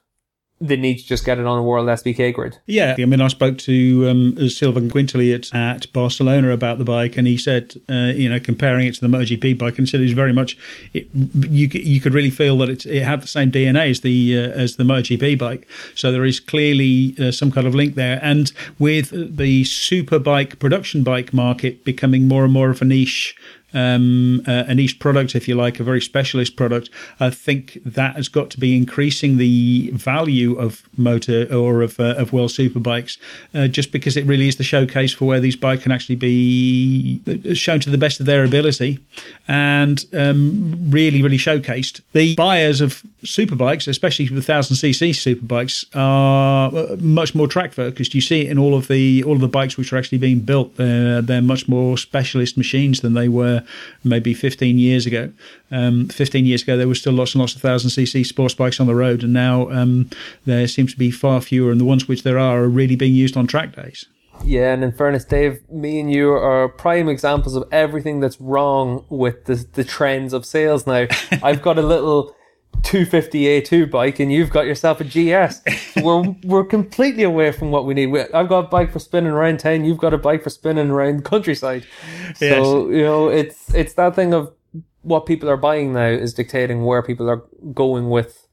They 0.61 0.77
need 0.77 0.99
to 0.99 1.05
just 1.05 1.25
get 1.25 1.39
it 1.39 1.45
on 1.45 1.57
a 1.57 1.63
world 1.63 1.87
SBK 1.87 2.33
grid. 2.33 2.57
Yeah, 2.67 2.95
I 2.97 3.05
mean, 3.05 3.19
I 3.19 3.27
spoke 3.27 3.57
to 3.59 4.07
um, 4.07 4.49
Sylvain 4.49 4.89
Guintoli 4.89 5.33
at, 5.33 5.53
at 5.55 5.91
Barcelona 5.91 6.51
about 6.51 6.77
the 6.77 6.85
bike, 6.85 7.17
and 7.17 7.27
he 7.27 7.37
said, 7.37 7.81
uh, 7.89 8.13
you 8.15 8.29
know, 8.29 8.39
comparing 8.39 8.87
it 8.87 8.93
to 8.95 9.01
the 9.01 9.07
MotoGP 9.07 9.57
bike, 9.57 9.79
and 9.79 9.89
said 9.89 9.99
it 9.99 10.03
was 10.03 10.13
very 10.13 10.33
much, 10.33 10.57
it, 10.93 11.07
you 11.13 11.67
you 11.73 11.99
could 11.99 12.13
really 12.13 12.29
feel 12.29 12.57
that 12.59 12.69
it, 12.69 12.85
it 12.85 13.03
had 13.03 13.21
the 13.21 13.27
same 13.27 13.51
DNA 13.51 13.89
as 13.89 14.01
the 14.01 14.37
uh, 14.37 14.49
as 14.51 14.75
the 14.75 14.83
MotoGP 14.83 15.39
bike. 15.39 15.67
So 15.95 16.11
there 16.11 16.25
is 16.25 16.39
clearly 16.39 17.15
uh, 17.19 17.31
some 17.31 17.51
kind 17.51 17.65
of 17.65 17.73
link 17.73 17.95
there, 17.95 18.19
and 18.21 18.51
with 18.77 19.09
the 19.37 19.63
super 19.63 20.19
bike 20.19 20.59
production 20.59 21.03
bike 21.03 21.33
market 21.33 21.83
becoming 21.83 22.27
more 22.27 22.43
and 22.43 22.53
more 22.53 22.69
of 22.69 22.81
a 22.81 22.85
niche 22.85 23.35
um, 23.73 24.41
uh, 24.47 24.63
a 24.67 24.75
niche 24.75 24.99
product, 24.99 25.35
if 25.35 25.47
you 25.47 25.55
like, 25.55 25.79
a 25.79 25.83
very 25.83 26.01
specialist 26.01 26.55
product, 26.55 26.89
I 27.19 27.29
think 27.29 27.79
that 27.85 28.15
has 28.15 28.29
got 28.29 28.49
to 28.51 28.59
be 28.59 28.75
increasing 28.75 29.37
the 29.37 29.91
value 29.91 30.57
of 30.57 30.83
motor 30.97 31.47
or 31.53 31.81
of, 31.81 31.99
uh, 31.99 32.15
of 32.17 32.33
World 32.33 32.51
Superbikes, 32.51 33.17
uh, 33.53 33.67
just 33.67 33.91
because 33.91 34.17
it 34.17 34.25
really 34.25 34.47
is 34.47 34.57
the 34.57 34.63
showcase 34.63 35.13
for 35.13 35.25
where 35.25 35.39
these 35.39 35.55
bikes 35.55 35.83
can 35.83 35.91
actually 35.91 36.15
be 36.15 37.21
shown 37.53 37.79
to 37.79 37.89
the 37.89 37.97
best 37.97 38.19
of 38.19 38.25
their 38.25 38.43
ability 38.43 38.99
and 39.47 40.05
um, 40.13 40.89
really, 40.89 41.21
really 41.21 41.37
showcased. 41.37 42.01
The 42.13 42.35
buyers 42.35 42.81
of 42.81 43.03
superbikes, 43.23 43.87
especially 43.87 44.27
the 44.27 44.41
1000cc 44.41 45.11
superbikes, 45.11 45.85
are 45.95 46.73
uh, 46.75 46.95
much 46.99 47.35
more 47.35 47.47
track 47.47 47.73
focused. 47.73 48.13
You 48.13 48.21
see 48.21 48.41
it 48.41 48.51
in 48.51 48.57
all 48.57 48.75
of 48.75 48.87
the 48.87 49.23
all 49.23 49.33
of 49.33 49.41
the 49.41 49.47
bikes 49.47 49.77
which 49.77 49.91
are 49.93 49.97
actually 49.97 50.17
being 50.17 50.39
built. 50.39 50.75
They're, 50.75 51.21
they're 51.21 51.41
much 51.41 51.67
more 51.67 51.97
specialist 51.97 52.57
machines 52.57 53.01
than 53.01 53.13
they 53.13 53.27
were 53.27 53.60
maybe 54.03 54.33
15 54.33 54.77
years 54.77 55.05
ago. 55.05 55.31
Um, 55.71 56.07
15 56.09 56.45
years 56.45 56.63
ago, 56.63 56.77
there 56.77 56.87
were 56.87 56.95
still 56.95 57.13
lots 57.13 57.33
and 57.33 57.39
lots 57.39 57.55
of 57.55 57.61
1000cc 57.61 58.25
sports 58.25 58.53
bikes 58.53 58.79
on 58.79 58.87
the 58.87 58.95
road, 58.95 59.23
and 59.23 59.33
now 59.33 59.69
um, 59.69 60.09
there 60.45 60.67
seems 60.67 60.93
to 60.93 60.99
be 60.99 61.11
far 61.11 61.41
fewer, 61.41 61.71
and 61.71 61.79
the 61.79 61.85
ones 61.85 62.07
which 62.07 62.23
there 62.23 62.39
are 62.39 62.63
are 62.63 62.69
really 62.69 62.95
being 62.95 63.15
used 63.15 63.37
on 63.37 63.47
track 63.47 63.75
days. 63.75 64.05
Yeah, 64.43 64.73
and 64.73 64.83
in 64.83 64.91
fairness, 64.91 65.25
Dave, 65.25 65.61
me 65.69 65.99
and 65.99 66.11
you 66.11 66.31
are 66.31 66.67
prime 66.67 67.07
examples 67.07 67.55
of 67.55 67.63
everything 67.71 68.19
that's 68.19 68.39
wrong 68.41 69.05
with 69.09 69.45
the 69.45 69.65
the 69.73 69.83
trends 69.83 70.33
of 70.33 70.45
sales 70.45 70.87
now. 70.87 71.07
I've 71.43 71.61
got 71.61 71.77
a 71.77 71.81
little 71.83 72.35
250A2 72.83 73.89
bike 73.89 74.19
and 74.19 74.31
you've 74.31 74.49
got 74.49 74.65
yourself 74.65 75.01
a 75.01 75.03
GS. 75.03 75.61
we're 76.03 76.35
we're 76.43 76.65
completely 76.65 77.23
away 77.23 77.51
from 77.51 77.71
what 77.71 77.85
we 77.85 77.93
need. 77.93 78.15
I've 78.33 78.49
got 78.49 78.65
a 78.65 78.67
bike 78.67 78.91
for 78.91 78.99
spinning 78.99 79.31
around 79.31 79.59
town. 79.59 79.85
You've 79.85 79.97
got 79.97 80.13
a 80.13 80.17
bike 80.17 80.43
for 80.43 80.49
spinning 80.49 80.89
around 80.89 81.25
countryside. 81.25 81.85
So 82.35 82.45
yes. 82.45 82.97
you 82.97 83.03
know, 83.03 83.27
it's 83.27 83.73
it's 83.73 83.93
that 83.93 84.15
thing 84.15 84.33
of 84.33 84.53
what 85.03 85.25
people 85.25 85.49
are 85.49 85.57
buying 85.57 85.93
now 85.93 86.07
is 86.07 86.33
dictating 86.33 86.85
where 86.85 87.01
people 87.01 87.29
are 87.29 87.43
going 87.73 88.09
with 88.09 88.47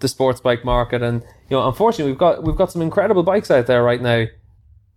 the 0.00 0.08
sports 0.08 0.40
bike 0.40 0.64
market. 0.64 1.02
And 1.02 1.22
you 1.48 1.56
know, 1.56 1.66
unfortunately, 1.66 2.12
we've 2.12 2.18
got 2.18 2.42
we've 2.42 2.56
got 2.56 2.72
some 2.72 2.82
incredible 2.82 3.22
bikes 3.22 3.50
out 3.50 3.66
there 3.66 3.82
right 3.82 4.00
now, 4.00 4.26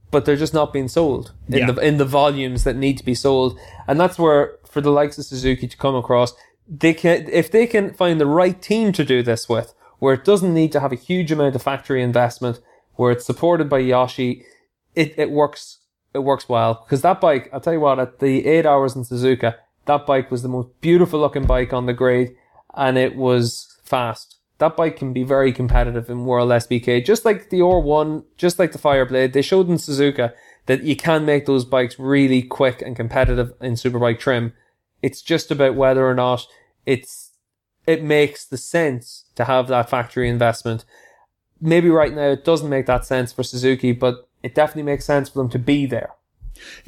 but 0.09 0.25
they're 0.25 0.35
just 0.35 0.53
not 0.53 0.73
being 0.73 0.87
sold 0.87 1.33
in 1.47 1.59
yeah. 1.59 1.71
the 1.71 1.81
in 1.81 1.97
the 1.97 2.05
volumes 2.05 2.63
that 2.63 2.75
need 2.75 2.97
to 2.97 3.05
be 3.05 3.15
sold. 3.15 3.57
And 3.87 3.99
that's 3.99 4.19
where 4.19 4.57
for 4.65 4.81
the 4.81 4.91
likes 4.91 5.17
of 5.17 5.25
Suzuki 5.25 5.67
to 5.67 5.77
come 5.77 5.95
across 5.95 6.33
they 6.71 6.93
can 6.93 7.27
if 7.29 7.51
they 7.51 7.67
can 7.67 7.93
find 7.93 8.19
the 8.19 8.25
right 8.25 8.59
team 8.61 8.93
to 8.93 9.03
do 9.03 9.21
this 9.21 9.49
with, 9.49 9.73
where 9.99 10.13
it 10.13 10.23
doesn't 10.23 10.53
need 10.53 10.71
to 10.71 10.79
have 10.79 10.93
a 10.93 10.95
huge 10.95 11.31
amount 11.31 11.55
of 11.55 11.61
factory 11.61 12.01
investment, 12.01 12.61
where 12.95 13.11
it's 13.11 13.25
supported 13.25 13.69
by 13.69 13.79
Yoshi, 13.79 14.45
it, 14.95 15.13
it 15.17 15.31
works 15.31 15.79
it 16.13 16.19
works 16.19 16.47
well. 16.47 16.83
Because 16.85 17.01
that 17.01 17.21
bike, 17.21 17.49
I'll 17.51 17.59
tell 17.59 17.73
you 17.73 17.79
what, 17.81 17.99
at 17.99 18.19
the 18.19 18.47
eight 18.47 18.65
hours 18.65 18.95
in 18.95 19.03
Suzuka, 19.03 19.55
that 19.85 20.05
bike 20.05 20.31
was 20.31 20.43
the 20.43 20.49
most 20.49 20.69
beautiful 20.79 21.19
looking 21.19 21.45
bike 21.45 21.73
on 21.73 21.85
the 21.85 21.93
grade, 21.93 22.35
and 22.75 22.97
it 22.97 23.15
was 23.15 23.77
fast. 23.83 24.37
That 24.59 24.77
bike 24.77 24.95
can 24.95 25.11
be 25.11 25.23
very 25.23 25.51
competitive 25.51 26.09
in 26.09 26.25
World 26.25 26.51
SBK, 26.51 27.03
just 27.03 27.25
like 27.25 27.49
the 27.49 27.59
R1, 27.59 28.23
just 28.37 28.59
like 28.59 28.71
the 28.71 28.77
Fireblade. 28.77 29.33
They 29.33 29.41
showed 29.41 29.67
in 29.67 29.75
Suzuka 29.75 30.33
that 30.67 30.83
you 30.83 30.95
can 30.95 31.25
make 31.25 31.47
those 31.47 31.65
bikes 31.65 31.97
really 31.97 32.43
quick 32.43 32.81
and 32.81 32.95
competitive 32.95 33.53
in 33.59 33.73
Superbike 33.73 34.19
trim. 34.19 34.53
It's 35.01 35.21
just 35.21 35.49
about 35.49 35.75
whether 35.75 36.07
or 36.07 36.13
not 36.13 36.45
it's 36.85 37.31
it 37.87 38.03
makes 38.03 38.45
the 38.45 38.57
sense 38.57 39.25
to 39.35 39.45
have 39.45 39.67
that 39.67 39.89
factory 39.89 40.29
investment. 40.29 40.85
Maybe 41.59 41.89
right 41.89 42.13
now 42.13 42.29
it 42.29 42.45
doesn't 42.45 42.69
make 42.69 42.85
that 42.85 43.05
sense 43.05 43.33
for 43.33 43.43
Suzuki, 43.43 43.91
but 43.91 44.27
it 44.43 44.55
definitely 44.55 44.83
makes 44.83 45.05
sense 45.05 45.29
for 45.29 45.39
them 45.39 45.49
to 45.49 45.59
be 45.59 45.85
there. 45.85 46.11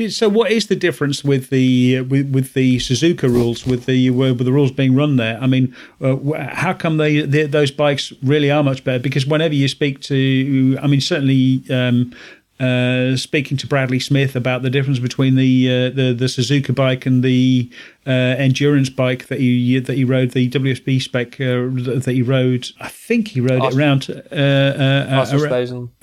So, 0.09 0.29
what 0.29 0.51
is 0.51 0.67
the 0.67 0.75
difference 0.75 1.23
with 1.23 1.49
the 1.49 2.01
with, 2.01 2.31
with 2.31 2.53
the 2.53 2.77
Suzuka 2.77 3.23
rules, 3.23 3.65
with 3.65 3.85
the 3.85 4.09
with 4.11 4.37
the 4.37 4.51
rules 4.51 4.71
being 4.71 4.95
run 4.95 5.15
there? 5.15 5.37
I 5.41 5.47
mean, 5.47 5.75
uh, 6.01 6.17
how 6.49 6.73
come 6.73 6.97
they, 6.97 7.21
they, 7.21 7.43
those 7.43 7.71
bikes 7.71 8.13
really 8.21 8.51
are 8.51 8.63
much 8.63 8.83
better? 8.83 8.99
Because 8.99 9.25
whenever 9.25 9.53
you 9.53 9.67
speak 9.67 9.99
to, 10.01 10.77
I 10.81 10.87
mean, 10.87 11.01
certainly 11.01 11.63
um, 11.71 12.13
uh, 12.59 13.15
speaking 13.15 13.57
to 13.57 13.67
Bradley 13.67 13.99
Smith 13.99 14.35
about 14.35 14.61
the 14.61 14.69
difference 14.69 14.99
between 14.99 15.35
the 15.35 15.67
uh, 15.67 15.89
the 15.89 16.13
the 16.13 16.25
Suzuka 16.25 16.73
bike 16.75 17.05
and 17.05 17.23
the 17.23 17.69
uh, 18.05 18.11
endurance 18.37 18.89
bike 18.89 19.27
that 19.27 19.39
he 19.39 19.79
that 19.79 19.95
he 19.95 20.03
rode, 20.03 20.31
the 20.31 20.49
WSB 20.49 21.01
spec 21.01 21.39
uh, 21.39 21.99
that 21.99 22.11
he 22.13 22.21
rode. 22.21 22.67
I 22.79 22.89
think 22.89 23.29
he 23.29 23.39
rode 23.39 23.63
it 23.63 23.75
around. 23.75 24.09
Uh, 24.09 24.35
uh, 24.35 25.07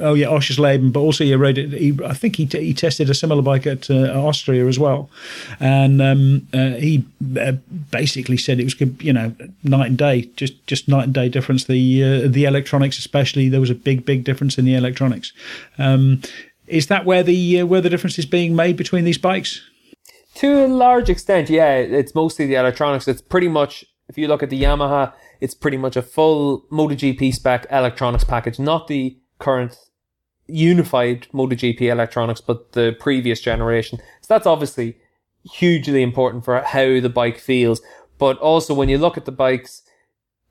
oh 0.00 0.14
yeah, 0.14 0.28
Oschersleben, 0.28 0.92
but 0.92 1.00
also 1.00 1.24
he 1.24 1.34
rode 1.34 1.58
it. 1.58 1.72
He, 1.72 1.98
I 2.04 2.14
think 2.14 2.36
he 2.36 2.46
t- 2.46 2.64
he 2.64 2.72
tested 2.72 3.10
a 3.10 3.14
similar 3.14 3.42
bike 3.42 3.66
at 3.66 3.90
Austria 3.90 4.66
as 4.66 4.78
well, 4.78 5.10
and 5.58 6.00
um, 6.00 6.48
he 6.52 7.04
basically 7.90 8.38
said 8.38 8.60
it 8.60 8.64
was 8.64 8.80
you 9.02 9.12
know 9.12 9.34
night 9.62 9.88
and 9.88 9.98
day, 9.98 10.22
just 10.36 10.66
just 10.66 10.88
night 10.88 11.04
and 11.04 11.14
day 11.14 11.28
difference. 11.28 11.64
The 11.64 12.26
the 12.28 12.44
electronics, 12.44 12.98
especially, 12.98 13.48
there 13.48 13.60
was 13.60 13.70
a 13.70 13.74
big 13.74 14.06
big 14.06 14.24
difference 14.24 14.56
in 14.58 14.64
the 14.64 14.74
electronics. 14.74 15.32
Um, 15.78 16.22
is 16.70 16.86
that 16.86 17.04
where 17.04 17.22
the 17.22 17.60
uh, 17.60 17.66
where 17.66 17.80
the 17.80 17.90
difference 17.90 18.18
is 18.18 18.26
being 18.26 18.56
made 18.56 18.76
between 18.76 19.04
these 19.04 19.18
bikes? 19.18 19.60
To 20.40 20.64
a 20.64 20.68
large 20.68 21.10
extent, 21.10 21.50
yeah. 21.50 21.74
It's 21.74 22.14
mostly 22.14 22.46
the 22.46 22.54
electronics. 22.54 23.06
It's 23.06 23.20
pretty 23.20 23.48
much 23.48 23.84
if 24.08 24.16
you 24.16 24.26
look 24.26 24.42
at 24.42 24.48
the 24.48 24.62
Yamaha, 24.62 25.12
it's 25.38 25.52
pretty 25.52 25.76
much 25.76 25.96
a 25.96 26.02
full 26.02 26.62
MotoGP 26.72 27.34
spec 27.34 27.66
electronics 27.70 28.24
package, 28.24 28.58
not 28.58 28.88
the 28.88 29.18
current 29.38 29.76
unified 30.46 31.28
MotoGP 31.34 31.82
electronics, 31.82 32.40
but 32.40 32.72
the 32.72 32.96
previous 32.98 33.42
generation. 33.42 33.98
So 34.22 34.32
that's 34.34 34.46
obviously 34.46 34.96
hugely 35.44 36.02
important 36.02 36.46
for 36.46 36.58
how 36.62 37.00
the 37.00 37.12
bike 37.14 37.38
feels. 37.38 37.82
But 38.16 38.38
also 38.38 38.72
when 38.72 38.88
you 38.88 38.96
look 38.96 39.18
at 39.18 39.26
the 39.26 39.32
bikes, 39.32 39.82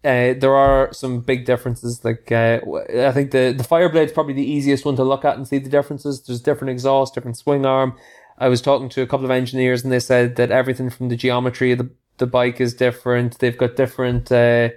uh, 0.04 0.38
there 0.38 0.56
are 0.56 0.94
some 0.94 1.22
big 1.22 1.46
differences. 1.46 2.06
Like 2.06 2.32
uh, 2.32 2.60
I 2.96 3.12
think 3.12 3.32
the 3.32 3.56
the 3.58 3.64
Fireblade 3.64 4.06
is 4.06 4.12
probably 4.12 4.36
the 4.36 4.52
easiest 4.52 4.86
one 4.86 4.96
to 4.98 5.04
look 5.04 5.26
at 5.26 5.36
and 5.36 5.48
see 5.48 5.58
the 5.58 5.68
differences. 5.68 6.22
There's 6.22 6.42
different 6.42 6.70
exhaust, 6.70 7.16
different 7.16 7.38
swing 7.38 7.66
arm. 7.66 7.98
I 8.40 8.48
was 8.48 8.62
talking 8.62 8.90
to 8.90 9.02
a 9.02 9.08
couple 9.08 9.26
of 9.26 9.32
engineers 9.32 9.84
and 9.84 9.92
they 9.92 10.00
said 10.00 10.38
that 10.38 10.50
everything 10.50 10.90
from 10.90 11.10
the 11.10 11.18
geometry 11.18 11.74
of 11.74 11.78
the 11.80 11.90
the 12.20 12.28
bike 12.28 12.62
is 12.62 12.74
different. 12.74 13.40
They've 13.40 13.58
got 13.58 13.76
different 13.76 14.32
uh, 14.32 14.70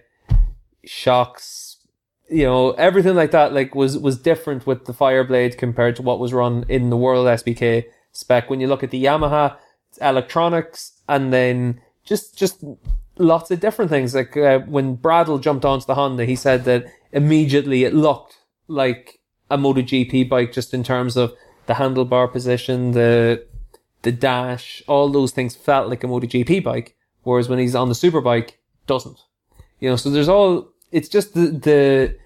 shocks. 0.84 1.76
You 2.30 2.44
know, 2.44 2.70
everything 2.72 3.14
like 3.14 3.32
that 3.32 3.52
like 3.52 3.74
was 3.74 3.98
was 3.98 4.16
different 4.18 4.66
with 4.66 4.86
the 4.86 4.94
Fireblade 4.94 5.58
compared 5.58 5.96
to 5.96 6.02
what 6.02 6.18
was 6.18 6.32
run 6.32 6.64
in 6.68 6.88
the 6.88 6.96
World 6.96 7.26
SBK 7.26 7.84
spec. 8.12 8.48
When 8.48 8.60
you 8.60 8.68
look 8.68 8.82
at 8.82 8.90
the 8.90 9.04
Yamaha, 9.04 9.56
it's 9.90 9.98
electronics 9.98 10.92
and 11.08 11.32
then 11.32 11.80
just 12.04 12.38
just 12.38 12.64
lots 13.18 13.50
of 13.50 13.60
different 13.60 13.90
things. 13.90 14.14
Like 14.14 14.36
uh, 14.36 14.60
when 14.60 14.96
Bradl 14.96 15.42
jumped 15.42 15.66
onto 15.66 15.84
the 15.84 15.94
Honda, 15.94 16.24
he 16.24 16.36
said 16.36 16.64
that 16.64 16.86
immediately 17.12 17.84
it 17.84 17.92
looked 17.92 18.38
like 18.68 19.20
a 19.50 19.58
MotoGP 19.58 20.28
bike, 20.30 20.52
just 20.52 20.72
in 20.72 20.82
terms 20.82 21.16
of 21.16 21.34
the 21.66 21.74
handlebar 21.74 22.32
position, 22.32 22.92
the 22.92 23.44
the 24.02 24.12
dash, 24.12 24.82
all 24.86 25.08
those 25.08 25.32
things 25.32 25.54
felt 25.54 25.88
like 25.88 26.04
a 26.04 26.06
MotoGP 26.06 26.62
bike. 26.62 26.96
Whereas 27.22 27.48
when 27.48 27.58
he's 27.58 27.74
on 27.74 27.88
the 27.88 27.94
superbike, 27.94 28.52
doesn't. 28.86 29.18
You 29.78 29.90
know, 29.90 29.96
so 29.96 30.10
there's 30.10 30.28
all. 30.28 30.68
It's 30.90 31.08
just 31.08 31.34
the 31.34 31.46
the 31.46 32.16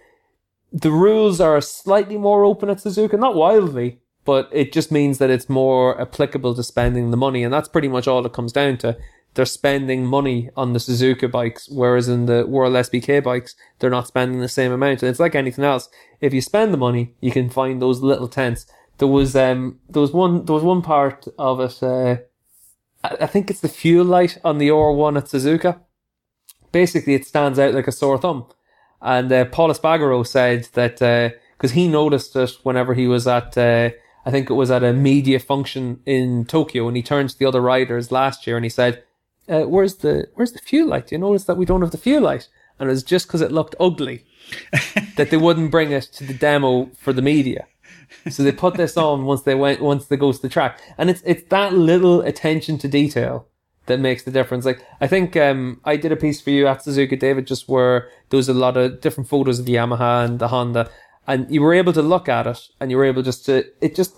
the 0.72 0.90
rules 0.90 1.40
are 1.40 1.60
slightly 1.60 2.18
more 2.18 2.44
open 2.44 2.68
at 2.68 2.78
Suzuka, 2.78 3.18
not 3.18 3.34
wildly, 3.34 4.00
but 4.24 4.48
it 4.52 4.72
just 4.72 4.90
means 4.90 5.18
that 5.18 5.30
it's 5.30 5.48
more 5.48 6.00
applicable 6.00 6.54
to 6.54 6.62
spending 6.62 7.10
the 7.10 7.16
money. 7.16 7.44
And 7.44 7.52
that's 7.52 7.68
pretty 7.68 7.88
much 7.88 8.08
all 8.08 8.26
it 8.26 8.32
comes 8.32 8.52
down 8.52 8.78
to. 8.78 8.96
They're 9.34 9.44
spending 9.44 10.06
money 10.06 10.50
on 10.56 10.72
the 10.72 10.78
Suzuka 10.78 11.30
bikes, 11.30 11.68
whereas 11.68 12.08
in 12.08 12.26
the 12.26 12.46
World 12.46 12.74
SBK 12.74 13.22
bikes, 13.22 13.54
they're 13.78 13.90
not 13.90 14.06
spending 14.06 14.40
the 14.40 14.48
same 14.48 14.72
amount. 14.72 15.02
And 15.02 15.10
it's 15.10 15.20
like 15.20 15.34
anything 15.34 15.64
else. 15.64 15.88
If 16.20 16.32
you 16.32 16.40
spend 16.40 16.72
the 16.72 16.78
money, 16.78 17.14
you 17.20 17.30
can 17.30 17.50
find 17.50 17.80
those 17.80 18.00
little 18.00 18.28
tents. 18.28 18.66
There 18.98 19.08
was, 19.08 19.36
um, 19.36 19.80
there 19.88 20.02
was 20.02 20.12
one, 20.12 20.44
there 20.44 20.54
was 20.54 20.64
one 20.64 20.82
part 20.82 21.26
of 21.38 21.60
it, 21.60 21.82
uh, 21.82 22.16
I 23.04 23.24
I 23.24 23.26
think 23.26 23.50
it's 23.50 23.60
the 23.60 23.68
fuel 23.68 24.04
light 24.04 24.38
on 24.44 24.58
the 24.58 24.68
R1 24.68 25.18
at 25.18 25.24
Suzuka. 25.24 25.80
Basically, 26.72 27.14
it 27.14 27.26
stands 27.26 27.58
out 27.58 27.74
like 27.74 27.88
a 27.88 27.92
sore 27.92 28.18
thumb. 28.18 28.46
And 29.00 29.30
uh, 29.30 29.44
Pol 29.46 29.70
Espargaro 29.70 30.26
said 30.26 30.68
that 30.72 30.98
because 31.56 31.72
he 31.72 31.88
noticed 31.88 32.34
it 32.36 32.50
whenever 32.62 32.94
he 32.94 33.06
was 33.06 33.26
at, 33.26 33.56
uh, 33.56 33.90
I 34.24 34.30
think 34.30 34.50
it 34.50 34.54
was 34.54 34.70
at 34.70 34.82
a 34.82 34.92
media 34.92 35.38
function 35.38 36.00
in 36.04 36.44
Tokyo, 36.46 36.88
and 36.88 36.96
he 36.96 37.02
turned 37.02 37.30
to 37.30 37.38
the 37.38 37.46
other 37.46 37.60
riders 37.60 38.10
last 38.10 38.46
year 38.46 38.56
and 38.56 38.64
he 38.64 38.70
said, 38.70 39.04
uh, 39.48 39.62
"Where's 39.62 39.96
the 39.96 40.28
Where's 40.34 40.52
the 40.52 40.58
fuel 40.58 40.88
light? 40.88 41.08
Do 41.08 41.14
you 41.14 41.20
notice 41.20 41.44
that 41.44 41.56
we 41.56 41.64
don't 41.64 41.82
have 41.82 41.92
the 41.92 41.98
fuel 41.98 42.22
light?" 42.22 42.48
And 42.78 42.88
it 42.88 42.92
was 42.92 43.04
just 43.04 43.26
because 43.26 43.40
it 43.40 43.52
looked 43.52 43.74
ugly 43.78 44.24
that 45.16 45.30
they 45.30 45.36
wouldn't 45.36 45.70
bring 45.70 45.92
it 45.92 46.04
to 46.14 46.24
the 46.24 46.34
demo 46.34 46.90
for 46.98 47.12
the 47.12 47.22
media. 47.22 47.66
So 48.28 48.42
they 48.42 48.52
put 48.52 48.74
this 48.74 48.96
on 48.96 49.24
once 49.24 49.42
they 49.42 49.54
went 49.54 49.80
once 49.80 50.06
they 50.06 50.16
go 50.16 50.32
to 50.32 50.42
the 50.42 50.48
track, 50.48 50.80
and 50.98 51.10
it's 51.10 51.22
it's 51.24 51.48
that 51.50 51.72
little 51.72 52.20
attention 52.22 52.78
to 52.78 52.88
detail 52.88 53.46
that 53.86 54.00
makes 54.00 54.24
the 54.24 54.30
difference. 54.30 54.64
Like 54.64 54.84
I 55.00 55.06
think 55.06 55.36
um, 55.36 55.80
I 55.84 55.96
did 55.96 56.12
a 56.12 56.16
piece 56.16 56.40
for 56.40 56.50
you 56.50 56.66
at 56.66 56.78
Suzuka, 56.78 57.18
David, 57.18 57.46
just 57.46 57.68
where 57.68 58.08
there 58.30 58.36
was 58.36 58.48
a 58.48 58.54
lot 58.54 58.76
of 58.76 59.00
different 59.00 59.28
photos 59.28 59.58
of 59.58 59.66
the 59.66 59.74
Yamaha 59.74 60.24
and 60.24 60.38
the 60.38 60.48
Honda, 60.48 60.90
and 61.26 61.50
you 61.52 61.62
were 61.62 61.74
able 61.74 61.92
to 61.92 62.02
look 62.02 62.28
at 62.28 62.46
it, 62.46 62.68
and 62.80 62.90
you 62.90 62.96
were 62.96 63.04
able 63.04 63.22
just 63.22 63.46
to 63.46 63.64
it 63.80 63.94
just 63.94 64.16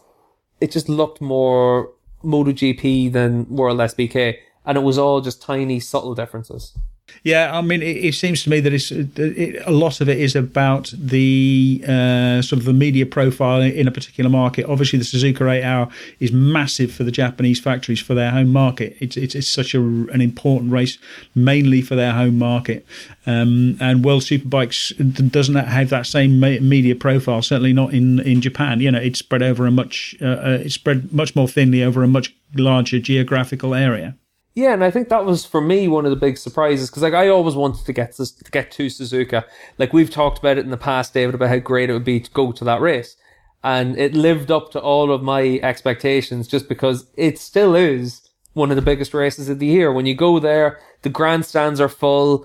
it 0.61 0.71
just 0.71 0.89
looked 0.89 1.21
more 1.21 1.93
MotoGP 2.25 3.13
than 3.13 3.49
World 3.49 3.79
SBK, 3.79 4.37
and 4.65 4.79
it 4.79 4.83
was 4.83 4.99
all 4.99 5.21
just 5.21 5.43
tiny, 5.43 5.81
subtle 5.81 6.15
differences. 6.15 6.77
Yeah, 7.25 7.57
I 7.57 7.61
mean, 7.63 7.83
it, 7.83 7.97
it 7.97 8.15
seems 8.15 8.43
to 8.45 8.51
me 8.51 8.61
that 8.61 8.73
it's 8.73 8.91
it, 8.91 9.63
a 9.67 9.71
lot 9.71 10.01
of 10.01 10.09
it 10.09 10.19
is 10.19 10.37
about 10.37 10.93
the 10.97 11.83
uh, 11.87 12.43
sort 12.43 12.61
of 12.61 12.65
the 12.65 12.73
media 12.73 13.07
profile 13.07 13.61
in 13.61 13.89
a 13.89 13.91
particular 13.91 14.31
market. 14.31 14.67
Obviously, 14.67 14.99
the 14.99 15.05
Suzuka 15.05 15.51
8 15.51 15.63
Hour 15.63 15.89
is 16.21 16.33
massive 16.33 16.93
for 16.93 17.05
the 17.05 17.11
Japanese 17.11 17.61
factories 17.61 18.01
for 18.01 18.15
their 18.15 18.31
home 18.31 18.53
market. 18.53 18.97
It's 19.01 19.17
it's, 19.17 19.35
it's 19.35 19.49
such 19.49 19.75
a, 19.75 19.81
an 19.81 20.21
important 20.21 20.73
race, 20.73 20.99
mainly 21.35 21.83
for 21.83 21.97
their 21.97 22.13
home 22.13 22.39
market. 22.39 22.87
Um, 23.27 23.77
and 23.81 24.05
World 24.05 24.23
Superbikes 24.23 25.31
doesn't 25.31 25.57
have 25.57 25.91
that 25.91 26.07
same 26.07 26.41
media 26.41 26.95
profile. 26.95 27.43
Certainly 27.43 27.73
not 27.73 27.93
in 27.93 28.21
in 28.21 28.41
Japan. 28.41 28.81
You 28.81 28.91
know, 28.91 29.01
it's 29.01 29.19
spread 29.19 29.43
over 29.43 29.67
a 29.67 29.71
much 29.71 30.17
uh, 30.23 30.27
uh, 30.27 30.59
it's 30.65 30.75
spread 30.75 31.13
much 31.13 31.35
more 31.35 31.49
thinly 31.49 31.83
over 31.83 32.03
a 32.03 32.09
much 32.09 32.35
larger 32.55 32.99
geographical 33.01 33.75
area. 33.75 34.15
Yeah, 34.59 34.73
and 34.73 34.83
I 34.83 34.91
think 34.91 35.09
that 35.09 35.25
was 35.25 35.47
for 35.47 35.61
me 35.61 35.87
one 35.87 36.05
of 36.05 36.11
the 36.11 36.17
big 36.17 36.37
surprises 36.37 36.91
because 36.91 37.05
like 37.05 37.15
I 37.15 37.29
always 37.29 37.55
wanted 37.55 37.87
to 37.87 37.93
get 37.93 38.15
to, 38.15 38.27
get 38.51 38.73
to 38.73 38.87
Suzuka. 38.87 39.45
Like 39.79 39.93
we've 39.93 40.11
talked 40.11 40.41
about 40.41 40.59
it 40.59 40.65
in 40.65 40.73
the 40.73 40.77
past, 40.77 41.15
David, 41.15 41.37
about 41.37 41.51
how 41.51 41.59
great 41.59 41.91
it 41.91 41.93
would 41.93 42.03
be 42.03 42.19
to 42.19 42.31
go 42.33 42.51
to 42.51 42.65
that 42.65 42.81
race, 42.81 43.15
and 43.63 43.97
it 43.97 44.15
lived 44.15 44.51
up 44.51 44.73
to 44.73 44.81
all 44.81 45.13
of 45.13 45.23
my 45.23 45.61
expectations 45.63 46.49
just 46.49 46.69
because 46.69 47.07
it 47.17 47.39
still 47.39 47.77
is 47.77 48.29
one 48.55 48.71
of 48.71 48.77
the 48.77 48.83
biggest 48.83 49.15
races 49.15 49.49
of 49.49 49.61
the 49.61 49.67
year. 49.67 49.93
When 49.93 50.07
you 50.07 50.17
go 50.17 50.41
there, 50.41 50.81
the 51.03 51.09
grandstands 51.09 51.81
are 51.81 51.89
full. 51.89 52.45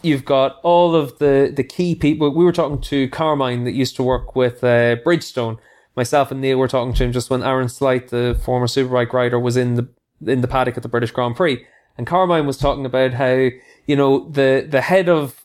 You've 0.00 0.24
got 0.24 0.60
all 0.62 0.96
of 0.96 1.18
the 1.18 1.52
the 1.54 1.62
key 1.62 1.94
people. 1.94 2.30
We 2.30 2.46
were 2.46 2.52
talking 2.52 2.80
to 2.80 3.06
Carmine 3.10 3.64
that 3.64 3.72
used 3.72 3.96
to 3.96 4.02
work 4.02 4.34
with 4.34 4.64
uh, 4.64 4.96
Bridgestone. 5.04 5.58
Myself 5.94 6.30
and 6.30 6.40
Neil 6.40 6.56
were 6.56 6.68
talking 6.68 6.94
to 6.94 7.04
him 7.04 7.12
just 7.12 7.28
when 7.28 7.42
Aaron 7.42 7.68
Slight, 7.68 8.08
the 8.08 8.40
former 8.42 8.66
superbike 8.66 9.12
rider, 9.12 9.38
was 9.38 9.58
in 9.58 9.74
the 9.74 9.88
in 10.26 10.40
the 10.40 10.48
paddock 10.48 10.76
at 10.76 10.82
the 10.82 10.88
British 10.88 11.10
Grand 11.10 11.36
Prix. 11.36 11.64
And 11.96 12.06
Carmine 12.06 12.46
was 12.46 12.58
talking 12.58 12.86
about 12.86 13.14
how, 13.14 13.48
you 13.86 13.96
know, 13.96 14.28
the, 14.28 14.66
the 14.68 14.80
head 14.80 15.08
of 15.08 15.44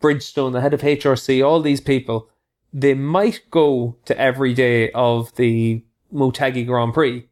Bridgestone, 0.00 0.52
the 0.52 0.60
head 0.60 0.74
of 0.74 0.80
HRC, 0.80 1.44
all 1.44 1.60
these 1.60 1.80
people, 1.80 2.28
they 2.72 2.94
might 2.94 3.42
go 3.50 3.96
to 4.04 4.18
every 4.18 4.54
day 4.54 4.90
of 4.92 5.34
the 5.36 5.84
Motegi 6.12 6.66
Grand 6.66 6.94
Prix, 6.94 7.28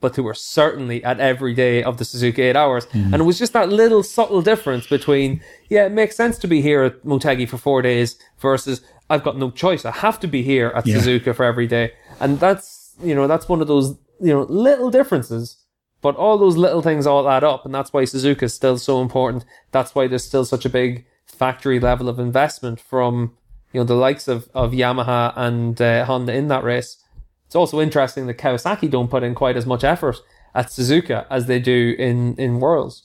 but 0.00 0.14
they 0.14 0.22
were 0.22 0.34
certainly 0.34 1.02
at 1.02 1.18
every 1.18 1.54
day 1.54 1.82
of 1.82 1.98
the 1.98 2.04
Suzuka 2.04 2.38
8 2.38 2.56
hours. 2.56 2.86
Mm. 2.86 3.12
And 3.12 3.14
it 3.16 3.24
was 3.24 3.38
just 3.38 3.52
that 3.54 3.68
little 3.68 4.02
subtle 4.02 4.42
difference 4.42 4.86
between, 4.86 5.40
yeah, 5.68 5.86
it 5.86 5.92
makes 5.92 6.16
sense 6.16 6.38
to 6.38 6.46
be 6.46 6.60
here 6.62 6.82
at 6.82 7.04
Motegi 7.04 7.48
for 7.48 7.58
four 7.58 7.82
days 7.82 8.18
versus 8.38 8.82
I've 9.10 9.24
got 9.24 9.36
no 9.36 9.50
choice. 9.50 9.84
I 9.84 9.90
have 9.90 10.20
to 10.20 10.26
be 10.26 10.42
here 10.42 10.72
at 10.74 10.86
yeah. 10.86 10.96
Suzuka 10.96 11.34
for 11.34 11.44
every 11.44 11.66
day. 11.66 11.92
And 12.20 12.38
that's, 12.38 12.94
you 13.02 13.14
know, 13.14 13.26
that's 13.26 13.48
one 13.48 13.60
of 13.60 13.66
those, 13.66 13.96
you 14.20 14.32
know, 14.32 14.42
little 14.42 14.90
differences 14.90 15.57
but 16.00 16.16
all 16.16 16.38
those 16.38 16.56
little 16.56 16.82
things 16.82 17.06
all 17.06 17.28
add 17.28 17.44
up, 17.44 17.64
and 17.64 17.74
that's 17.74 17.92
why 17.92 18.02
Suzuka 18.02 18.44
is 18.44 18.54
still 18.54 18.78
so 18.78 19.02
important. 19.02 19.44
That's 19.72 19.94
why 19.94 20.06
there's 20.06 20.24
still 20.24 20.44
such 20.44 20.64
a 20.64 20.70
big 20.70 21.04
factory 21.26 21.78
level 21.80 22.08
of 22.08 22.18
investment 22.18 22.80
from 22.80 23.36
you 23.72 23.80
know 23.80 23.84
the 23.84 23.94
likes 23.94 24.28
of, 24.28 24.48
of 24.54 24.72
Yamaha 24.72 25.32
and 25.36 25.80
uh, 25.80 26.04
Honda 26.04 26.34
in 26.34 26.48
that 26.48 26.64
race. 26.64 27.02
It's 27.46 27.56
also 27.56 27.80
interesting 27.80 28.26
that 28.26 28.38
Kawasaki 28.38 28.90
don't 28.90 29.10
put 29.10 29.22
in 29.22 29.34
quite 29.34 29.56
as 29.56 29.66
much 29.66 29.82
effort 29.84 30.16
at 30.54 30.66
Suzuka 30.66 31.26
as 31.30 31.46
they 31.46 31.58
do 31.58 31.94
in 31.98 32.34
in 32.36 32.60
Worlds. 32.60 33.04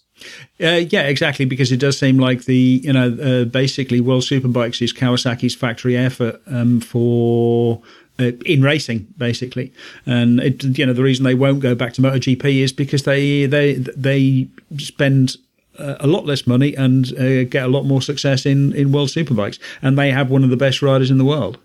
Uh, 0.62 0.84
yeah, 0.89 1.04
exactly. 1.04 1.46
Because 1.46 1.72
it 1.72 1.78
does 1.78 1.98
seem 1.98 2.18
like 2.18 2.46
the 2.46 2.82
you 2.84 2.94
know 2.94 3.18
uh, 3.22 3.46
basically 3.46 4.00
World 4.00 4.24
Superbikes 4.24 4.82
is 4.82 4.94
Kawasaki's 4.94 5.56
factory 5.56 5.98
effort 5.98 6.41
um, 6.48 6.80
for 6.80 7.82
uh, 8.20 8.32
in 8.45 8.61
racing, 8.61 9.07
basically. 9.18 9.74
And 10.05 10.39
it, 10.39 10.64
you 10.78 10.86
know 10.86 10.93
the 10.93 11.03
reason 11.03 11.24
they 11.24 11.36
won't 11.36 11.59
go 11.59 11.76
back 11.76 11.93
to 11.93 12.01
MotoGP 12.01 12.61
is 12.61 12.72
because 12.72 13.03
they 13.03 13.45
they 13.45 13.74
they 13.74 14.47
spend 14.78 15.38
uh, 15.80 15.95
a 15.99 16.07
lot 16.07 16.26
less 16.26 16.45
money 16.45 16.76
and 16.76 17.11
uh, 17.18 17.43
get 17.45 17.66
a 17.66 17.68
lot 17.68 17.84
more 17.84 18.01
success 18.01 18.45
in 18.45 18.74
in 18.74 18.91
World 18.91 19.09
Superbikes, 19.09 19.59
and 19.82 19.97
they 19.97 20.11
have 20.11 20.30
one 20.30 20.43
of 20.43 20.49
the 20.49 20.57
best 20.57 20.82
riders 20.82 21.09
in 21.09 21.18
the 21.18 21.26
world. 21.26 21.57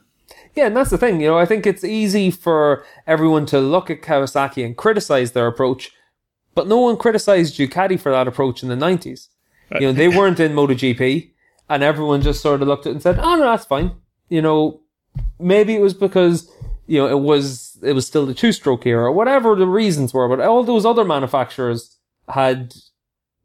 Yeah, 0.55 0.67
and 0.67 0.77
that's 0.77 0.91
the 0.91 0.99
thing. 0.99 1.21
You 1.21 1.29
know, 1.29 1.39
I 1.39 1.45
think 1.45 1.67
it's 1.67 1.85
easy 1.85 2.31
for 2.31 2.85
everyone 3.07 3.47
to 3.47 3.61
look 3.61 3.91
at 3.91 4.03
Kawasaki 4.03 4.65
and 4.65 4.77
criticize 4.77 5.33
their 5.33 5.47
approach, 5.47 5.93
but 6.55 6.67
no 6.67 6.79
one 6.79 6.97
criticized 6.97 7.57
Ducati 7.57 8.01
for 8.01 8.11
that 8.11 8.27
approach 8.27 8.63
in 8.63 8.69
the 8.69 8.77
nineties. 8.77 9.29
You 9.79 9.89
know, 9.89 9.93
they 9.93 10.09
weren't 10.17 10.41
in 10.41 10.53
MotoGP, 10.53 11.31
and 11.69 11.83
everyone 11.83 12.23
just 12.23 12.41
sort 12.41 12.63
of 12.63 12.69
looked 12.69 12.87
at 12.87 12.91
it 12.91 12.93
and 12.95 13.03
said, 13.03 13.19
"Oh 13.19 13.37
no, 13.37 13.45
that's 13.45 13.67
fine." 13.67 13.93
You 14.31 14.43
know, 14.43 14.81
maybe 15.39 15.75
it 15.75 15.81
was 15.81 15.95
because 15.95 16.51
you 16.87 16.99
know 16.99 17.09
it 17.09 17.21
was 17.21 17.79
it 17.83 17.93
was 17.93 18.07
still 18.07 18.27
the 18.27 18.35
two 18.35 18.53
stroke 18.53 18.87
era 18.87 19.13
whatever 19.13 19.55
the 19.55 19.67
reasons 19.67 20.13
were 20.13 20.29
but 20.29 20.45
all 20.45 20.65
those 20.65 20.85
other 20.85 21.05
manufacturers 21.05 21.99
had 22.29 22.75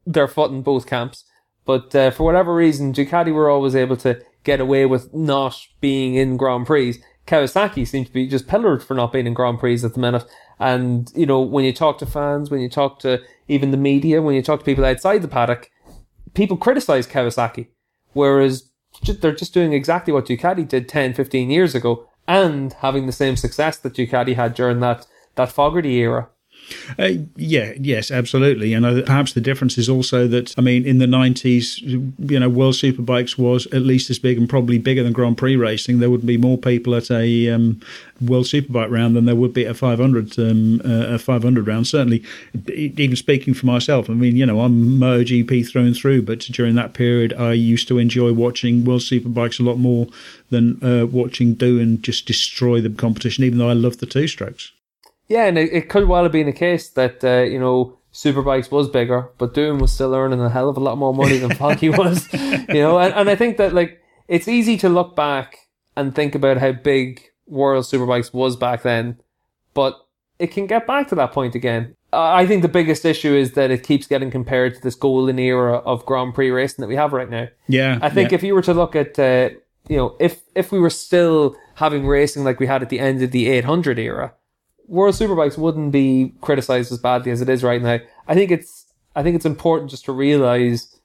their 0.06 0.28
foot 0.28 0.52
in 0.52 0.62
both 0.62 0.86
camps. 0.86 1.26
But 1.66 1.96
uh, 1.96 2.12
for 2.12 2.24
whatever 2.24 2.54
reason 2.54 2.94
Ducati 2.94 3.34
were 3.34 3.50
always 3.50 3.76
able 3.76 3.98
to 3.98 4.22
get 4.44 4.60
away 4.60 4.86
with 4.86 5.14
not 5.14 5.58
being 5.80 6.16
in 6.16 6.38
Grand 6.38 6.66
Prix. 6.66 7.02
Kawasaki 7.26 7.88
seemed 7.88 8.08
to 8.08 8.12
be 8.12 8.28
just 8.28 8.48
pillared 8.48 8.84
for 8.84 8.96
not 8.96 9.14
being 9.14 9.28
in 9.28 9.34
Grand 9.34 9.60
Prix 9.60 9.82
at 9.84 9.94
the 9.94 10.00
minute. 10.00 10.26
And 10.60 11.12
you 11.16 11.26
know 11.26 11.42
when 11.42 11.64
you 11.64 11.74
talk 11.74 11.98
to 12.00 12.06
fans 12.06 12.52
when 12.52 12.60
you 12.60 12.70
talk 12.70 13.00
to 13.00 13.22
even 13.48 13.72
the 13.72 13.78
media 13.78 14.22
when 14.22 14.36
you 14.36 14.42
talk 14.42 14.60
to 14.60 14.66
people 14.66 14.86
outside 14.86 15.22
the 15.22 15.28
paddock 15.28 15.70
people 16.34 16.58
criticize 16.58 17.08
Kawasaki. 17.08 17.68
Whereas 18.12 18.70
they're 19.02 19.36
just 19.36 19.54
doing 19.54 19.74
exactly 19.74 20.14
what 20.14 20.26
Ducati 20.26 20.68
did 20.68 20.88
10, 20.88 21.14
15 21.14 21.50
years 21.50 21.76
ago 21.76 22.08
and 22.28 22.74
having 22.74 23.06
the 23.06 23.12
same 23.12 23.36
success 23.36 23.78
that 23.78 23.94
Ducati 23.94 24.36
had 24.36 24.54
during 24.54 24.80
that, 24.80 25.06
that 25.36 25.52
Fogarty 25.52 25.96
era. 25.96 26.30
Uh, 26.98 27.10
yeah, 27.36 27.74
yes, 27.80 28.12
absolutely. 28.12 28.74
And 28.74 28.86
uh, 28.86 29.02
perhaps 29.04 29.34
the 29.34 29.42
difference 29.42 29.78
is 29.78 29.90
also 29.90 30.28
that, 30.28 30.54
I 30.58 30.62
mean, 30.62 30.86
in 30.86 30.98
the 30.98 31.06
90s, 31.06 31.82
you 31.82 32.40
know, 32.40 32.50
World 32.50 32.76
Superbikes 32.76 33.38
was 33.38 33.66
at 33.68 33.82
least 33.82 34.10
as 34.10 34.20
big 34.20 34.38
and 34.38 34.50
probably 34.50 34.78
bigger 34.78 35.04
than 35.04 35.14
Grand 35.14 35.38
Prix 35.38 35.56
racing. 35.56 36.00
There 36.00 36.10
would 36.10 36.26
be 36.26 36.38
more 36.38 36.58
people 36.58 36.96
at 36.96 37.12
a 37.12 37.50
um, 37.50 37.82
World 38.22 38.46
Superbike 38.46 38.90
round 38.92 39.16
than 39.16 39.26
there 39.26 39.36
would 39.36 39.54
be 39.54 39.66
at 39.66 39.72
a 39.72 39.74
500, 39.74 40.40
um, 40.40 40.82
uh, 40.86 41.16
a 41.16 41.20
500 41.20 41.68
round. 41.68 41.88
Certainly, 41.88 42.24
even 42.74 43.16
speaking 43.16 43.54
for 43.54 43.66
myself, 43.66 44.10
I 44.10 44.14
mean, 44.14 44.36
you 44.36 44.46
know, 44.46 44.62
I'm 44.62 45.00
MotoGP 45.00 45.70
through 45.70 45.86
and 45.86 45.96
through, 45.96 46.24
but 46.24 46.40
during 46.40 46.76
that 46.76 46.94
period, 46.94 47.34
I 47.34 47.54
used 47.54 47.88
to 47.90 47.98
enjoy 47.98 48.34
watching 48.34 48.86
World 48.86 49.02
Superbikes 49.02 49.60
a 49.60 49.64
lot 49.64 49.78
more 49.78 50.08
than 50.50 50.84
uh, 50.84 51.06
watching 51.08 51.56
Doohan 51.56 52.02
just 52.02 52.26
destroy 52.26 52.82
the 52.82 52.90
competition, 52.90 53.44
even 53.44 53.60
though 53.60 53.70
I 53.70 53.74
love 53.74 53.98
the 53.98 54.06
two 54.06 54.28
strokes. 54.28 54.72
Yeah, 55.28 55.46
and 55.46 55.58
it, 55.58 55.72
it 55.72 55.90
could 55.90 56.08
well 56.08 56.24
have 56.24 56.32
been 56.32 56.46
the 56.46 56.54
case 56.54 56.90
that 56.90 57.24
uh, 57.24 57.44
you 57.44 57.60
know 57.60 57.98
Superbikes 58.14 58.72
was 58.72 58.90
bigger, 58.90 59.30
but 59.38 59.54
Doohan 59.54 59.82
was 59.82 59.92
still 59.92 60.14
earning 60.14 60.42
a 60.42 60.50
hell 60.50 60.70
of 60.70 60.78
a 60.78 60.82
lot 60.82 60.98
more 60.98 61.14
money 61.14 61.38
than 61.38 61.56
Foggy 61.56 61.90
was. 61.90 62.32
You 62.34 62.74
know, 62.74 63.00
and, 63.00 63.14
and 63.14 63.30
I 63.30 63.36
think 63.36 63.58
that 63.58 63.74
like 63.74 64.02
it's 64.28 64.48
easy 64.48 64.78
to 64.78 64.90
look 64.90 65.16
back 65.16 65.58
and 65.96 66.14
think 66.14 66.36
about 66.36 66.58
how 66.58 66.72
big 66.72 67.22
World 67.48 67.86
Superbikes 67.86 68.34
was 68.34 68.56
back 68.56 68.84
then, 68.84 69.20
but 69.74 69.96
it 70.40 70.48
can 70.48 70.68
get 70.68 70.88
back 70.88 71.08
to 71.10 71.16
that 71.16 71.32
point 71.32 71.56
again. 71.56 71.96
I 72.12 72.46
think 72.46 72.62
the 72.62 72.68
biggest 72.68 73.06
issue 73.06 73.34
is 73.34 73.54
that 73.54 73.72
it 73.72 73.84
keeps 73.84 74.06
getting 74.06 74.30
compared 74.30 74.76
to 74.76 74.82
this 74.82 74.94
golden 74.94 75.40
era 75.40 75.78
of 75.78 76.06
Grand 76.06 76.36
Prix 76.36 76.52
racing 76.52 76.84
that 76.84 76.88
we 76.88 76.96
have 76.96 77.12
right 77.12 77.30
now. 77.30 77.48
Yeah, 77.68 77.98
I 78.02 78.10
think 78.10 78.32
yeah. 78.32 78.36
if 78.36 78.44
you 78.44 78.54
were 78.54 78.62
to 78.62 78.74
look 78.74 78.96
at, 78.96 79.18
uh, 79.18 79.50
you 79.88 79.98
know, 79.98 80.16
if 80.20 80.42
if 80.54 80.72
we 80.72 80.80
were 80.80 80.92
still 80.92 81.56
having 81.76 82.06
racing 82.06 82.44
like 82.44 82.60
we 82.60 82.68
had 82.68 82.84
at 82.84 82.90
the 82.90 83.00
end 83.00 83.24
of 83.24 83.32
the 83.32 83.50
800 83.50 83.98
era, 83.98 84.34
World 84.88 85.16
Superbikes 85.16 85.58
wouldn't 85.58 85.92
be 85.92 86.34
criticized 86.42 86.92
as 86.92 87.00
badly 87.00 87.32
as 87.32 87.42
it 87.42 87.50
is 87.50 87.64
right 87.64 87.82
now. 87.82 88.00
I 88.28 88.34
think 88.34 88.52
it's 88.52 88.86
I 89.16 89.24
think 89.24 89.36
it's 89.36 89.46
important 89.46 89.92
just 89.92 90.06
to 90.06 90.12
realize 90.12 91.00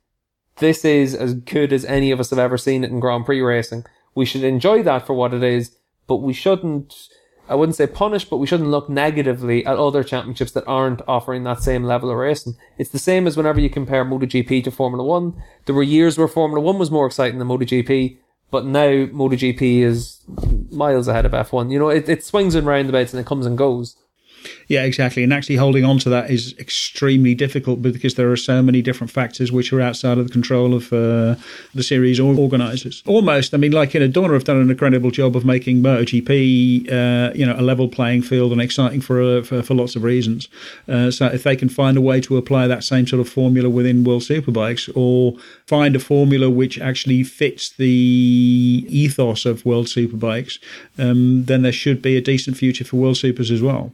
this 0.57 0.85
is 0.85 1.15
as 1.15 1.35
good 1.35 1.73
as 1.73 1.85
any 1.85 2.11
of 2.11 2.21
us 2.21 2.31
have 2.31 2.39
ever 2.39 2.59
seen 2.59 2.85
it 2.85 2.91
in 2.91 3.01
Grand 3.01 3.25
Prix 3.25 3.41
racing. 3.41 3.85
We 4.15 4.25
should 4.25 4.43
enjoy 4.43 4.83
that 4.83 5.07
for 5.07 5.15
what 5.15 5.35
it 5.35 5.43
is, 5.43 5.77
but 6.07 6.17
we 6.17 6.33
shouldn't 6.33 7.09
I 7.49 7.55
wouldn't 7.55 7.77
say 7.77 7.87
punish, 7.87 8.27
but 8.27 8.37
we 8.37 8.47
shouldn't 8.47 8.69
look 8.69 8.91
negatively 8.91 9.65
at 9.65 9.79
other 9.79 10.05
championships 10.05 10.53
that 10.53 10.67
aren't 10.67 11.01
offering 11.09 11.45
that 11.45 11.63
same 11.63 11.83
level 11.83 12.11
of 12.11 12.19
racing. 12.19 12.57
It's 12.77 12.91
the 12.91 12.99
same 12.99 13.27
as 13.27 13.39
whenever 13.39 13.59
you 13.59 13.71
compare 13.71 14.05
MotoGP 14.05 14.63
to 14.65 14.71
Formula 14.71 15.03
One. 15.03 15.43
There 15.65 15.75
were 15.75 15.83
years 15.83 16.19
where 16.19 16.29
Formula 16.29 16.61
One 16.63 16.79
was 16.79 16.91
more 16.91 17.07
exciting 17.07 17.39
than 17.39 17.49
MotoGP, 17.49 18.19
but 18.51 18.65
now 18.65 18.89
MotoGP 18.89 19.83
is 19.83 20.23
miles 20.71 21.09
ahead 21.09 21.27
of 21.27 21.33
F1. 21.33 21.71
You 21.71 21.79
know, 21.79 21.89
it, 21.89 22.09
it 22.09 22.25
swings 22.25 22.55
and 22.55 22.67
roundabouts 22.67 23.13
and 23.13 23.21
it 23.21 23.27
comes 23.27 23.47
and 23.47 23.59
goes. 23.59 23.97
Yeah, 24.69 24.85
exactly. 24.85 25.23
And 25.23 25.33
actually 25.33 25.57
holding 25.57 25.85
on 25.85 25.99
to 26.01 26.11
that 26.11 26.31
is 26.31 26.55
extremely 26.59 27.35
difficult 27.35 27.81
because 27.81 28.15
there 28.15 28.31
are 28.31 28.37
so 28.37 28.63
many 28.63 28.83
different 28.83 29.11
factors 29.11 29.51
which 29.51 29.73
are 29.73 29.81
outside 29.81 30.19
of 30.19 30.27
the 30.27 30.33
control 30.33 30.75
of 30.75 30.93
uh, 30.93 31.37
the 31.75 31.83
series 31.83 32.21
organisers. 32.21 33.03
Almost, 33.07 33.55
I 33.55 33.57
mean, 33.57 33.73
like 33.73 33.95
in 33.95 34.13
Dorna 34.13 34.35
have 34.35 34.45
done 34.45 34.59
an 34.59 34.71
incredible 34.71 35.11
job 35.11 35.37
of 35.37 35.45
making 35.45 35.83
MotoGP, 35.83 36.93
uh, 36.93 37.33
you 37.35 37.47
know, 37.47 37.55
a 37.59 37.63
level 37.63 37.89
playing 37.89 38.23
field 38.23 38.53
and 38.53 38.61
exciting 38.61 39.01
for 39.01 39.23
uh, 39.23 39.43
for, 39.43 39.63
for, 39.63 39.75
lots 39.75 39.97
of 39.97 40.03
reasons. 40.03 40.49
Uh, 40.87 41.11
so 41.11 41.27
if 41.27 41.43
they 41.45 41.57
can 41.57 41.69
find 41.69 41.97
a 41.97 42.01
way 42.01 42.21
to 42.21 42.37
apply 42.37 42.67
that 42.67 42.85
same 42.85 43.07
sort 43.07 43.21
of 43.21 43.29
formula 43.29 43.71
within 43.71 44.05
World 44.05 44.23
Superbikes, 44.23 44.91
or 44.95 45.39
find 45.67 45.97
a 45.97 46.01
formula 46.01 46.51
which 46.51 46.79
actually 46.79 47.23
fits 47.23 47.71
the 47.71 48.87
ethos 48.89 49.47
of 49.47 49.65
World 49.65 49.87
Superbikes, 49.87 50.59
um, 50.99 51.45
then 51.45 51.63
there 51.63 51.73
should 51.73 52.03
be 52.03 52.17
a 52.17 52.21
decent 52.21 52.57
future 52.57 52.85
for 52.85 52.97
World 52.97 53.17
Supers 53.17 53.51
as 53.51 53.63
well. 53.63 53.93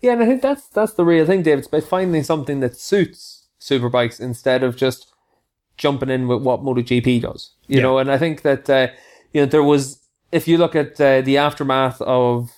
Yeah, 0.00 0.12
and 0.12 0.22
I 0.22 0.26
think 0.26 0.42
that's 0.42 0.68
that's 0.68 0.94
the 0.94 1.04
real 1.04 1.26
thing, 1.26 1.42
David. 1.42 1.60
It's 1.60 1.68
about 1.68 1.84
finding 1.84 2.22
something 2.22 2.60
that 2.60 2.76
suits 2.76 3.46
superbikes 3.60 4.20
instead 4.20 4.62
of 4.62 4.76
just 4.76 5.12
jumping 5.76 6.10
in 6.10 6.28
with 6.28 6.42
what 6.42 6.62
MotoGP 6.62 7.22
does. 7.22 7.52
You 7.66 7.76
yeah. 7.76 7.82
know, 7.82 7.98
and 7.98 8.10
I 8.10 8.18
think 8.18 8.42
that 8.42 8.68
uh, 8.68 8.88
you 9.32 9.42
know 9.42 9.46
there 9.46 9.62
was 9.62 10.00
if 10.32 10.46
you 10.46 10.58
look 10.58 10.76
at 10.76 11.00
uh, 11.00 11.20
the 11.22 11.38
aftermath 11.38 12.00
of 12.02 12.50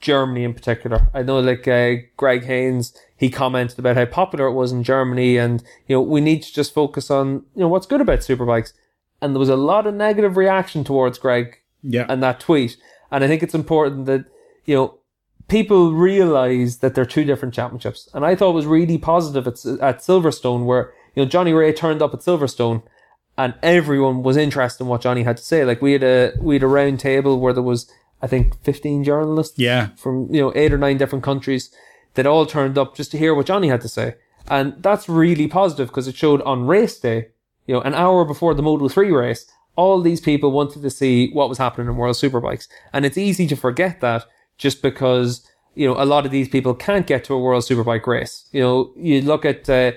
Germany 0.00 0.44
in 0.44 0.54
particular, 0.54 1.08
I 1.14 1.22
know 1.22 1.40
like 1.40 1.66
uh, 1.66 1.94
Greg 2.16 2.44
Haynes 2.44 2.96
he 3.16 3.30
commented 3.30 3.78
about 3.78 3.96
how 3.96 4.04
popular 4.04 4.46
it 4.46 4.52
was 4.52 4.72
in 4.72 4.82
Germany, 4.82 5.36
and 5.36 5.62
you 5.86 5.96
know 5.96 6.02
we 6.02 6.20
need 6.20 6.42
to 6.42 6.52
just 6.52 6.74
focus 6.74 7.10
on 7.10 7.44
you 7.54 7.60
know 7.60 7.68
what's 7.68 7.86
good 7.86 8.00
about 8.00 8.20
superbikes. 8.20 8.72
And 9.20 9.34
there 9.34 9.40
was 9.40 9.48
a 9.48 9.56
lot 9.56 9.86
of 9.86 9.94
negative 9.94 10.36
reaction 10.36 10.84
towards 10.84 11.18
Greg 11.18 11.60
yeah. 11.82 12.04
and 12.08 12.22
that 12.22 12.40
tweet. 12.40 12.76
And 13.10 13.24
I 13.24 13.28
think 13.28 13.42
it's 13.42 13.54
important 13.54 14.06
that 14.06 14.26
you 14.64 14.74
know 14.74 14.98
people 15.48 15.92
realize 15.92 16.78
that 16.78 16.94
they're 16.94 17.04
two 17.04 17.24
different 17.24 17.54
championships. 17.54 18.08
And 18.14 18.24
I 18.24 18.34
thought 18.34 18.50
it 18.50 18.54
was 18.54 18.66
really 18.66 18.98
positive 18.98 19.46
at, 19.46 19.64
at 19.80 19.98
Silverstone 19.98 20.64
where, 20.64 20.92
you 21.14 21.22
know, 21.22 21.28
Johnny 21.28 21.52
Rea 21.52 21.72
turned 21.72 22.02
up 22.02 22.14
at 22.14 22.20
Silverstone 22.20 22.82
and 23.36 23.54
everyone 23.62 24.22
was 24.22 24.36
interested 24.36 24.84
in 24.84 24.88
what 24.88 25.00
Johnny 25.00 25.22
had 25.22 25.36
to 25.36 25.42
say. 25.42 25.64
Like 25.64 25.82
we 25.82 25.92
had 25.92 26.02
a, 26.02 26.32
we 26.40 26.54
had 26.54 26.62
a 26.62 26.68
round 26.68 27.00
table 27.00 27.40
where 27.40 27.52
there 27.52 27.62
was, 27.62 27.90
I 28.22 28.26
think, 28.26 28.62
15 28.62 29.04
journalists. 29.04 29.58
Yeah. 29.58 29.88
From, 29.96 30.32
you 30.32 30.40
know, 30.40 30.52
eight 30.54 30.72
or 30.72 30.78
nine 30.78 30.96
different 30.96 31.24
countries 31.24 31.74
that 32.14 32.26
all 32.26 32.46
turned 32.46 32.78
up 32.78 32.94
just 32.94 33.10
to 33.10 33.18
hear 33.18 33.34
what 33.34 33.46
Johnny 33.46 33.68
had 33.68 33.80
to 33.82 33.88
say. 33.88 34.14
And 34.48 34.74
that's 34.82 35.08
really 35.08 35.48
positive 35.48 35.88
because 35.88 36.08
it 36.08 36.16
showed 36.16 36.42
on 36.42 36.66
race 36.66 36.98
day, 36.98 37.28
you 37.66 37.74
know, 37.74 37.80
an 37.80 37.94
hour 37.94 38.24
before 38.24 38.54
the 38.54 38.62
Moto 38.62 38.88
3 38.88 39.10
race, 39.10 39.50
all 39.76 40.00
these 40.00 40.20
people 40.20 40.52
wanted 40.52 40.82
to 40.82 40.90
see 40.90 41.30
what 41.32 41.48
was 41.48 41.58
happening 41.58 41.88
in 41.88 41.96
World 41.96 42.16
Superbikes. 42.16 42.68
And 42.92 43.04
it's 43.04 43.18
easy 43.18 43.46
to 43.48 43.56
forget 43.56 44.00
that 44.00 44.26
just 44.58 44.82
because 44.82 45.46
you 45.74 45.86
know 45.86 46.00
a 46.00 46.04
lot 46.04 46.24
of 46.24 46.32
these 46.32 46.48
people 46.48 46.74
can't 46.74 47.06
get 47.06 47.24
to 47.24 47.34
a 47.34 47.40
World 47.40 47.64
Superbike 47.64 48.06
race. 48.06 48.48
You 48.52 48.60
know, 48.60 48.92
you 48.96 49.20
look 49.22 49.44
at 49.44 49.68
uh, 49.68 49.92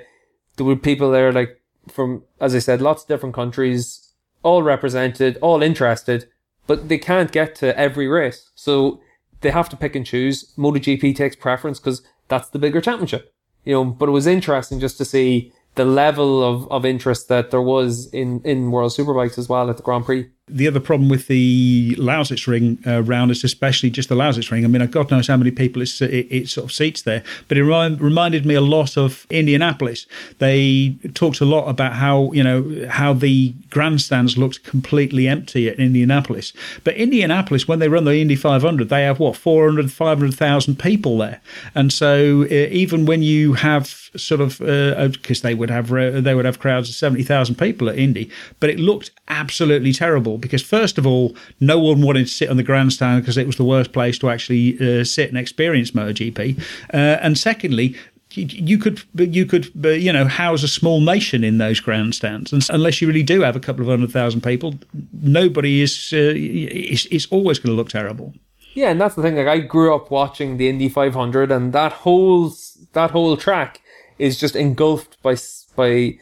the 0.55 0.75
people 0.75 1.11
there 1.11 1.31
like 1.31 1.61
from 1.87 2.23
as 2.39 2.55
I 2.55 2.59
said, 2.59 2.81
lots 2.81 3.03
of 3.03 3.07
different 3.07 3.35
countries, 3.35 4.13
all 4.43 4.63
represented, 4.63 5.37
all 5.41 5.63
interested, 5.63 6.27
but 6.65 6.89
they 6.89 6.97
can't 6.97 7.31
get 7.31 7.55
to 7.55 7.77
every 7.77 8.07
race, 8.07 8.49
so 8.55 9.01
they 9.41 9.51
have 9.51 9.69
to 9.69 9.77
pick 9.77 9.95
and 9.95 10.05
choose. 10.05 10.53
MotoGP 10.57 11.15
takes 11.15 11.35
preference 11.35 11.79
because 11.79 12.01
that's 12.27 12.49
the 12.49 12.59
bigger 12.59 12.81
championship. 12.81 13.33
You 13.63 13.73
know, 13.73 13.85
but 13.85 14.09
it 14.09 14.13
was 14.13 14.27
interesting 14.27 14.79
just 14.79 14.97
to 14.97 15.05
see 15.05 15.51
the 15.75 15.85
level 15.85 16.43
of, 16.43 16.69
of 16.71 16.85
interest 16.85 17.27
that 17.29 17.51
there 17.51 17.61
was 17.61 18.07
in, 18.13 18.41
in 18.43 18.71
World 18.71 18.91
Superbikes 18.91 19.37
as 19.37 19.47
well 19.47 19.69
at 19.69 19.77
the 19.77 19.83
Grand 19.83 20.05
Prix. 20.05 20.29
The 20.49 20.67
other 20.67 20.79
problem 20.79 21.09
with 21.09 21.27
the 21.27 21.95
Lausitzring 21.97 22.85
uh, 22.87 23.01
round 23.03 23.31
is 23.31 23.43
especially 23.43 23.89
just 23.89 24.07
the 24.07 24.15
Lausitzring. 24.15 24.63
I 24.63 24.67
mean, 24.67 24.85
God 24.87 25.11
knows 25.11 25.27
how 25.27 25.35
many 25.35 25.51
people 25.51 25.81
it, 25.81 26.01
it, 26.01 26.27
it 26.29 26.49
sort 26.49 26.65
of 26.65 26.71
seats 26.71 27.01
there, 27.01 27.21
but 27.47 27.57
it 27.57 27.63
remind, 27.63 27.99
reminded 27.99 28.45
me 28.45 28.55
a 28.55 28.61
lot 28.61 28.97
of 28.97 29.27
Indianapolis. 29.29 30.05
They 30.39 30.95
talked 31.13 31.41
a 31.41 31.45
lot 31.45 31.67
about 31.67 31.93
how 31.93 32.31
you 32.31 32.43
know 32.43 32.87
how 32.89 33.13
the 33.13 33.53
grandstands 33.69 34.37
looked 34.37 34.63
completely 34.63 35.27
empty 35.27 35.67
at 35.67 35.79
Indianapolis, 35.79 36.53
but 36.85 36.95
Indianapolis 36.95 37.67
when 37.67 37.79
they 37.79 37.89
run 37.89 38.05
the 38.05 38.15
Indy 38.15 38.37
500, 38.37 38.87
they 38.87 39.03
have 39.03 39.19
what 39.19 39.35
400, 39.35 39.91
500,000 39.91 40.79
people 40.79 41.17
there, 41.17 41.41
and 41.75 41.91
so 41.91 42.43
uh, 42.43 42.67
even 42.71 43.05
when 43.05 43.21
you 43.21 43.53
have 43.53 44.07
sort 44.15 44.41
of 44.41 44.59
because 44.59 45.41
uh, 45.41 45.47
they 45.47 45.53
would 45.53 45.69
have 45.69 45.89
they 45.89 46.33
would 46.33 46.45
have 46.45 46.59
crowds 46.59 46.89
of 46.89 46.95
70,000 46.95 47.55
people 47.55 47.89
at 47.89 47.97
Indy, 47.97 48.29
but 48.61 48.69
it 48.69 48.79
looked 48.79 49.11
absolutely 49.27 49.91
terrible 49.91 50.36
because 50.37 50.63
first 50.63 50.97
of 50.97 51.05
all, 51.05 51.35
no 51.59 51.79
one 51.79 52.01
wanted 52.01 52.27
to 52.27 52.31
sit 52.31 52.49
on 52.49 52.57
the 52.57 52.63
grandstand 52.63 53.21
because 53.21 53.37
it 53.37 53.47
was 53.47 53.57
the 53.57 53.63
worst 53.63 53.91
place 53.91 54.17
to 54.19 54.29
actually 54.29 54.77
uh, 54.79 55.03
sit 55.03 55.29
and 55.29 55.37
experience 55.37 55.91
MotoGP, 55.91 56.59
uh, 56.93 56.97
and 57.21 57.37
secondly, 57.37 57.95
you 58.31 58.77
could 58.77 59.01
you 59.15 59.45
could 59.45 59.71
uh, 59.83 59.89
you 59.89 60.11
know 60.11 60.25
house 60.25 60.63
a 60.63 60.67
small 60.67 61.01
nation 61.01 61.43
in 61.43 61.57
those 61.57 61.79
grandstands. 61.79 62.53
And 62.53 62.65
unless 62.69 63.01
you 63.01 63.07
really 63.07 63.23
do 63.23 63.41
have 63.41 63.55
a 63.55 63.59
couple 63.59 63.81
of 63.81 63.87
hundred 63.87 64.11
thousand 64.11 64.41
people 64.41 64.75
nobody 65.13 65.81
is 65.81 66.09
uh, 66.13 66.33
it's, 66.35 67.05
it's 67.05 67.25
always 67.27 67.59
going 67.59 67.71
to 67.71 67.75
look 67.75 67.89
terrible. 67.89 68.33
Yeah 68.73 68.91
and 68.91 69.01
that's 69.01 69.15
the 69.15 69.23
thing 69.23 69.35
like 69.35 69.47
i 69.47 69.57
grew 69.57 69.95
up 69.95 70.11
watching 70.11 70.57
the 70.57 70.69
indy 70.69 70.87
500 70.87 71.51
and 71.51 71.73
that 71.73 71.93
whole 71.93 72.53
that 72.93 73.09
whole 73.09 73.35
track 73.35 73.81
is 74.19 74.39
just 74.39 74.55
engulfed 74.55 75.19
by 75.23 75.35
by 75.75 76.19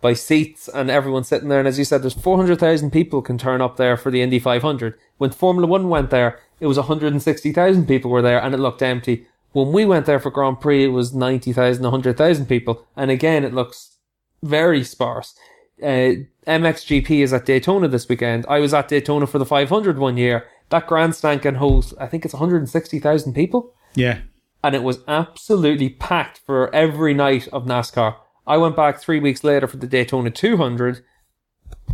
by 0.00 0.14
seats 0.14 0.68
and 0.68 0.90
everyone 0.90 1.24
sitting 1.24 1.48
there. 1.48 1.58
And 1.58 1.68
as 1.68 1.78
you 1.78 1.84
said, 1.84 2.02
there's 2.02 2.14
400,000 2.14 2.90
people 2.90 3.22
can 3.22 3.38
turn 3.38 3.60
up 3.60 3.76
there 3.76 3.96
for 3.96 4.10
the 4.10 4.22
Indy 4.22 4.38
500. 4.38 4.98
When 5.18 5.30
Formula 5.30 5.66
One 5.66 5.88
went 5.88 6.10
there, 6.10 6.40
it 6.58 6.66
was 6.66 6.78
160,000 6.78 7.86
people 7.86 8.10
were 8.10 8.22
there 8.22 8.42
and 8.42 8.54
it 8.54 8.58
looked 8.58 8.82
empty. 8.82 9.26
When 9.52 9.72
we 9.72 9.84
went 9.84 10.06
there 10.06 10.20
for 10.20 10.30
Grand 10.30 10.60
Prix, 10.60 10.84
it 10.84 10.88
was 10.88 11.14
90,000, 11.14 11.82
100,000 11.82 12.46
people. 12.46 12.86
And 12.96 13.10
again, 13.10 13.44
it 13.44 13.52
looks 13.52 13.96
very 14.42 14.84
sparse. 14.84 15.34
Uh, 15.82 16.24
MXGP 16.46 17.22
is 17.22 17.32
at 17.32 17.46
Daytona 17.46 17.88
this 17.88 18.08
weekend. 18.08 18.46
I 18.48 18.60
was 18.60 18.74
at 18.74 18.88
Daytona 18.88 19.26
for 19.26 19.38
the 19.38 19.46
500 19.46 19.98
one 19.98 20.16
year. 20.16 20.46
That 20.68 20.86
grandstand 20.86 21.42
can 21.42 21.56
hold, 21.56 21.92
I 21.98 22.06
think 22.06 22.24
it's 22.24 22.34
160,000 22.34 23.34
people. 23.34 23.74
Yeah. 23.94 24.20
And 24.62 24.74
it 24.74 24.82
was 24.82 25.00
absolutely 25.08 25.88
packed 25.88 26.40
for 26.46 26.72
every 26.74 27.14
night 27.14 27.48
of 27.48 27.64
NASCAR. 27.64 28.16
I 28.50 28.56
went 28.56 28.74
back 28.74 28.98
three 28.98 29.20
weeks 29.20 29.44
later 29.44 29.68
for 29.68 29.76
the 29.76 29.86
Daytona 29.86 30.28
200. 30.28 31.04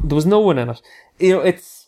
There 0.03 0.17
was 0.17 0.25
no 0.25 0.41
one 0.41 0.57
in 0.57 0.71
it. 0.71 0.81
You 1.19 1.35
know, 1.35 1.41
it's 1.41 1.87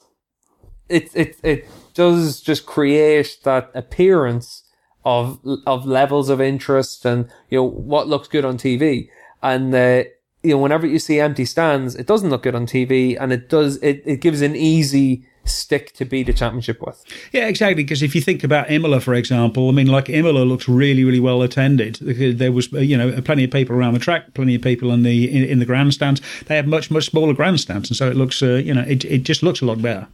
it 0.90 1.08
it 1.14 1.36
it 1.42 1.68
does 1.94 2.42
just 2.42 2.66
create 2.66 3.38
that 3.44 3.70
appearance 3.74 4.64
of 5.06 5.40
of 5.66 5.86
levels 5.86 6.28
of 6.28 6.38
interest 6.42 7.06
and 7.06 7.30
you 7.48 7.58
know 7.58 7.64
what 7.64 8.08
looks 8.08 8.28
good 8.28 8.44
on 8.44 8.58
TV. 8.58 9.08
And 9.42 9.74
uh, 9.74 10.04
you 10.42 10.50
know, 10.50 10.58
whenever 10.58 10.86
you 10.86 10.98
see 10.98 11.18
empty 11.18 11.46
stands, 11.46 11.94
it 11.94 12.06
doesn't 12.06 12.28
look 12.28 12.42
good 12.42 12.54
on 12.54 12.66
TV, 12.66 13.16
and 13.18 13.32
it 13.32 13.48
does 13.48 13.78
it 13.82 14.02
it 14.04 14.20
gives 14.20 14.42
an 14.42 14.54
easy 14.54 15.24
stick 15.48 15.92
to 15.94 16.04
beat 16.04 16.24
the 16.24 16.32
championship 16.32 16.80
with. 16.80 17.02
Yeah, 17.32 17.46
exactly. 17.46 17.82
Because 17.82 18.02
if 18.02 18.14
you 18.14 18.20
think 18.20 18.44
about 18.44 18.70
Imola, 18.70 19.00
for 19.00 19.14
example, 19.14 19.68
I 19.68 19.72
mean, 19.72 19.86
like 19.86 20.08
Imola 20.08 20.44
looks 20.44 20.68
really, 20.68 21.04
really 21.04 21.20
well 21.20 21.42
attended. 21.42 21.96
There 21.96 22.52
was, 22.52 22.70
you 22.72 22.96
know, 22.96 23.20
plenty 23.22 23.44
of 23.44 23.50
people 23.50 23.76
around 23.76 23.94
the 23.94 24.00
track, 24.00 24.34
plenty 24.34 24.54
of 24.54 24.62
people 24.62 24.92
in 24.92 25.02
the 25.02 25.30
in, 25.30 25.44
in 25.44 25.58
the 25.58 25.66
grandstands. 25.66 26.20
They 26.46 26.56
have 26.56 26.66
much, 26.66 26.90
much 26.90 27.06
smaller 27.06 27.34
grandstands, 27.34 27.90
and 27.90 27.96
so 27.96 28.08
it 28.08 28.16
looks, 28.16 28.42
uh, 28.42 28.54
you 28.54 28.74
know, 28.74 28.82
it 28.82 29.04
it 29.04 29.24
just 29.24 29.42
looks 29.42 29.60
a 29.60 29.66
lot 29.66 29.82
better. 29.82 30.06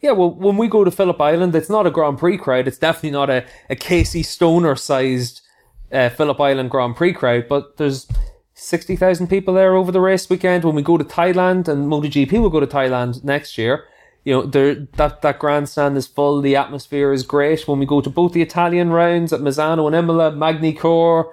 Yeah, 0.00 0.12
well, 0.12 0.30
when 0.30 0.56
we 0.56 0.66
go 0.66 0.82
to 0.82 0.90
Phillip 0.90 1.20
Island, 1.20 1.54
it's 1.54 1.70
not 1.70 1.86
a 1.86 1.90
Grand 1.90 2.18
Prix 2.18 2.36
crowd. 2.36 2.66
It's 2.66 2.78
definitely 2.78 3.12
not 3.12 3.30
a, 3.30 3.44
a 3.70 3.76
Casey 3.76 4.24
Stoner 4.24 4.74
sized 4.74 5.42
uh, 5.92 6.08
Phillip 6.08 6.40
Island 6.40 6.70
Grand 6.72 6.96
Prix 6.96 7.12
crowd, 7.12 7.46
but 7.48 7.76
there's 7.76 8.08
60,000 8.54 9.28
people 9.28 9.54
there 9.54 9.76
over 9.76 9.92
the 9.92 10.00
race 10.00 10.28
weekend. 10.28 10.64
When 10.64 10.74
we 10.74 10.82
go 10.82 10.98
to 10.98 11.04
Thailand, 11.04 11.68
and 11.68 11.90
MotoGP 11.90 12.32
will 12.40 12.50
go 12.50 12.60
to 12.60 12.66
Thailand 12.66 13.22
next 13.22 13.56
year, 13.56 13.84
you 14.24 14.32
know, 14.34 14.42
there 14.46 14.74
that 14.96 15.22
that 15.22 15.38
grandstand 15.38 15.96
is 15.96 16.06
full. 16.06 16.40
The 16.40 16.56
atmosphere 16.56 17.12
is 17.12 17.24
great. 17.24 17.66
When 17.66 17.78
we 17.78 17.86
go 17.86 18.00
to 18.00 18.10
both 18.10 18.32
the 18.32 18.42
Italian 18.42 18.90
rounds 18.90 19.32
at 19.32 19.40
Misano 19.40 19.86
and 19.86 19.96
Imola, 19.96 20.32
Magny-Cours, 20.32 21.26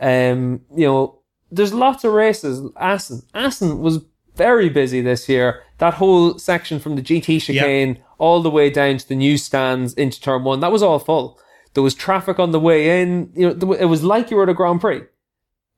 um, 0.00 0.62
you 0.74 0.86
know, 0.86 1.18
there's 1.50 1.74
lots 1.74 2.04
of 2.04 2.12
races. 2.12 2.70
Assen, 2.76 3.22
Assen 3.34 3.80
was 3.80 4.04
very 4.34 4.70
busy 4.70 5.02
this 5.02 5.28
year. 5.28 5.62
That 5.78 5.94
whole 5.94 6.38
section 6.38 6.78
from 6.78 6.96
the 6.96 7.02
GT 7.02 7.42
chicane 7.42 8.02
all 8.18 8.40
the 8.40 8.50
way 8.50 8.70
down 8.70 8.96
to 8.98 9.08
the 9.08 9.16
new 9.16 9.36
stands 9.36 9.92
into 9.94 10.20
turn 10.20 10.44
one, 10.44 10.60
that 10.60 10.72
was 10.72 10.82
all 10.82 10.98
full. 10.98 11.38
There 11.74 11.82
was 11.82 11.94
traffic 11.94 12.38
on 12.38 12.52
the 12.52 12.60
way 12.60 13.02
in. 13.02 13.32
You 13.34 13.54
know, 13.54 13.72
it 13.72 13.86
was 13.86 14.02
like 14.02 14.30
you 14.30 14.36
were 14.36 14.44
at 14.44 14.48
a 14.48 14.54
Grand 14.54 14.80
Prix. 14.80 15.02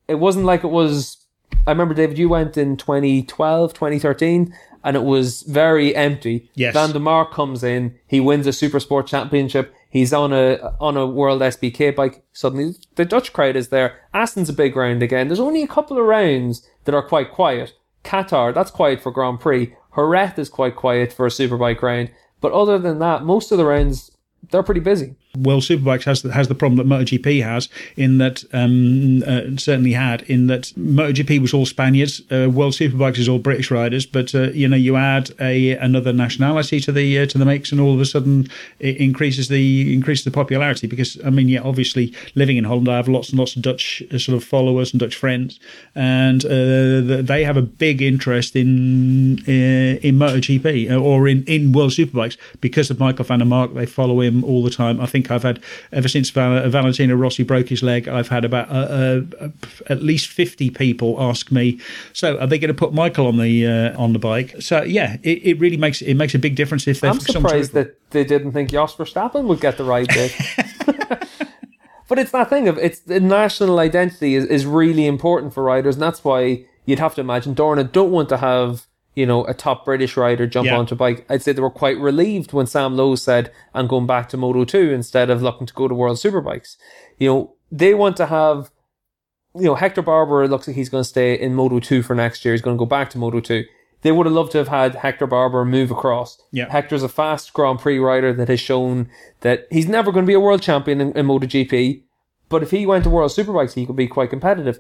It 0.08 0.16
wasn't 0.16 0.44
like 0.44 0.62
it 0.62 0.68
was. 0.68 1.18
I 1.66 1.70
remember 1.70 1.94
David, 1.94 2.18
you 2.18 2.28
went 2.28 2.56
in 2.56 2.76
2012, 2.76 3.72
2013, 3.72 4.54
and 4.84 4.96
it 4.96 5.02
was 5.02 5.42
very 5.42 5.96
empty. 5.96 6.50
Yes. 6.54 6.74
Van 6.74 6.92
der 6.92 6.98
Mark 7.00 7.32
comes 7.32 7.64
in, 7.64 7.98
he 8.06 8.20
wins 8.20 8.46
a 8.46 8.52
Super 8.52 8.78
Sport 8.78 9.06
Championship. 9.06 9.74
He's 9.88 10.12
on 10.12 10.32
a 10.32 10.74
on 10.80 10.96
a 10.96 11.06
World 11.06 11.40
SBK 11.40 11.96
bike. 11.96 12.22
Suddenly, 12.32 12.74
the 12.96 13.04
Dutch 13.04 13.32
crowd 13.32 13.56
is 13.56 13.68
there. 13.68 14.00
Assen's 14.12 14.50
a 14.50 14.52
big 14.52 14.76
round 14.76 15.02
again. 15.02 15.28
There's 15.28 15.40
only 15.40 15.62
a 15.62 15.68
couple 15.68 15.98
of 15.98 16.04
rounds 16.04 16.68
that 16.84 16.94
are 16.94 17.06
quite 17.06 17.32
quiet. 17.32 17.72
Qatar, 18.04 18.52
that's 18.52 18.70
quiet 18.70 19.00
for 19.00 19.10
Grand 19.10 19.40
Prix. 19.40 19.74
Jerez 19.96 20.38
is 20.38 20.48
quite 20.48 20.76
quiet 20.76 21.12
for 21.12 21.26
a 21.26 21.30
Superbike 21.30 21.80
round. 21.80 22.10
But 22.40 22.52
other 22.52 22.78
than 22.78 22.98
that, 22.98 23.24
most 23.24 23.50
of 23.50 23.58
the 23.58 23.64
rounds 23.64 24.10
they're 24.50 24.62
pretty 24.62 24.80
busy. 24.80 25.16
World 25.36 25.62
Superbikes 25.62 26.04
has 26.04 26.22
the, 26.22 26.32
has 26.32 26.48
the 26.48 26.54
problem 26.54 26.76
that 26.76 26.86
MotoGP 26.86 27.42
has 27.42 27.68
in 27.96 28.18
that 28.18 28.44
um, 28.52 29.22
uh, 29.26 29.56
certainly 29.56 29.92
had 29.92 30.22
in 30.22 30.46
that 30.46 30.72
MotoGP 30.76 31.40
was 31.40 31.52
all 31.52 31.66
Spaniards, 31.66 32.20
uh, 32.30 32.48
World 32.50 32.74
Superbikes 32.74 33.18
is 33.18 33.28
all 33.28 33.38
British 33.38 33.70
riders, 33.70 34.06
but 34.06 34.34
uh, 34.34 34.50
you 34.50 34.68
know 34.68 34.76
you 34.76 34.96
add 34.96 35.30
a 35.40 35.72
another 35.72 36.12
nationality 36.12 36.80
to 36.80 36.92
the 36.92 37.18
uh, 37.18 37.26
to 37.26 37.38
the 37.38 37.44
mix, 37.44 37.72
and 37.72 37.80
all 37.80 37.94
of 37.94 38.00
a 38.00 38.06
sudden 38.06 38.48
it 38.78 38.96
increases 38.96 39.48
the 39.48 39.92
increases 39.92 40.24
the 40.24 40.30
popularity 40.30 40.86
because 40.86 41.18
I 41.24 41.30
mean 41.30 41.48
yeah 41.48 41.60
obviously 41.60 42.14
living 42.34 42.56
in 42.56 42.64
Holland 42.64 42.88
I 42.88 42.96
have 42.96 43.08
lots 43.08 43.30
and 43.30 43.38
lots 43.38 43.56
of 43.56 43.62
Dutch 43.62 44.02
uh, 44.12 44.18
sort 44.18 44.36
of 44.36 44.44
followers 44.44 44.92
and 44.92 45.00
Dutch 45.00 45.16
friends, 45.16 45.58
and 45.94 46.44
uh, 46.44 47.22
they 47.22 47.44
have 47.44 47.56
a 47.56 47.62
big 47.62 48.02
interest 48.02 48.54
in 48.54 49.38
in 49.46 50.16
MotoGP 50.16 51.00
or 51.02 51.26
in 51.26 51.44
in 51.44 51.72
World 51.72 51.90
Superbikes 51.90 52.36
because 52.60 52.90
of 52.90 53.00
Michael 53.00 53.24
van 53.24 53.40
der 53.40 53.44
Mark. 53.44 53.74
They 53.74 53.86
follow 53.86 54.20
him 54.20 54.44
all 54.44 54.62
the 54.62 54.70
time. 54.70 55.00
I 55.00 55.06
think 55.06 55.23
think 55.24 55.30
I've 55.30 55.42
had 55.42 55.62
ever 55.92 56.08
since 56.08 56.30
Val- 56.30 56.68
Valentino 56.68 57.14
Rossi 57.14 57.42
broke 57.42 57.68
his 57.68 57.82
leg. 57.82 58.08
I've 58.08 58.28
had 58.28 58.44
about 58.44 58.68
uh, 58.70 59.22
uh, 59.40 59.48
at 59.86 60.02
least 60.02 60.28
fifty 60.28 60.70
people 60.70 61.16
ask 61.20 61.50
me, 61.50 61.80
"So 62.12 62.38
are 62.38 62.46
they 62.46 62.58
going 62.58 62.68
to 62.68 62.74
put 62.74 62.92
Michael 62.92 63.26
on 63.26 63.38
the 63.38 63.66
uh, 63.66 64.00
on 64.00 64.12
the 64.12 64.18
bike?" 64.18 64.54
So 64.60 64.82
yeah, 64.82 65.16
it, 65.22 65.44
it 65.44 65.60
really 65.60 65.76
makes 65.76 66.02
it 66.02 66.14
makes 66.14 66.34
a 66.34 66.38
big 66.38 66.56
difference 66.56 66.86
if 66.86 67.00
they're. 67.00 67.10
I'm 67.10 67.20
surprised 67.20 67.72
that 67.72 67.98
they 68.10 68.24
didn't 68.24 68.52
think 68.52 68.70
Jos 68.70 68.94
Verstappen 68.94 69.46
would 69.46 69.60
get 69.60 69.76
the 69.76 69.84
right 69.84 70.08
bit. 70.14 70.34
but 72.08 72.18
it's 72.18 72.32
that 72.32 72.50
thing 72.50 72.68
of 72.68 72.78
it's 72.78 73.00
the 73.00 73.20
national 73.20 73.78
identity 73.78 74.34
is, 74.34 74.44
is 74.46 74.66
really 74.66 75.06
important 75.06 75.54
for 75.54 75.62
riders, 75.62 75.96
and 75.96 76.02
that's 76.02 76.22
why 76.24 76.64
you'd 76.84 76.98
have 76.98 77.14
to 77.14 77.20
imagine 77.20 77.54
Dorna 77.54 77.90
don't 77.90 78.10
want 78.10 78.28
to 78.28 78.36
have 78.38 78.86
you 79.14 79.26
know, 79.26 79.44
a 79.44 79.54
top 79.54 79.84
British 79.84 80.16
rider 80.16 80.46
jump 80.46 80.66
yeah. 80.66 80.76
onto 80.76 80.94
a 80.94 80.98
bike. 80.98 81.24
I'd 81.28 81.42
say 81.42 81.52
they 81.52 81.60
were 81.60 81.70
quite 81.70 81.98
relieved 81.98 82.52
when 82.52 82.66
Sam 82.66 82.96
Lowes 82.96 83.22
said, 83.22 83.52
I'm 83.72 83.86
going 83.86 84.06
back 84.06 84.28
to 84.30 84.36
Moto 84.36 84.64
2 84.64 84.92
instead 84.92 85.30
of 85.30 85.42
looking 85.42 85.66
to 85.66 85.74
go 85.74 85.88
to 85.88 85.94
World 85.94 86.16
Superbikes. 86.16 86.76
You 87.18 87.28
know, 87.28 87.54
they 87.70 87.94
want 87.94 88.16
to 88.16 88.26
have, 88.26 88.70
you 89.54 89.64
know, 89.64 89.76
Hector 89.76 90.02
Barbera 90.02 90.48
looks 90.48 90.66
like 90.66 90.76
he's 90.76 90.88
going 90.88 91.02
to 91.02 91.08
stay 91.08 91.34
in 91.34 91.54
Moto 91.54 91.78
2 91.78 92.02
for 92.02 92.14
next 92.14 92.44
year. 92.44 92.54
He's 92.54 92.62
going 92.62 92.76
to 92.76 92.78
go 92.78 92.86
back 92.86 93.10
to 93.10 93.18
Moto 93.18 93.40
2. 93.40 93.64
They 94.02 94.12
would 94.12 94.26
have 94.26 94.34
loved 94.34 94.52
to 94.52 94.58
have 94.58 94.68
had 94.68 94.96
Hector 94.96 95.26
Barbera 95.26 95.66
move 95.66 95.90
across. 95.90 96.42
Yeah. 96.52 96.70
Hector's 96.70 97.02
a 97.02 97.08
fast 97.08 97.52
Grand 97.54 97.78
Prix 97.78 97.98
rider 97.98 98.32
that 98.34 98.48
has 98.48 98.60
shown 98.60 99.08
that 99.40 99.66
he's 99.70 99.88
never 99.88 100.12
going 100.12 100.24
to 100.24 100.30
be 100.30 100.34
a 100.34 100.40
world 100.40 100.60
champion 100.60 101.00
in, 101.00 101.12
in 101.12 101.26
MotoGP. 101.26 102.02
But 102.50 102.62
if 102.62 102.70
he 102.70 102.84
went 102.84 103.04
to 103.04 103.10
World 103.10 103.30
Superbikes, 103.30 103.72
he 103.72 103.86
could 103.86 103.96
be 103.96 104.06
quite 104.06 104.30
competitive. 104.30 104.78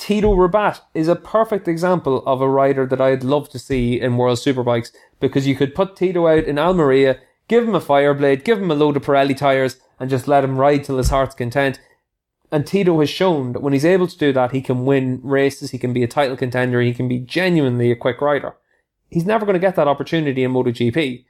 Tito 0.00 0.34
Rabat 0.34 0.80
is 0.94 1.08
a 1.08 1.14
perfect 1.14 1.68
example 1.68 2.22
of 2.24 2.40
a 2.40 2.48
rider 2.48 2.86
that 2.86 3.02
I'd 3.02 3.22
love 3.22 3.50
to 3.50 3.58
see 3.58 4.00
in 4.00 4.16
World 4.16 4.38
Superbikes 4.38 4.92
because 5.20 5.46
you 5.46 5.54
could 5.54 5.74
put 5.74 5.94
Tito 5.94 6.26
out 6.26 6.44
in 6.44 6.58
Almeria, 6.58 7.20
give 7.48 7.68
him 7.68 7.74
a 7.74 7.82
Fireblade, 7.82 8.42
give 8.42 8.62
him 8.62 8.70
a 8.70 8.74
load 8.74 8.96
of 8.96 9.04
Pirelli 9.04 9.36
tyres, 9.36 9.78
and 10.00 10.08
just 10.08 10.26
let 10.26 10.42
him 10.42 10.56
ride 10.56 10.84
till 10.84 10.96
his 10.96 11.10
heart's 11.10 11.34
content. 11.34 11.80
And 12.50 12.66
Tito 12.66 12.98
has 12.98 13.10
shown 13.10 13.52
that 13.52 13.60
when 13.60 13.74
he's 13.74 13.84
able 13.84 14.08
to 14.08 14.16
do 14.16 14.32
that, 14.32 14.52
he 14.52 14.62
can 14.62 14.86
win 14.86 15.20
races, 15.22 15.70
he 15.70 15.78
can 15.78 15.92
be 15.92 16.02
a 16.02 16.08
title 16.08 16.36
contender, 16.36 16.80
he 16.80 16.94
can 16.94 17.06
be 17.06 17.18
genuinely 17.18 17.90
a 17.90 17.96
quick 17.96 18.22
rider. 18.22 18.56
He's 19.10 19.26
never 19.26 19.44
going 19.44 19.52
to 19.52 19.60
get 19.60 19.76
that 19.76 19.86
opportunity 19.86 20.42
in 20.42 20.52
MotoGP. 20.54 21.26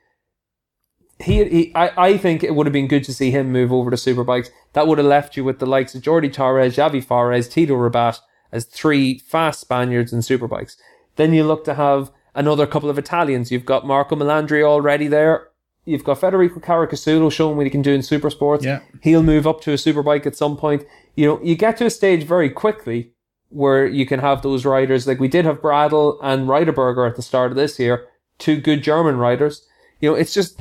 He, 1.18 1.44
he 1.44 1.72
I, 1.74 1.90
I 1.96 2.16
think 2.16 2.44
it 2.44 2.54
would 2.54 2.66
have 2.66 2.72
been 2.72 2.86
good 2.86 3.02
to 3.04 3.12
see 3.12 3.32
him 3.32 3.50
move 3.50 3.72
over 3.72 3.90
to 3.90 3.96
Superbikes. 3.96 4.50
That 4.74 4.86
would 4.86 4.98
have 4.98 5.08
left 5.08 5.36
you 5.36 5.42
with 5.42 5.58
the 5.58 5.66
likes 5.66 5.96
of 5.96 6.02
Jordi 6.02 6.32
Torres, 6.32 6.76
Javi 6.76 7.04
Forés, 7.04 7.50
Tito 7.50 7.74
Rabat, 7.74 8.20
as 8.52 8.64
three 8.64 9.18
fast 9.18 9.60
Spaniards 9.60 10.12
in 10.12 10.20
superbikes. 10.20 10.76
Then 11.16 11.32
you 11.32 11.44
look 11.44 11.64
to 11.64 11.74
have 11.74 12.10
another 12.34 12.66
couple 12.66 12.90
of 12.90 12.98
Italians. 12.98 13.50
You've 13.50 13.64
got 13.66 13.86
Marco 13.86 14.16
Melandri 14.16 14.62
already 14.62 15.08
there. 15.08 15.48
You've 15.84 16.04
got 16.04 16.20
Federico 16.20 16.60
Caricasulo 16.60 17.32
showing 17.32 17.56
what 17.56 17.66
he 17.66 17.70
can 17.70 17.82
do 17.82 17.92
in 17.92 18.02
super 18.02 18.30
sports. 18.30 18.64
Yeah. 18.64 18.80
He'll 19.02 19.22
move 19.22 19.46
up 19.46 19.60
to 19.62 19.72
a 19.72 19.76
superbike 19.76 20.26
at 20.26 20.36
some 20.36 20.56
point. 20.56 20.84
You 21.16 21.26
know, 21.26 21.40
you 21.42 21.54
get 21.56 21.76
to 21.78 21.86
a 21.86 21.90
stage 21.90 22.22
very 22.24 22.50
quickly 22.50 23.12
where 23.48 23.86
you 23.86 24.06
can 24.06 24.20
have 24.20 24.42
those 24.42 24.64
riders. 24.64 25.06
Like 25.06 25.18
we 25.18 25.28
did 25.28 25.44
have 25.44 25.60
Bradl 25.60 26.18
and 26.22 26.48
Reiterberger 26.48 27.08
at 27.08 27.16
the 27.16 27.22
start 27.22 27.50
of 27.50 27.56
this 27.56 27.78
year, 27.78 28.06
two 28.38 28.60
good 28.60 28.82
German 28.82 29.16
riders. 29.16 29.66
You 30.00 30.10
know, 30.10 30.16
it's 30.16 30.32
just, 30.32 30.60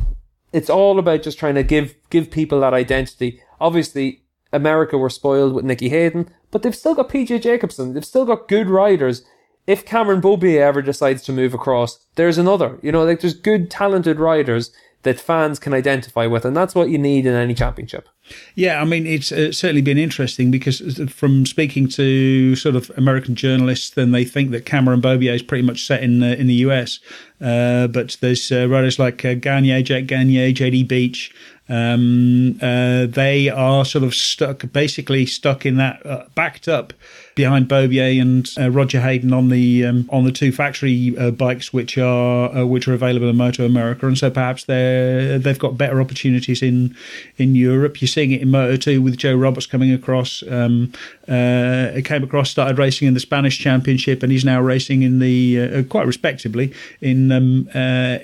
it's 0.51 0.69
all 0.69 0.97
about 0.97 1.21
just 1.21 1.37
trying 1.37 1.55
to 1.55 1.63
give, 1.63 1.93
give 2.09 2.31
people 2.31 2.61
that 2.61 2.73
identity. 2.73 3.41
Obviously, 3.61 4.23
America 4.51 4.97
were 4.97 5.09
spoiled 5.09 5.53
with 5.53 5.65
Nicky 5.65 5.89
Hayden, 5.89 6.29
but 6.51 6.63
they've 6.63 6.75
still 6.75 6.95
got 6.95 7.09
PJ 7.09 7.41
Jacobsen. 7.41 7.93
They've 7.93 8.05
still 8.05 8.25
got 8.25 8.47
good 8.47 8.69
riders. 8.69 9.23
If 9.67 9.85
Cameron 9.85 10.21
Beaubier 10.21 10.61
ever 10.61 10.81
decides 10.81 11.21
to 11.23 11.31
move 11.31 11.53
across, 11.53 12.05
there's 12.15 12.37
another. 12.37 12.79
You 12.81 12.91
know, 12.91 13.03
like 13.03 13.21
there's 13.21 13.35
good, 13.35 13.69
talented 13.69 14.19
riders 14.19 14.71
that 15.03 15.19
fans 15.19 15.59
can 15.59 15.73
identify 15.73 16.25
with, 16.25 16.43
and 16.43 16.55
that's 16.57 16.75
what 16.75 16.89
you 16.89 16.97
need 16.97 17.25
in 17.25 17.33
any 17.33 17.53
championship. 17.53 18.09
Yeah, 18.53 18.81
I 18.81 18.85
mean, 18.85 19.07
it's 19.07 19.31
uh, 19.31 19.51
certainly 19.51 19.81
been 19.81 19.97
interesting 19.97 20.51
because 20.51 20.99
from 21.09 21.45
speaking 21.45 21.87
to 21.89 22.55
sort 22.55 22.75
of 22.75 22.91
American 22.97 23.33
journalists, 23.35 23.91
then 23.91 24.11
they 24.11 24.25
think 24.25 24.51
that 24.51 24.65
Cameron 24.65 25.01
Beaubier 25.01 25.33
is 25.33 25.41
pretty 25.41 25.63
much 25.63 25.85
set 25.85 26.03
in 26.03 26.21
uh, 26.21 26.35
in 26.37 26.47
the 26.47 26.55
US. 26.55 26.99
Uh, 27.39 27.87
but 27.87 28.17
there's 28.19 28.51
uh, 28.51 28.67
riders 28.67 28.99
like 28.99 29.23
uh, 29.23 29.35
Gagne, 29.35 29.83
Jack 29.83 30.05
Gagne, 30.05 30.53
JD 30.53 30.87
Beach, 30.87 31.33
um, 31.69 32.57
uh, 32.61 33.05
they 33.05 33.49
are 33.49 33.85
sort 33.85 34.03
of 34.03 34.15
stuck, 34.15 34.71
basically 34.73 35.25
stuck 35.25 35.65
in 35.65 35.77
that, 35.77 36.05
uh, 36.05 36.25
backed 36.35 36.67
up 36.67 36.93
behind 37.35 37.67
Beaubier 37.67 38.21
and 38.21 38.49
uh, 38.59 38.69
Roger 38.69 38.99
Hayden 39.01 39.33
on 39.33 39.49
the 39.49 39.85
um, 39.85 40.09
on 40.11 40.23
the 40.23 40.31
two 40.31 40.51
factory 40.51 41.15
uh, 41.17 41.31
bikes, 41.31 41.71
which 41.73 41.97
are 41.97 42.55
uh, 42.55 42.65
which 42.65 42.87
are 42.87 42.93
available 42.93 43.29
in 43.29 43.35
Moto 43.35 43.65
America, 43.65 44.07
and 44.07 44.17
so 44.17 44.29
perhaps 44.29 44.65
they 44.65 45.39
they've 45.41 45.59
got 45.59 45.77
better 45.77 46.01
opportunities 46.01 46.61
in 46.61 46.95
in 47.37 47.55
Europe. 47.55 48.01
You're 48.01 48.07
seeing 48.07 48.31
it 48.31 48.41
in 48.41 48.51
Moto 48.51 48.75
Two 48.75 49.01
with 49.01 49.17
Joe 49.17 49.35
Roberts 49.35 49.65
coming 49.65 49.91
across. 49.93 50.43
Um, 50.49 50.91
uh, 51.27 52.01
came 52.03 52.23
across, 52.23 52.49
started 52.49 52.79
racing 52.79 53.07
in 53.07 53.13
the 53.13 53.19
Spanish 53.19 53.59
Championship, 53.59 54.23
and 54.23 54.31
he's 54.31 54.43
now 54.43 54.59
racing 54.59 55.03
in 55.03 55.19
the 55.19 55.83
quite 55.83 56.07
respectably 56.07 56.73
in 57.01 57.31
um, 57.31 57.69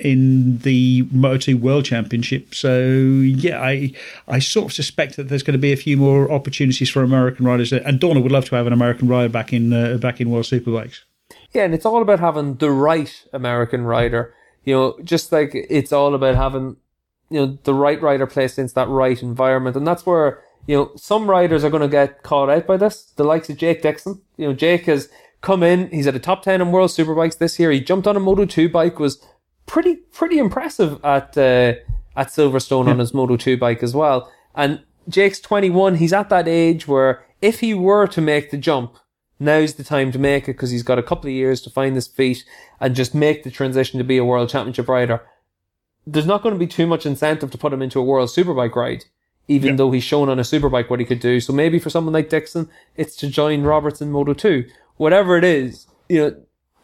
in 0.01 0.57
the 0.59 1.07
Moto 1.11 1.37
Two 1.37 1.57
World 1.57 1.85
Championship. 1.85 2.55
So 2.55 2.87
yeah, 2.87 3.61
I 3.61 3.93
I 4.27 4.39
sort 4.39 4.65
of 4.65 4.73
suspect 4.73 5.17
that 5.17 5.29
there's 5.29 5.43
going 5.43 5.53
to 5.53 5.59
be 5.59 5.71
a 5.71 5.77
few 5.77 5.97
more 5.97 6.31
opportunities 6.31 6.89
for 6.89 7.03
American 7.03 7.45
riders, 7.45 7.71
and 7.71 7.99
Dorna 7.99 8.23
would 8.23 8.31
love 8.31 8.45
to 8.45 8.55
have 8.55 8.67
an 8.67 8.73
American 8.73 8.94
rider 9.01 9.29
back 9.29 9.53
in 9.53 9.71
uh, 9.73 9.97
back 9.97 10.21
in 10.21 10.29
World 10.29 10.45
Superbikes. 10.45 11.01
Yeah, 11.53 11.63
and 11.63 11.73
it's 11.73 11.85
all 11.85 12.01
about 12.01 12.19
having 12.19 12.55
the 12.55 12.71
right 12.71 13.23
American 13.33 13.85
rider. 13.85 14.33
You 14.63 14.75
know, 14.75 14.99
just 15.03 15.31
like 15.31 15.51
it's 15.53 15.91
all 15.91 16.15
about 16.15 16.35
having 16.35 16.77
you 17.29 17.39
know 17.39 17.57
the 17.63 17.73
right 17.73 18.01
rider 18.01 18.27
placed 18.27 18.59
into 18.59 18.73
that 18.75 18.87
right 18.87 19.21
environment, 19.21 19.75
and 19.75 19.87
that's 19.87 20.05
where 20.05 20.41
you 20.67 20.75
know 20.75 20.91
some 20.95 21.29
riders 21.29 21.63
are 21.63 21.69
going 21.69 21.81
to 21.81 21.87
get 21.87 22.23
caught 22.23 22.49
out 22.49 22.67
by 22.67 22.77
this. 22.77 23.11
The 23.15 23.23
likes 23.23 23.49
of 23.49 23.57
Jake 23.57 23.81
Dixon. 23.81 24.21
You 24.37 24.47
know, 24.47 24.53
Jake 24.53 24.85
has 24.85 25.09
come 25.41 25.63
in. 25.63 25.89
He's 25.91 26.07
at 26.07 26.15
a 26.15 26.19
top 26.19 26.43
ten 26.43 26.61
in 26.61 26.71
World 26.71 26.91
Superbikes 26.91 27.37
this 27.37 27.59
year. 27.59 27.71
He 27.71 27.79
jumped 27.79 28.07
on 28.07 28.17
a 28.17 28.19
Moto 28.19 28.45
two 28.45 28.69
bike. 28.69 28.99
Was 28.99 29.23
pretty 29.65 29.95
pretty 29.95 30.37
impressive 30.37 31.03
at. 31.03 31.37
Uh, 31.37 31.75
at 32.15 32.27
Silverstone 32.27 32.85
yeah. 32.85 32.91
on 32.91 32.99
his 32.99 33.13
Moto 33.13 33.37
2 33.37 33.57
bike 33.57 33.83
as 33.83 33.93
well. 33.93 34.31
And 34.55 34.81
Jake's 35.09 35.39
21. 35.39 35.95
He's 35.95 36.13
at 36.13 36.29
that 36.29 36.47
age 36.47 36.87
where 36.87 37.25
if 37.41 37.59
he 37.59 37.73
were 37.73 38.07
to 38.07 38.21
make 38.21 38.51
the 38.51 38.57
jump, 38.57 38.97
now's 39.39 39.75
the 39.75 39.83
time 39.83 40.11
to 40.11 40.19
make 40.19 40.43
it 40.43 40.53
because 40.53 40.71
he's 40.71 40.83
got 40.83 40.99
a 40.99 41.03
couple 41.03 41.27
of 41.27 41.33
years 41.33 41.61
to 41.61 41.69
find 41.69 41.95
his 41.95 42.07
feet 42.07 42.43
and 42.79 42.95
just 42.95 43.13
make 43.13 43.43
the 43.43 43.51
transition 43.51 43.97
to 43.97 44.03
be 44.03 44.17
a 44.17 44.25
world 44.25 44.49
championship 44.49 44.87
rider. 44.87 45.21
There's 46.07 46.25
not 46.25 46.43
going 46.43 46.55
to 46.55 46.59
be 46.59 46.67
too 46.67 46.87
much 46.87 47.05
incentive 47.05 47.51
to 47.51 47.57
put 47.57 47.73
him 47.73 47.81
into 47.81 47.99
a 47.99 48.03
world 48.03 48.29
superbike 48.29 48.75
ride, 48.75 49.05
even 49.47 49.69
yep. 49.69 49.77
though 49.77 49.91
he's 49.91 50.03
shown 50.03 50.29
on 50.29 50.39
a 50.39 50.43
superbike 50.43 50.89
what 50.89 50.99
he 50.99 51.05
could 51.05 51.19
do. 51.19 51.39
So 51.39 51.51
maybe 51.51 51.79
for 51.79 51.89
someone 51.89 52.13
like 52.13 52.29
Dixon, 52.29 52.69
it's 52.95 53.15
to 53.17 53.27
join 53.27 53.63
Roberts 53.63 54.01
in 54.01 54.11
Moto 54.11 54.33
2. 54.33 54.65
Whatever 54.97 55.37
it 55.37 55.43
is, 55.43 55.87
you 56.07 56.19
know, 56.19 56.35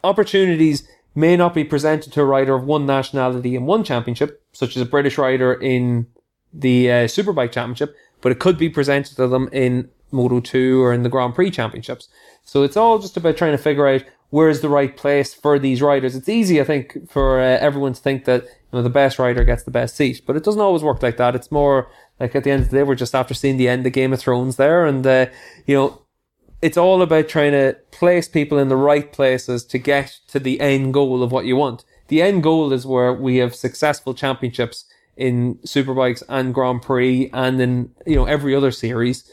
opportunities 0.03 0.87
may 1.13 1.37
not 1.37 1.53
be 1.53 1.63
presented 1.63 2.11
to 2.13 2.21
a 2.21 2.25
rider 2.25 2.55
of 2.55 2.65
one 2.65 2.85
nationality 2.85 3.55
in 3.55 3.65
one 3.65 3.83
championship, 3.83 4.43
such 4.53 4.75
as 4.75 4.81
a 4.81 4.85
British 4.85 5.17
rider 5.17 5.53
in 5.53 6.07
the 6.53 6.91
uh, 6.91 6.95
Superbike 7.05 7.51
Championship, 7.51 7.95
but 8.21 8.31
it 8.31 8.39
could 8.39 8.57
be 8.57 8.69
presented 8.69 9.15
to 9.15 9.27
them 9.27 9.49
in 9.51 9.89
Moto 10.11 10.39
2 10.39 10.81
or 10.81 10.93
in 10.93 11.03
the 11.03 11.09
Grand 11.09 11.35
Prix 11.35 11.51
Championships. 11.51 12.09
So 12.43 12.63
it's 12.63 12.77
all 12.77 12.99
just 12.99 13.17
about 13.17 13.37
trying 13.37 13.51
to 13.51 13.57
figure 13.57 13.87
out 13.87 14.03
where's 14.29 14.61
the 14.61 14.69
right 14.69 14.95
place 14.95 15.33
for 15.33 15.59
these 15.59 15.81
riders. 15.81 16.15
It's 16.15 16.29
easy, 16.29 16.59
I 16.59 16.63
think, 16.63 17.09
for 17.09 17.39
uh, 17.39 17.57
everyone 17.59 17.93
to 17.93 18.01
think 18.01 18.25
that 18.25 18.43
you 18.43 18.49
know, 18.73 18.81
the 18.81 18.89
best 18.89 19.19
rider 19.19 19.43
gets 19.43 19.63
the 19.63 19.71
best 19.71 19.95
seat. 19.95 20.21
But 20.25 20.35
it 20.35 20.43
doesn't 20.43 20.61
always 20.61 20.83
work 20.83 21.03
like 21.03 21.17
that. 21.17 21.35
It's 21.35 21.51
more 21.51 21.89
like 22.19 22.35
at 22.35 22.43
the 22.43 22.51
end 22.51 22.63
of 22.63 22.69
the 22.69 22.77
day, 22.77 22.83
we're 22.83 22.95
just 22.95 23.15
after 23.15 23.33
seeing 23.33 23.57
the 23.57 23.67
end 23.67 23.85
of 23.85 23.93
Game 23.93 24.13
of 24.13 24.19
Thrones 24.19 24.55
there, 24.55 24.85
and 24.85 25.05
uh, 25.05 25.25
you 25.65 25.75
know, 25.75 26.01
it's 26.61 26.77
all 26.77 27.01
about 27.01 27.27
trying 27.27 27.51
to 27.51 27.75
place 27.91 28.27
people 28.27 28.59
in 28.59 28.69
the 28.69 28.75
right 28.75 29.11
places 29.11 29.65
to 29.65 29.77
get 29.79 30.19
to 30.27 30.39
the 30.39 30.61
end 30.61 30.93
goal 30.93 31.23
of 31.23 31.31
what 31.31 31.45
you 31.45 31.55
want. 31.55 31.83
The 32.07 32.21
end 32.21 32.43
goal 32.43 32.71
is 32.71 32.85
where 32.85 33.13
we 33.13 33.37
have 33.37 33.55
successful 33.55 34.13
championships 34.13 34.85
in 35.17 35.55
superbikes 35.65 36.21
and 36.29 36.53
Grand 36.53 36.81
Prix 36.81 37.29
and 37.33 37.59
in 37.59 37.91
you 38.05 38.15
know 38.15 38.25
every 38.25 38.55
other 38.55 38.71
series. 38.71 39.29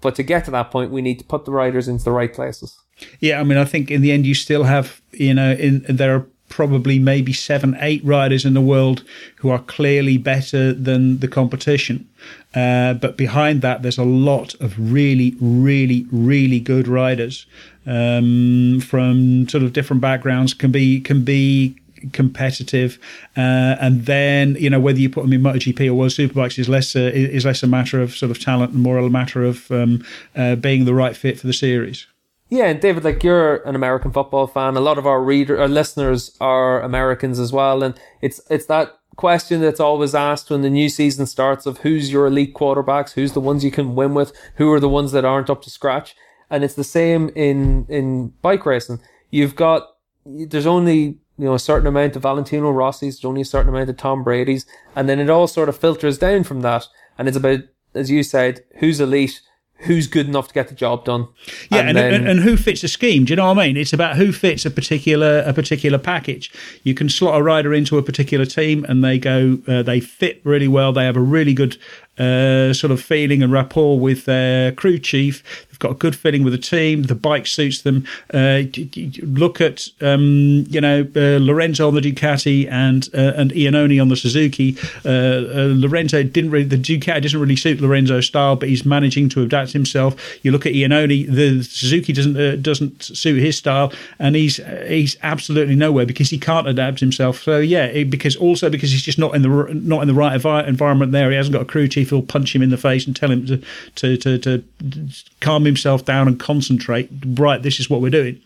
But 0.00 0.14
to 0.16 0.22
get 0.22 0.44
to 0.46 0.50
that 0.52 0.70
point, 0.70 0.90
we 0.90 1.02
need 1.02 1.18
to 1.18 1.24
put 1.24 1.44
the 1.44 1.52
riders 1.52 1.88
into 1.88 2.04
the 2.04 2.12
right 2.12 2.32
places. 2.32 2.78
Yeah, 3.18 3.40
I 3.40 3.44
mean, 3.44 3.58
I 3.58 3.64
think 3.64 3.90
in 3.90 4.02
the 4.02 4.12
end, 4.12 4.26
you 4.26 4.34
still 4.34 4.64
have, 4.64 5.00
you 5.12 5.34
know, 5.34 5.52
in 5.52 5.84
there 5.88 6.14
are 6.14 6.26
probably 6.48 6.98
maybe 6.98 7.32
seven, 7.32 7.76
eight 7.80 8.04
riders 8.04 8.44
in 8.44 8.54
the 8.54 8.60
world 8.60 9.04
who 9.36 9.48
are 9.50 9.60
clearly 9.60 10.18
better 10.18 10.72
than 10.72 11.20
the 11.20 11.28
competition. 11.28 12.08
Uh, 12.54 12.92
but 12.94 13.16
behind 13.16 13.62
that, 13.62 13.82
there's 13.82 13.98
a 13.98 14.04
lot 14.04 14.54
of 14.54 14.74
really, 14.78 15.36
really, 15.40 16.06
really 16.10 16.60
good 16.60 16.88
riders 16.88 17.46
um, 17.86 18.80
from 18.80 19.48
sort 19.48 19.62
of 19.62 19.72
different 19.72 20.02
backgrounds. 20.02 20.52
Can 20.52 20.72
be 20.72 21.00
can 21.00 21.24
be 21.24 21.76
competitive, 22.12 22.98
uh, 23.36 23.76
and 23.80 24.06
then 24.06 24.56
you 24.56 24.70
know 24.70 24.80
whether 24.80 24.98
you 24.98 25.10
put 25.10 25.22
them 25.22 25.32
in 25.32 25.40
MotoGP 25.42 25.88
or 25.88 25.94
World 25.94 26.12
Superbikes 26.12 26.58
is 26.58 26.68
less 26.68 26.96
uh, 26.96 27.10
is 27.12 27.44
less 27.44 27.62
a 27.62 27.66
matter 27.66 28.00
of 28.00 28.16
sort 28.16 28.30
of 28.30 28.38
talent 28.38 28.72
and 28.72 28.82
more 28.82 28.98
a 28.98 29.08
matter 29.10 29.44
of 29.44 29.70
um, 29.70 30.04
uh, 30.36 30.56
being 30.56 30.84
the 30.84 30.94
right 30.94 31.16
fit 31.16 31.38
for 31.38 31.46
the 31.46 31.52
series. 31.52 32.06
Yeah, 32.50 32.64
and 32.64 32.80
David, 32.80 33.04
like 33.04 33.22
you're 33.22 33.58
an 33.58 33.76
American 33.76 34.10
football 34.10 34.48
fan. 34.48 34.76
A 34.76 34.80
lot 34.80 34.98
of 34.98 35.06
our 35.06 35.22
reader, 35.22 35.60
our 35.60 35.68
listeners 35.68 36.36
are 36.40 36.82
Americans 36.82 37.38
as 37.38 37.52
well, 37.52 37.82
and 37.82 37.98
it's 38.20 38.40
it's 38.50 38.66
that 38.66 38.98
question 39.16 39.60
that's 39.60 39.80
always 39.80 40.14
asked 40.14 40.50
when 40.50 40.62
the 40.62 40.70
new 40.70 40.88
season 40.88 41.26
starts 41.26 41.66
of 41.66 41.78
who's 41.78 42.10
your 42.10 42.26
elite 42.26 42.54
quarterbacks, 42.54 43.12
who's 43.12 43.34
the 43.34 43.40
ones 43.40 43.62
you 43.62 43.70
can 43.70 43.94
win 43.94 44.14
with, 44.14 44.32
who 44.56 44.72
are 44.72 44.80
the 44.80 44.88
ones 44.88 45.12
that 45.12 45.24
aren't 45.24 45.50
up 45.50 45.62
to 45.62 45.70
scratch, 45.70 46.16
and 46.50 46.64
it's 46.64 46.74
the 46.74 46.84
same 46.84 47.30
in 47.36 47.86
in 47.88 48.28
bike 48.42 48.66
racing. 48.66 49.00
You've 49.30 49.54
got 49.54 49.86
there's 50.26 50.66
only 50.66 51.18
you 51.40 51.46
know 51.46 51.54
a 51.54 51.58
certain 51.58 51.86
amount 51.86 52.16
of 52.16 52.22
Valentino 52.22 52.70
Rossi's, 52.70 53.16
there's 53.16 53.24
only 53.24 53.40
a 53.40 53.46
certain 53.46 53.70
amount 53.70 53.90
of 53.90 53.96
Tom 53.96 54.22
Brady's, 54.22 54.66
and 54.94 55.08
then 55.08 55.18
it 55.18 55.30
all 55.30 55.46
sort 55.46 55.68
of 55.68 55.76
filters 55.76 56.18
down 56.18 56.44
from 56.44 56.60
that, 56.60 56.86
and 57.18 57.26
it's 57.26 57.36
about 57.36 57.60
as 57.94 58.10
you 58.10 58.22
said, 58.22 58.62
who's 58.78 59.00
elite 59.00 59.40
who's 59.80 60.06
good 60.06 60.28
enough 60.28 60.48
to 60.48 60.54
get 60.54 60.68
the 60.68 60.74
job 60.74 61.04
done. 61.04 61.26
Yeah, 61.70 61.78
and, 61.78 61.88
and, 61.88 61.96
then, 61.96 62.14
and, 62.14 62.28
and, 62.28 62.40
who 62.40 62.56
fits 62.56 62.82
the 62.82 62.88
scheme. 62.88 63.24
Do 63.24 63.32
you 63.32 63.36
know 63.36 63.46
what 63.46 63.58
I 63.58 63.66
mean? 63.66 63.76
It's 63.76 63.92
about 63.92 64.16
who 64.16 64.32
fits 64.32 64.66
a 64.66 64.70
particular 64.70 65.42
a 65.46 65.52
particular 65.52 65.98
package. 65.98 66.52
You 66.82 66.94
can 66.94 67.08
slot 67.08 67.40
a 67.40 67.42
rider 67.42 67.72
into 67.72 67.98
a 67.98 68.02
particular 68.02 68.44
team, 68.44 68.84
and 68.88 69.02
they 69.02 69.18
go 69.18 69.58
uh, 69.66 69.82
they 69.82 70.00
fit 70.00 70.40
really 70.44 70.68
well. 70.68 70.92
They 70.92 71.04
have 71.04 71.16
a 71.16 71.22
really 71.22 71.54
good 71.54 71.78
uh, 72.20 72.74
sort 72.74 72.90
of 72.90 73.00
feeling 73.00 73.42
and 73.42 73.50
rapport 73.50 73.98
with 73.98 74.26
their 74.26 74.72
crew 74.72 74.98
chief. 74.98 75.42
They've 75.68 75.78
got 75.78 75.92
a 75.92 75.94
good 75.94 76.14
feeling 76.14 76.44
with 76.44 76.52
the 76.52 76.58
team. 76.58 77.04
The 77.04 77.14
bike 77.14 77.46
suits 77.46 77.82
them. 77.82 78.06
Uh, 78.32 78.62
look 79.22 79.60
at 79.60 79.88
um, 80.02 80.66
you 80.68 80.80
know 80.80 81.08
uh, 81.16 81.38
Lorenzo 81.40 81.88
on 81.88 81.94
the 81.94 82.00
Ducati 82.00 82.70
and 82.70 83.08
uh, 83.14 83.32
and 83.36 83.50
Iannone 83.52 84.00
on 84.00 84.08
the 84.08 84.16
Suzuki. 84.16 84.76
Uh, 85.04 85.08
uh, 85.08 85.72
Lorenzo 85.74 86.22
didn't 86.22 86.50
really 86.50 86.66
the 86.66 86.76
Ducati 86.76 87.22
doesn't 87.22 87.40
really 87.40 87.56
suit 87.56 87.80
Lorenzo's 87.80 88.26
style, 88.26 88.56
but 88.56 88.68
he's 88.68 88.84
managing 88.84 89.30
to 89.30 89.42
adapt 89.42 89.72
himself. 89.72 90.14
You 90.44 90.52
look 90.52 90.66
at 90.66 90.74
Iannone, 90.74 91.26
the 91.34 91.62
Suzuki 91.62 92.12
doesn't 92.12 92.62
doesn't 92.62 93.02
suit 93.02 93.40
his 93.40 93.56
style, 93.56 93.92
and 94.18 94.36
he's 94.36 94.60
he's 94.86 95.16
absolutely 95.22 95.74
nowhere 95.74 96.04
because 96.04 96.28
he 96.28 96.38
can't 96.38 96.68
adapt 96.68 97.00
himself. 97.00 97.42
So 97.42 97.58
yeah, 97.58 97.86
it, 97.86 98.10
because 98.10 98.36
also 98.36 98.68
because 98.68 98.90
he's 98.90 99.02
just 99.02 99.18
not 99.18 99.34
in 99.34 99.40
the 99.40 99.48
not 99.72 100.02
in 100.02 100.08
the 100.08 100.14
right 100.14 100.34
environment 100.34 101.12
there. 101.12 101.30
He 101.30 101.36
hasn't 101.36 101.54
got 101.54 101.62
a 101.62 101.66
crew 101.66 101.88
chief 101.88 102.09
will 102.12 102.22
punch 102.22 102.54
him 102.54 102.62
in 102.62 102.70
the 102.70 102.76
face 102.76 103.06
and 103.06 103.14
tell 103.14 103.30
him 103.30 103.46
to, 103.46 103.62
to, 103.96 104.16
to, 104.16 104.38
to 104.38 104.64
calm 105.40 105.64
himself 105.64 106.04
down 106.04 106.28
and 106.28 106.38
concentrate. 106.38 107.10
Right, 107.24 107.62
this 107.62 107.80
is 107.80 107.88
what 107.88 108.00
we're 108.00 108.10
doing. 108.10 108.40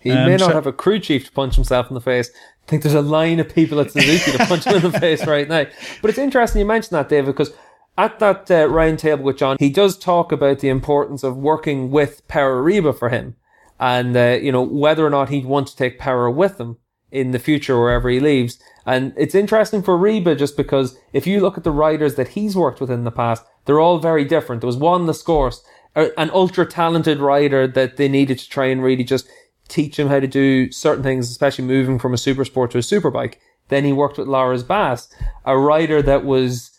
He 0.00 0.10
um, 0.10 0.26
may 0.26 0.36
not 0.36 0.50
so, 0.50 0.54
have 0.54 0.66
a 0.66 0.72
crew 0.72 0.98
chief 0.98 1.26
to 1.26 1.32
punch 1.32 1.54
himself 1.54 1.88
in 1.88 1.94
the 1.94 2.00
face. 2.00 2.30
I 2.66 2.70
think 2.70 2.82
there's 2.82 2.94
a 2.94 3.02
line 3.02 3.40
of 3.40 3.54
people 3.54 3.80
at 3.80 3.90
Suzuki 3.90 4.32
to 4.32 4.46
punch 4.46 4.64
him 4.64 4.76
in 4.76 4.90
the 4.90 5.00
face 5.00 5.26
right 5.26 5.48
now. 5.48 5.66
But 6.00 6.10
it's 6.10 6.18
interesting 6.18 6.60
you 6.60 6.66
mentioned 6.66 6.96
that, 6.96 7.08
David, 7.08 7.26
because 7.26 7.52
at 7.98 8.18
that 8.20 8.50
uh, 8.50 8.68
round 8.68 8.98
table 8.98 9.24
with 9.24 9.36
John, 9.36 9.56
he 9.58 9.70
does 9.70 9.98
talk 9.98 10.32
about 10.32 10.60
the 10.60 10.68
importance 10.68 11.22
of 11.22 11.36
working 11.36 11.90
with 11.90 12.26
Pere 12.28 12.62
Riba 12.62 12.98
for 12.98 13.10
him, 13.10 13.36
and 13.78 14.16
uh, 14.16 14.38
you 14.40 14.52
know 14.52 14.62
whether 14.62 15.04
or 15.04 15.10
not 15.10 15.28
he'd 15.28 15.44
want 15.44 15.66
to 15.68 15.76
take 15.76 15.98
Pere 15.98 16.30
with 16.30 16.58
him 16.58 16.78
in 17.10 17.30
the 17.32 17.38
future 17.38 17.78
wherever 17.78 18.08
he 18.08 18.20
leaves. 18.20 18.58
And 18.86 19.12
it's 19.16 19.34
interesting 19.34 19.82
for 19.82 19.98
Riba 19.98 20.38
just 20.38 20.56
because 20.56 20.96
if 21.12 21.26
you 21.26 21.40
look 21.40 21.58
at 21.58 21.64
the 21.64 21.70
riders 21.70 22.14
that 22.14 22.28
he's 22.28 22.56
worked 22.56 22.80
with 22.80 22.90
in 22.90 23.04
the 23.04 23.10
past, 23.10 23.44
they're 23.64 23.80
all 23.80 23.98
very 23.98 24.24
different. 24.24 24.60
There 24.60 24.66
was 24.66 24.76
one, 24.76 25.06
the 25.06 25.14
scores, 25.14 25.62
an 25.94 26.30
ultra 26.32 26.66
talented 26.66 27.18
rider 27.18 27.66
that 27.66 27.96
they 27.96 28.08
needed 28.08 28.38
to 28.38 28.48
try 28.48 28.66
and 28.66 28.82
really 28.82 29.04
just 29.04 29.28
teach 29.68 29.98
him 29.98 30.08
how 30.08 30.20
to 30.20 30.26
do 30.26 30.70
certain 30.72 31.02
things, 31.02 31.30
especially 31.30 31.64
moving 31.64 31.98
from 31.98 32.14
a 32.14 32.18
super 32.18 32.44
sport 32.44 32.70
to 32.72 32.78
a 32.78 32.82
superbike. 32.82 33.36
Then 33.68 33.84
he 33.84 33.92
worked 33.92 34.18
with 34.18 34.28
Loris 34.28 34.62
Baz, 34.62 35.08
a 35.44 35.56
rider 35.56 36.02
that 36.02 36.24
was, 36.24 36.78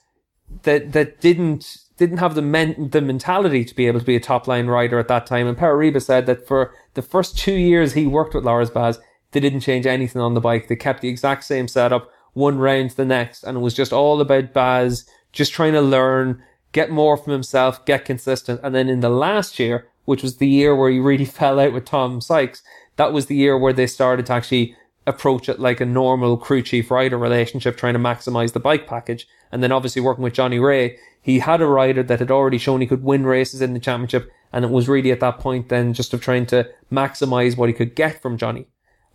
that, 0.63 0.91
that 0.91 1.21
didn't, 1.21 1.77
didn't 1.97 2.17
have 2.17 2.35
the 2.35 2.41
men, 2.41 2.89
the 2.91 2.99
mentality 3.01 3.63
to 3.63 3.75
be 3.75 3.87
able 3.87 3.99
to 3.99 4.05
be 4.05 4.15
a 4.15 4.19
top 4.19 4.47
line 4.47 4.67
rider 4.67 4.99
at 4.99 5.07
that 5.07 5.25
time. 5.25 5.47
And 5.47 5.57
Pere 5.57 5.77
Riba 5.77 6.01
said 6.01 6.25
that 6.25 6.45
for 6.47 6.73
the 6.95 7.01
first 7.01 7.37
two 7.37 7.53
years 7.53 7.93
he 7.93 8.07
worked 8.07 8.33
with 8.33 8.43
Loris 8.43 8.69
Baz, 8.69 8.99
they 9.31 9.39
didn't 9.39 9.61
change 9.61 9.85
anything 9.85 10.21
on 10.21 10.33
the 10.33 10.41
bike. 10.41 10.67
They 10.67 10.75
kept 10.75 11.01
the 11.01 11.09
exact 11.09 11.43
same 11.43 11.67
setup, 11.67 12.09
one 12.33 12.57
round 12.57 12.91
to 12.91 12.97
the 12.97 13.05
next, 13.05 13.43
and 13.43 13.57
it 13.57 13.61
was 13.61 13.73
just 13.73 13.93
all 13.93 14.21
about 14.21 14.53
Baz 14.53 15.05
just 15.31 15.53
trying 15.53 15.73
to 15.73 15.81
learn, 15.81 16.43
get 16.71 16.89
more 16.89 17.17
from 17.17 17.33
himself, 17.33 17.85
get 17.85 18.05
consistent. 18.05 18.59
And 18.63 18.75
then 18.75 18.89
in 18.89 18.99
the 18.99 19.09
last 19.09 19.59
year, 19.59 19.87
which 20.05 20.23
was 20.23 20.37
the 20.37 20.47
year 20.47 20.75
where 20.75 20.89
he 20.89 20.99
really 20.99 21.25
fell 21.39 21.59
out 21.59 21.73
with 21.73 21.85
Tom 21.85 22.21
Sykes, 22.21 22.63
that 22.97 23.13
was 23.13 23.27
the 23.27 23.35
year 23.35 23.57
where 23.57 23.73
they 23.73 23.87
started 23.87 24.25
to 24.27 24.33
actually 24.33 24.75
approach 25.07 25.49
it 25.49 25.59
like 25.59 25.81
a 25.81 25.85
normal 25.85 26.37
crew 26.37 26.61
chief 26.61 26.91
rider 26.91 27.17
relationship, 27.17 27.77
trying 27.77 27.93
to 27.93 27.99
maximize 27.99 28.53
the 28.53 28.59
bike 28.59 28.87
package. 28.87 29.27
And 29.51 29.63
then 29.63 29.71
obviously 29.71 30.01
working 30.01 30.23
with 30.23 30.33
Johnny 30.33 30.59
Rea, 30.59 30.97
he 31.21 31.39
had 31.39 31.61
a 31.61 31.67
rider 31.67 32.03
that 32.03 32.19
had 32.19 32.31
already 32.31 32.57
shown 32.57 32.81
he 32.81 32.87
could 32.87 33.03
win 33.03 33.25
races 33.25 33.61
in 33.61 33.73
the 33.73 33.79
championship. 33.79 34.31
And 34.53 34.65
it 34.65 34.71
was 34.71 34.89
really 34.89 35.11
at 35.11 35.19
that 35.21 35.39
point 35.39 35.69
then 35.69 35.93
just 35.93 36.13
of 36.13 36.21
trying 36.21 36.45
to 36.47 36.69
maximize 36.91 37.57
what 37.57 37.69
he 37.69 37.73
could 37.73 37.95
get 37.95 38.21
from 38.21 38.37
Johnny. 38.37 38.67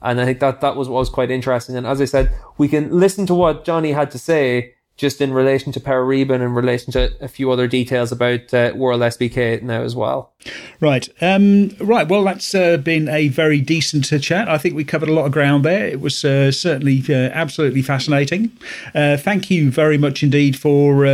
And 0.03 0.21
I 0.21 0.25
think 0.25 0.41
that 0.41 0.61
that 0.61 0.77
was 0.77 0.89
what 0.89 1.01
was 1.01 1.09
quite 1.09 1.31
interesting. 1.31 1.77
And 1.77 1.87
as 1.87 2.01
I 2.01 2.05
said, 2.05 2.35
we 2.59 2.69
can 2.69 2.91
listen 2.91 3.27
to 3.27 3.35
what 3.35 3.65
Johnny 3.65 3.93
had 3.93 4.11
to 4.13 4.19
say 4.19 4.75
just 4.97 5.21
in 5.21 5.33
relation 5.33 5.73
to 5.73 5.81
Pere 5.81 6.03
Riba 6.03 6.31
and 6.31 6.43
in 6.43 6.55
relation 6.55 6.93
to 6.93 7.13
a 7.21 7.29
few 7.29 7.51
other 7.51 7.67
details 7.67 8.13
about 8.13 8.53
uh, 8.55 8.73
World 8.75 9.03
SBK 9.03 9.63
now 9.63 9.83
as 9.83 9.95
well. 9.95 10.33
Right. 10.81 11.09
Um, 11.21 11.71
right. 11.81 12.09
Well, 12.09 12.25
that's 12.25 12.55
uh, 12.55 12.79
been 12.79 13.09
a 13.09 13.29
very 13.29 13.61
decent 13.61 14.11
uh, 14.11 14.19
chat. 14.19 14.49
I 14.49 14.57
think 14.59 14.75
we 14.75 14.85
covered 14.85 15.09
a 15.09 15.13
lot 15.13 15.27
of 15.27 15.33
ground 15.33 15.65
there. 15.65 15.87
It 15.87 16.01
was 16.01 16.25
uh, 16.25 16.51
certainly 16.51 17.03
uh, 17.09 17.31
absolutely 17.33 17.83
fascinating. 17.83 18.51
Uh, 18.95 19.19
thank 19.19 19.51
you 19.51 19.71
very 19.71 19.99
much 19.99 20.23
indeed 20.23 20.59
for 20.59 21.05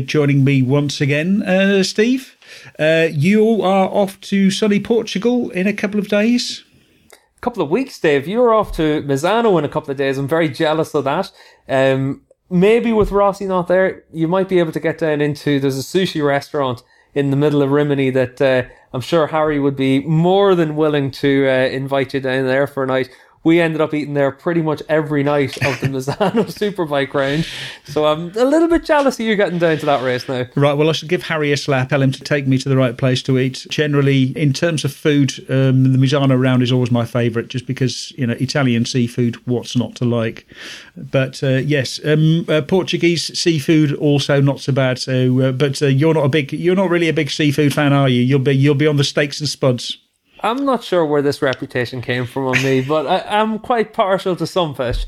joining 0.00 0.44
me 0.44 0.62
once 0.62 1.00
again, 1.00 1.82
Steve. 1.82 2.36
you 2.78 3.62
are 3.62 3.88
off 3.88 4.20
to 4.20 4.50
sunny 4.50 4.78
Portugal 4.78 5.50
in 5.50 5.66
a 5.66 5.72
couple 5.72 5.98
of 5.98 6.08
days 6.08 6.62
couple 7.42 7.62
of 7.62 7.68
weeks, 7.68 7.98
Dave. 7.98 8.26
You're 8.26 8.54
off 8.54 8.72
to 8.76 9.02
Misano 9.02 9.58
in 9.58 9.64
a 9.64 9.68
couple 9.68 9.90
of 9.90 9.96
days. 9.96 10.16
I'm 10.16 10.28
very 10.28 10.48
jealous 10.48 10.94
of 10.94 11.04
that. 11.04 11.30
Um, 11.68 12.22
maybe 12.48 12.92
with 12.92 13.10
Rossi 13.10 13.46
not 13.46 13.66
there, 13.66 14.04
you 14.12 14.28
might 14.28 14.48
be 14.48 14.60
able 14.60 14.72
to 14.72 14.80
get 14.80 14.98
down 14.98 15.20
into, 15.20 15.58
there's 15.58 15.78
a 15.78 15.82
sushi 15.82 16.24
restaurant 16.24 16.82
in 17.14 17.30
the 17.30 17.36
middle 17.36 17.60
of 17.60 17.72
Rimini 17.72 18.10
that, 18.10 18.40
uh, 18.40 18.62
I'm 18.94 19.00
sure 19.00 19.26
Harry 19.26 19.58
would 19.58 19.76
be 19.76 20.00
more 20.00 20.54
than 20.54 20.76
willing 20.76 21.10
to, 21.10 21.48
uh, 21.48 21.66
invite 21.66 22.14
you 22.14 22.20
down 22.20 22.46
there 22.46 22.66
for 22.66 22.84
a 22.84 22.86
night 22.86 23.10
we 23.44 23.60
ended 23.60 23.80
up 23.80 23.92
eating 23.92 24.14
there 24.14 24.30
pretty 24.30 24.62
much 24.62 24.82
every 24.88 25.22
night 25.22 25.56
of 25.64 25.80
the 25.80 25.86
Misano 25.88 26.44
Superbike 26.46 27.12
round. 27.12 27.46
So 27.84 28.06
I'm 28.06 28.30
a 28.36 28.44
little 28.44 28.68
bit 28.68 28.84
jealous 28.84 29.18
of 29.18 29.26
you 29.26 29.34
getting 29.36 29.58
down 29.58 29.78
to 29.78 29.86
that 29.86 30.02
race 30.02 30.28
now. 30.28 30.46
Right, 30.54 30.74
well, 30.74 30.88
I 30.88 30.92
should 30.92 31.08
give 31.08 31.24
Harry 31.24 31.52
a 31.52 31.56
slap, 31.56 31.88
tell 31.88 32.02
him 32.02 32.12
to 32.12 32.20
take 32.20 32.46
me 32.46 32.58
to 32.58 32.68
the 32.68 32.76
right 32.76 32.96
place 32.96 33.22
to 33.22 33.38
eat. 33.38 33.66
Generally, 33.68 34.36
in 34.36 34.52
terms 34.52 34.84
of 34.84 34.92
food, 34.92 35.32
um, 35.50 35.92
the 35.92 35.98
Misano 35.98 36.40
round 36.40 36.62
is 36.62 36.70
always 36.70 36.90
my 36.90 37.04
favourite, 37.04 37.48
just 37.48 37.66
because, 37.66 38.12
you 38.12 38.26
know, 38.26 38.34
Italian 38.34 38.84
seafood, 38.84 39.36
what's 39.46 39.76
not 39.76 39.96
to 39.96 40.04
like? 40.04 40.46
But 40.96 41.42
uh, 41.42 41.62
yes, 41.64 42.00
um, 42.04 42.44
uh, 42.48 42.62
Portuguese 42.62 43.36
seafood 43.38 43.92
also 43.94 44.40
not 44.40 44.60
so 44.60 44.72
bad. 44.72 44.98
So, 44.98 45.40
uh, 45.40 45.52
but 45.52 45.82
uh, 45.82 45.86
you're 45.86 46.14
not 46.14 46.24
a 46.24 46.28
big, 46.28 46.52
you're 46.52 46.76
not 46.76 46.90
really 46.90 47.08
a 47.08 47.12
big 47.12 47.30
seafood 47.30 47.74
fan, 47.74 47.92
are 47.92 48.08
you? 48.08 48.22
You'll 48.22 48.38
be, 48.38 48.54
you'll 48.54 48.74
be 48.74 48.86
on 48.86 48.96
the 48.96 49.04
steaks 49.04 49.40
and 49.40 49.48
spuds. 49.48 49.98
I'm 50.42 50.64
not 50.64 50.82
sure 50.82 51.04
where 51.06 51.22
this 51.22 51.40
reputation 51.40 52.02
came 52.02 52.26
from 52.26 52.46
on 52.46 52.62
me, 52.62 52.80
but 52.82 53.06
I, 53.06 53.40
I'm 53.40 53.58
quite 53.60 53.92
partial 53.92 54.34
to 54.36 54.46
some 54.46 54.74
fish. 54.74 55.06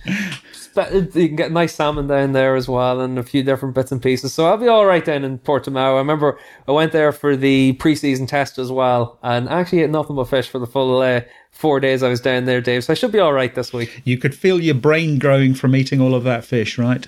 You 0.76 1.06
can 1.28 1.36
get 1.36 1.52
nice 1.52 1.74
salmon 1.74 2.06
down 2.06 2.32
there 2.32 2.56
as 2.56 2.68
well, 2.68 3.00
and 3.00 3.18
a 3.18 3.22
few 3.22 3.42
different 3.42 3.74
bits 3.74 3.92
and 3.92 4.02
pieces. 4.02 4.32
So 4.32 4.46
I'll 4.46 4.56
be 4.56 4.68
all 4.68 4.86
right 4.86 5.04
down 5.04 5.24
in 5.24 5.38
Portimao. 5.38 5.94
I 5.94 5.98
remember 5.98 6.38
I 6.66 6.72
went 6.72 6.92
there 6.92 7.12
for 7.12 7.36
the 7.36 7.76
preseason 7.80 8.26
test 8.26 8.58
as 8.58 8.70
well, 8.72 9.18
and 9.22 9.48
actually 9.48 9.82
ate 9.82 9.90
nothing 9.90 10.16
but 10.16 10.24
fish 10.24 10.48
for 10.48 10.58
the 10.58 10.66
full 10.66 11.00
uh, 11.00 11.20
four 11.54 11.80
days 11.80 12.02
I 12.02 12.08
was 12.08 12.20
down 12.20 12.44
there, 12.44 12.60
Dave. 12.60 12.84
So 12.84 12.92
I 12.92 12.94
should 12.94 13.12
be 13.12 13.20
all 13.20 13.32
right 13.32 13.54
this 13.54 13.72
week. 13.72 14.02
You 14.04 14.18
could 14.18 14.34
feel 14.34 14.60
your 14.60 14.74
brain 14.74 15.18
growing 15.18 15.54
from 15.54 15.74
eating 15.74 16.00
all 16.00 16.14
of 16.14 16.24
that 16.24 16.44
fish, 16.44 16.76
right? 16.76 17.06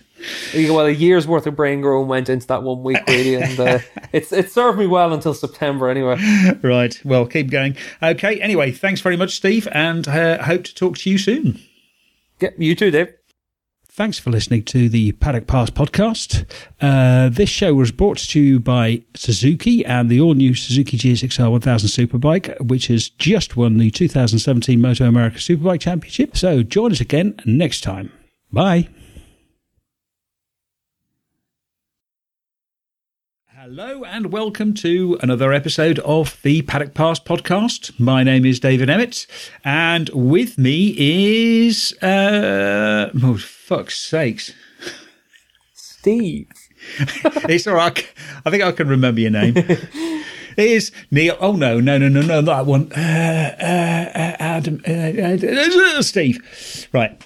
Well, 0.55 0.87
a 0.87 0.91
year's 0.91 1.27
worth 1.27 1.47
of 1.47 1.57
brain 1.57 1.83
growing 1.83 2.09
went 2.09 2.31
into 2.31 2.47
that 2.47 2.63
one 2.63 2.83
week, 2.83 2.99
really, 3.07 3.35
and 3.35 3.61
uh, 3.61 3.79
it's 4.13 4.33
it 4.33 4.51
served 4.51 4.79
me 4.79 4.87
well 4.87 5.13
until 5.13 5.35
September, 5.35 5.91
anyway. 5.91 6.17
Right. 6.63 6.99
Well, 7.05 7.27
keep 7.27 7.51
going. 7.51 7.77
Okay. 8.03 8.41
Anyway, 8.41 8.73
thanks 8.73 9.01
very 9.01 9.17
much, 9.17 9.35
Steve, 9.37 9.69
and 9.73 10.09
uh, 10.09 10.43
hope 10.43 10.65
to 10.65 10.75
talk 10.75 10.97
to 10.99 11.11
you 11.11 11.19
soon. 11.19 11.61
Yeah, 12.41 12.51
you 12.57 12.75
too, 12.75 12.91
Dave. 12.91 13.13
Thanks 13.97 14.19
for 14.19 14.29
listening 14.29 14.63
to 14.65 14.91
the 14.91 15.13
Paddock 15.13 15.47
Pass 15.47 15.71
podcast. 15.71 16.45
Uh, 16.83 17.31
this 17.31 17.49
show 17.49 17.73
was 17.73 17.91
brought 17.91 18.19
to 18.19 18.39
you 18.39 18.61
by 18.61 19.03
Suzuki 19.15 19.87
and 19.87 20.11
the 20.11 20.21
all 20.21 20.35
new 20.35 20.55
Suzuki 20.55 20.99
GSXR 20.99 21.51
1000 21.51 21.89
Superbike, 21.89 22.61
which 22.61 22.89
has 22.89 23.09
just 23.09 23.57
won 23.57 23.79
the 23.79 23.91
2017 23.91 24.79
Moto 24.79 25.09
America 25.09 25.39
Superbike 25.39 25.81
Championship. 25.81 26.37
So 26.37 26.63
join 26.63 26.93
us 26.93 27.01
again 27.01 27.41
next 27.47 27.81
time. 27.81 28.13
Bye. 28.53 28.91
Hello 33.69 34.05
and 34.05 34.31
welcome 34.31 34.75
to 34.75 35.19
another 35.23 35.53
episode 35.53 35.99
of 35.99 36.41
the 36.43 36.63
Paddock 36.63 36.95
Pass 36.95 37.19
podcast. 37.19 37.99
My 37.99 38.23
name 38.23 38.47
is 38.47 38.61
David 38.61 38.89
Emmett, 38.89 39.27
and 39.65 40.09
with 40.11 40.57
me 40.57 40.95
is 40.97 41.93
uh, 42.01 43.11
oh 43.25 43.37
fuck's 43.37 43.99
sakes, 43.99 44.53
Steve. 45.73 46.47
it's 47.49 47.67
all 47.67 47.75
right. 47.75 48.09
I 48.45 48.51
think 48.51 48.63
I 48.63 48.71
can 48.71 48.87
remember 48.87 49.21
your 49.21 49.33
name. 49.33 49.57
It 50.57 50.71
is 50.71 50.91
Neil. 51.11 51.37
Oh 51.39 51.55
no, 51.55 51.81
no, 51.81 51.99
no, 51.99 52.09
no, 52.09 52.23
no, 52.23 52.41
that 52.41 52.65
one. 52.65 52.91
Uh, 52.93 53.57
uh, 53.61 54.19
uh, 54.19 54.37
Adam, 54.39 54.81
uh, 54.89 55.99
uh, 55.99 56.03
Steve. 56.03 56.89
Right. 56.95 57.23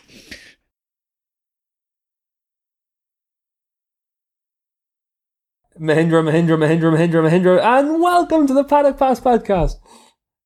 Mahindra, 5.80 6.22
Mahindra, 6.22 6.58
Mahindra, 6.58 6.92
Mahindra, 6.92 7.22
Mahindra, 7.22 7.64
and 7.64 8.02
welcome 8.02 8.46
to 8.46 8.52
the 8.52 8.64
Paddock 8.64 8.98
Pass 8.98 9.18
podcast. 9.18 9.76